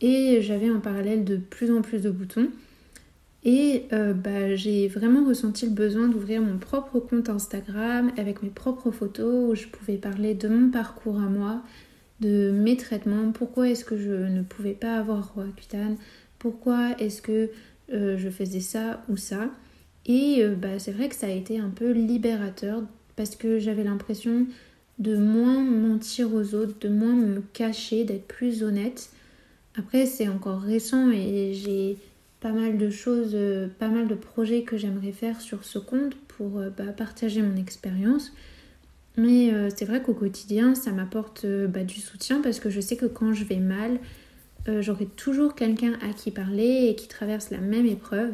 et 0.00 0.40
j'avais 0.40 0.70
en 0.70 0.78
parallèle 0.78 1.24
de 1.24 1.36
plus 1.36 1.76
en 1.76 1.82
plus 1.82 2.00
de 2.00 2.10
boutons. 2.10 2.48
Et 3.50 3.84
bah, 3.90 4.56
j'ai 4.56 4.88
vraiment 4.88 5.26
ressenti 5.26 5.64
le 5.64 5.72
besoin 5.72 6.08
d'ouvrir 6.08 6.42
mon 6.42 6.58
propre 6.58 7.00
compte 7.00 7.30
Instagram 7.30 8.12
avec 8.18 8.42
mes 8.42 8.50
propres 8.50 8.90
photos 8.90 9.50
où 9.50 9.54
je 9.54 9.68
pouvais 9.68 9.96
parler 9.96 10.34
de 10.34 10.48
mon 10.48 10.70
parcours 10.70 11.16
à 11.16 11.30
moi, 11.30 11.62
de 12.20 12.50
mes 12.50 12.76
traitements, 12.76 13.32
pourquoi 13.32 13.70
est-ce 13.70 13.86
que 13.86 13.96
je 13.96 14.12
ne 14.12 14.42
pouvais 14.42 14.74
pas 14.74 14.96
avoir 14.98 15.32
Roaccutane, 15.34 15.96
pourquoi 16.38 16.90
est-ce 16.98 17.22
que 17.22 17.50
euh, 17.92 18.18
je 18.18 18.28
faisais 18.28 18.60
ça 18.60 19.02
ou 19.08 19.16
ça. 19.16 19.50
Et 20.06 20.38
euh, 20.40 20.54
bah, 20.54 20.78
c'est 20.78 20.92
vrai 20.92 21.08
que 21.08 21.14
ça 21.14 21.26
a 21.26 21.30
été 21.30 21.58
un 21.58 21.70
peu 21.70 21.92
libérateur 21.92 22.82
parce 23.16 23.36
que 23.36 23.58
j'avais 23.58 23.84
l'impression 23.84 24.46
de 24.98 25.16
moins 25.16 25.62
mentir 25.62 26.34
aux 26.34 26.54
autres, 26.54 26.78
de 26.80 26.88
moins 26.88 27.14
me 27.14 27.40
cacher, 27.52 28.04
d'être 28.04 28.26
plus 28.26 28.62
honnête. 28.62 29.10
Après, 29.76 30.06
c'est 30.06 30.28
encore 30.28 30.60
récent 30.60 31.10
et 31.10 31.52
j'ai 31.54 31.96
pas 32.40 32.52
mal 32.52 32.78
de 32.78 32.90
choses, 32.90 33.32
euh, 33.34 33.68
pas 33.78 33.88
mal 33.88 34.08
de 34.08 34.14
projets 34.14 34.62
que 34.62 34.76
j'aimerais 34.76 35.12
faire 35.12 35.40
sur 35.40 35.64
ce 35.64 35.78
compte 35.78 36.14
pour 36.28 36.60
bah, 36.76 36.92
partager 36.96 37.42
mon 37.42 37.56
expérience. 37.56 38.32
Mais 39.18 39.52
euh, 39.52 39.68
c'est 39.74 39.84
vrai 39.84 40.00
qu'au 40.00 40.14
quotidien, 40.14 40.76
ça 40.76 40.92
m'apporte 40.92 41.44
euh, 41.44 41.66
bah, 41.66 41.82
du 41.82 42.00
soutien 42.00 42.40
parce 42.40 42.60
que 42.60 42.70
je 42.70 42.80
sais 42.80 42.96
que 42.96 43.06
quand 43.06 43.32
je 43.34 43.42
vais 43.42 43.56
mal, 43.56 43.98
euh, 44.68 44.80
j'aurai 44.80 45.06
toujours 45.06 45.56
quelqu'un 45.56 45.94
à 46.08 46.12
qui 46.12 46.30
parler 46.30 46.86
et 46.88 46.94
qui 46.94 47.08
traverse 47.08 47.50
la 47.50 47.58
même 47.58 47.84
épreuve. 47.84 48.30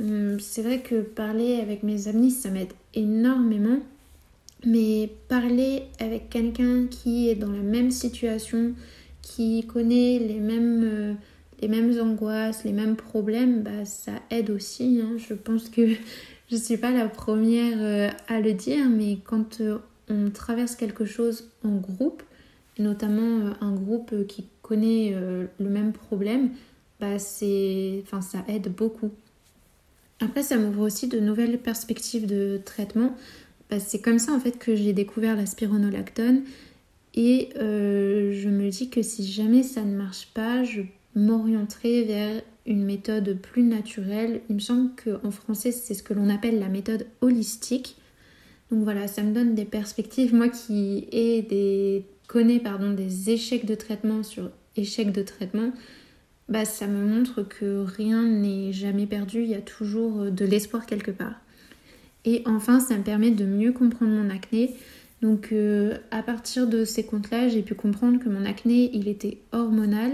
Hum, 0.00 0.40
c'est 0.40 0.62
vrai 0.62 0.80
que 0.80 1.00
parler 1.00 1.60
avec 1.60 1.84
mes 1.84 2.08
amis, 2.08 2.32
ça 2.32 2.50
m'aide 2.50 2.72
énormément. 2.92 3.78
Mais 4.66 5.08
parler 5.28 5.84
avec 6.00 6.28
quelqu'un 6.28 6.86
qui 6.90 7.28
est 7.28 7.36
dans 7.36 7.52
la 7.52 7.62
même 7.62 7.92
situation, 7.92 8.72
qui 9.22 9.64
connaît 9.66 10.18
les 10.18 10.40
mêmes, 10.40 11.16
les 11.60 11.68
mêmes 11.68 11.98
angoisses, 12.00 12.64
les 12.64 12.72
mêmes 12.72 12.96
problèmes, 12.96 13.62
bah, 13.62 13.84
ça 13.84 14.12
aide 14.30 14.50
aussi. 14.50 15.00
Hein. 15.02 15.16
Je 15.18 15.34
pense 15.34 15.68
que 15.68 15.86
je 16.50 16.56
ne 16.56 16.60
suis 16.60 16.76
pas 16.76 16.90
la 16.90 17.08
première 17.08 18.14
à 18.28 18.40
le 18.40 18.52
dire, 18.54 18.88
mais 18.88 19.18
quand 19.24 19.60
on 20.08 20.30
traverse 20.30 20.76
quelque 20.76 21.04
chose 21.04 21.50
en 21.64 21.76
groupe, 21.76 22.22
notamment 22.78 23.46
euh, 23.46 23.52
un 23.60 23.72
groupe 23.72 24.26
qui 24.26 24.46
connaît 24.62 25.12
euh, 25.14 25.46
le 25.58 25.68
même 25.68 25.92
problème, 25.92 26.50
bah 26.98 27.14
enfin, 27.14 28.20
ça 28.20 28.44
aide 28.48 28.74
beaucoup. 28.74 29.10
Après, 30.20 30.42
ça 30.42 30.58
m'ouvre 30.58 30.82
aussi 30.82 31.08
de 31.08 31.18
nouvelles 31.18 31.58
perspectives 31.58 32.26
de 32.26 32.60
traitement. 32.64 33.14
Bah, 33.70 33.80
c'est 33.80 34.00
comme 34.00 34.18
ça 34.18 34.32
en 34.32 34.40
fait 34.40 34.58
que 34.58 34.74
j'ai 34.74 34.92
découvert 34.92 35.36
la 35.36 35.46
spironolactone 35.46 36.42
et 37.14 37.50
euh, 37.56 38.32
je 38.32 38.48
me 38.48 38.68
dis 38.68 38.90
que 38.90 39.02
si 39.02 39.26
jamais 39.26 39.62
ça 39.62 39.82
ne 39.82 39.96
marche 39.96 40.28
pas, 40.34 40.64
je 40.64 40.82
m'orienterai 41.14 42.04
vers 42.04 42.42
une 42.66 42.84
méthode 42.84 43.38
plus 43.40 43.62
naturelle. 43.62 44.40
Il 44.48 44.56
me 44.56 44.60
semble 44.60 44.90
qu'en 45.02 45.30
français, 45.30 45.72
c'est 45.72 45.94
ce 45.94 46.02
que 46.02 46.14
l'on 46.14 46.28
appelle 46.28 46.58
la 46.58 46.68
méthode 46.68 47.06
holistique. 47.20 47.96
Donc 48.70 48.84
voilà, 48.84 49.08
ça 49.08 49.22
me 49.22 49.32
donne 49.32 49.54
des 49.54 49.64
perspectives. 49.64 50.34
Moi 50.34 50.48
qui 50.48 51.08
ai 51.10 51.42
des, 51.42 52.04
connais 52.28 52.60
pardon, 52.60 52.92
des 52.92 53.30
échecs 53.30 53.66
de 53.66 53.74
traitement 53.74 54.22
sur 54.22 54.50
échecs 54.76 55.12
de 55.12 55.22
traitement, 55.22 55.72
bah, 56.48 56.64
ça 56.64 56.86
me 56.86 57.04
montre 57.06 57.42
que 57.42 57.84
rien 57.84 58.22
n'est 58.24 58.72
jamais 58.72 59.06
perdu, 59.06 59.42
il 59.42 59.50
y 59.50 59.54
a 59.54 59.60
toujours 59.60 60.22
euh, 60.22 60.30
de 60.30 60.44
l'espoir 60.44 60.84
quelque 60.84 61.10
part. 61.10 61.40
Et 62.24 62.42
enfin, 62.44 62.80
ça 62.80 62.96
me 62.96 63.02
permet 63.02 63.30
de 63.30 63.44
mieux 63.44 63.72
comprendre 63.72 64.12
mon 64.12 64.30
acné. 64.30 64.74
Donc 65.22 65.50
euh, 65.52 65.96
à 66.10 66.22
partir 66.22 66.66
de 66.66 66.84
ces 66.84 67.04
comptes-là, 67.04 67.48
j'ai 67.48 67.62
pu 67.62 67.74
comprendre 67.74 68.18
que 68.18 68.28
mon 68.28 68.44
acné, 68.44 68.90
il 68.94 69.08
était 69.08 69.38
hormonal. 69.52 70.12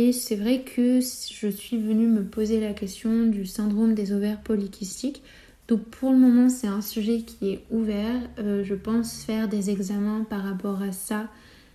Et 0.00 0.12
c'est 0.12 0.36
vrai 0.36 0.60
que 0.60 1.00
je 1.00 1.48
suis 1.48 1.76
venue 1.76 2.06
me 2.06 2.22
poser 2.22 2.60
la 2.60 2.72
question 2.72 3.26
du 3.26 3.46
syndrome 3.46 3.94
des 3.94 4.12
ovaires 4.12 4.40
polykystiques. 4.40 5.24
Donc 5.66 5.82
pour 5.86 6.12
le 6.12 6.18
moment, 6.18 6.48
c'est 6.48 6.68
un 6.68 6.82
sujet 6.82 7.22
qui 7.22 7.50
est 7.50 7.64
ouvert. 7.72 8.14
Euh, 8.38 8.62
je 8.62 8.76
pense 8.76 9.24
faire 9.24 9.48
des 9.48 9.70
examens 9.70 10.24
par 10.30 10.44
rapport 10.44 10.82
à 10.82 10.92
ça 10.92 11.26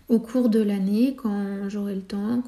au 0.07 0.19
cours 0.19 0.47
de 0.47 0.61
l'année, 0.61 1.17
quand 1.17 1.67
j'aurai 1.67 1.95
le 1.95 2.01
temps, 2.01 2.41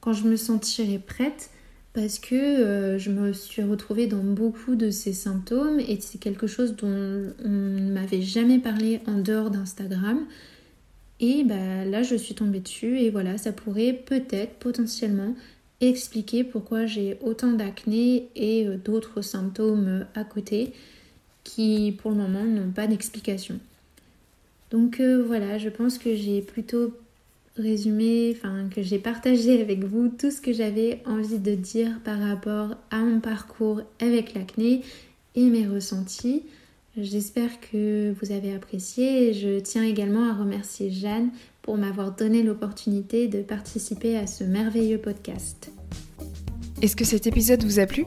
quand, 0.00 0.12
je 0.12 0.24
me 0.24 0.34
sentirai 0.34 0.98
prête, 0.98 1.50
parce 1.92 2.18
que 2.18 2.34
euh, 2.34 2.98
je 2.98 3.12
me 3.12 3.32
suis 3.32 3.62
retrouvée 3.62 4.08
dans 4.08 4.24
beaucoup 4.24 4.74
de 4.74 4.90
ces 4.90 5.12
symptômes 5.12 5.78
et 5.78 5.96
c'est 6.00 6.18
quelque 6.18 6.48
chose 6.48 6.74
dont 6.74 7.32
on 7.44 7.48
ne 7.48 7.92
m'avait 7.92 8.22
jamais 8.22 8.58
parlé 8.58 9.00
en 9.06 9.18
dehors 9.18 9.50
d'Instagram. 9.50 10.26
Et 11.22 11.44
bah, 11.44 11.84
là, 11.86 12.02
je 12.02 12.16
suis 12.16 12.34
tombée 12.34 12.60
dessus 12.60 12.98
et 12.98 13.08
voilà, 13.08 13.38
ça 13.38 13.52
pourrait 13.52 13.92
peut-être, 13.92 14.54
potentiellement, 14.54 15.34
expliquer 15.80 16.44
pourquoi 16.44 16.84
j'ai 16.84 17.16
autant 17.22 17.52
d'acné 17.52 18.28
et 18.36 18.66
euh, 18.66 18.76
d'autres 18.76 19.22
symptômes 19.22 20.06
à 20.14 20.24
côté 20.24 20.72
qui 21.44 21.96
pour 22.00 22.12
le 22.12 22.18
moment 22.18 22.44
n'ont 22.44 22.70
pas 22.70 22.86
d'explication. 22.86 23.58
Donc 24.70 25.00
euh, 25.00 25.22
voilà, 25.24 25.58
je 25.58 25.68
pense 25.68 25.98
que 25.98 26.14
j'ai 26.14 26.40
plutôt 26.40 26.94
résumé, 27.56 28.34
enfin 28.36 28.68
que 28.74 28.82
j'ai 28.82 28.98
partagé 28.98 29.60
avec 29.60 29.84
vous 29.84 30.08
tout 30.08 30.30
ce 30.30 30.40
que 30.40 30.52
j'avais 30.52 31.02
envie 31.04 31.38
de 31.38 31.54
dire 31.54 32.00
par 32.04 32.18
rapport 32.18 32.76
à 32.90 32.98
mon 32.98 33.20
parcours 33.20 33.82
avec 34.00 34.34
l'acné 34.34 34.82
et 35.34 35.44
mes 35.44 35.66
ressentis. 35.66 36.42
J'espère 36.98 37.58
que 37.60 38.14
vous 38.20 38.32
avez 38.32 38.54
apprécié 38.54 39.32
je 39.32 39.60
tiens 39.60 39.82
également 39.82 40.28
à 40.28 40.34
remercier 40.34 40.90
Jeanne 40.90 41.30
pour 41.62 41.78
m'avoir 41.78 42.14
donné 42.14 42.42
l'opportunité 42.42 43.28
de 43.28 43.40
participer 43.40 44.18
à 44.18 44.26
ce 44.26 44.44
merveilleux 44.44 44.98
podcast. 44.98 45.72
Est-ce 46.82 46.94
que 46.94 47.06
cet 47.06 47.26
épisode 47.26 47.64
vous 47.64 47.78
a 47.78 47.86
plu? 47.86 48.04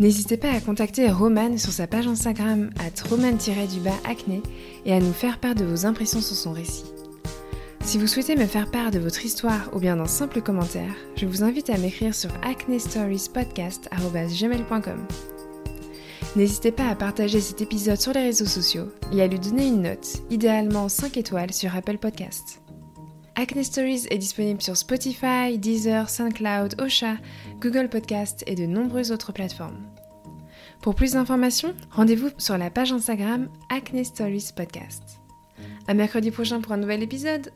N'hésitez 0.00 0.38
pas 0.38 0.50
à 0.50 0.60
contacter 0.60 1.10
Romane 1.10 1.58
sur 1.58 1.72
sa 1.72 1.86
page 1.86 2.06
Instagram 2.06 2.70
at 2.78 3.02
romane-acné 3.08 4.42
et 4.86 4.94
à 4.94 5.00
nous 5.00 5.12
faire 5.12 5.38
part 5.38 5.54
de 5.54 5.64
vos 5.64 5.84
impressions 5.84 6.22
sur 6.22 6.36
son 6.36 6.52
récit. 6.52 6.84
Si 7.84 7.98
vous 7.98 8.06
souhaitez 8.06 8.34
me 8.34 8.46
faire 8.46 8.70
part 8.70 8.92
de 8.92 8.98
votre 8.98 9.26
histoire 9.26 9.68
ou 9.74 9.78
bien 9.78 9.96
d'un 9.96 10.06
simple 10.06 10.40
commentaire, 10.40 10.94
je 11.16 11.26
vous 11.26 11.42
invite 11.42 11.68
à 11.68 11.76
m'écrire 11.76 12.14
sur 12.14 12.30
acnestoriespodcast.gmail.com. 12.42 15.06
N'hésitez 16.34 16.72
pas 16.72 16.88
à 16.88 16.94
partager 16.94 17.40
cet 17.40 17.60
épisode 17.62 18.00
sur 18.00 18.12
les 18.12 18.22
réseaux 18.22 18.46
sociaux 18.46 18.92
et 19.12 19.22
à 19.22 19.26
lui 19.26 19.38
donner 19.38 19.68
une 19.68 19.82
note, 19.82 20.22
idéalement 20.30 20.88
5 20.88 21.16
étoiles 21.16 21.52
sur 21.52 21.74
Apple 21.74 21.98
Podcast. 21.98 22.60
Acne 23.36 23.62
Stories 23.62 24.06
est 24.10 24.18
disponible 24.18 24.62
sur 24.62 24.76
Spotify, 24.76 25.58
Deezer, 25.58 26.08
SoundCloud, 26.08 26.80
Osha, 26.80 27.16
Google 27.60 27.88
Podcast 27.88 28.42
et 28.46 28.54
de 28.54 28.66
nombreuses 28.66 29.12
autres 29.12 29.32
plateformes. 29.32 29.86
Pour 30.82 30.94
plus 30.94 31.12
d'informations, 31.12 31.74
rendez-vous 31.90 32.30
sur 32.38 32.56
la 32.56 32.70
page 32.70 32.92
Instagram 32.92 33.48
Acne 33.68 34.04
Stories 34.04 34.52
Podcast. 34.56 35.20
À 35.86 35.94
mercredi 35.94 36.30
prochain 36.30 36.60
pour 36.60 36.72
un 36.72 36.78
nouvel 36.78 37.02
épisode. 37.02 37.52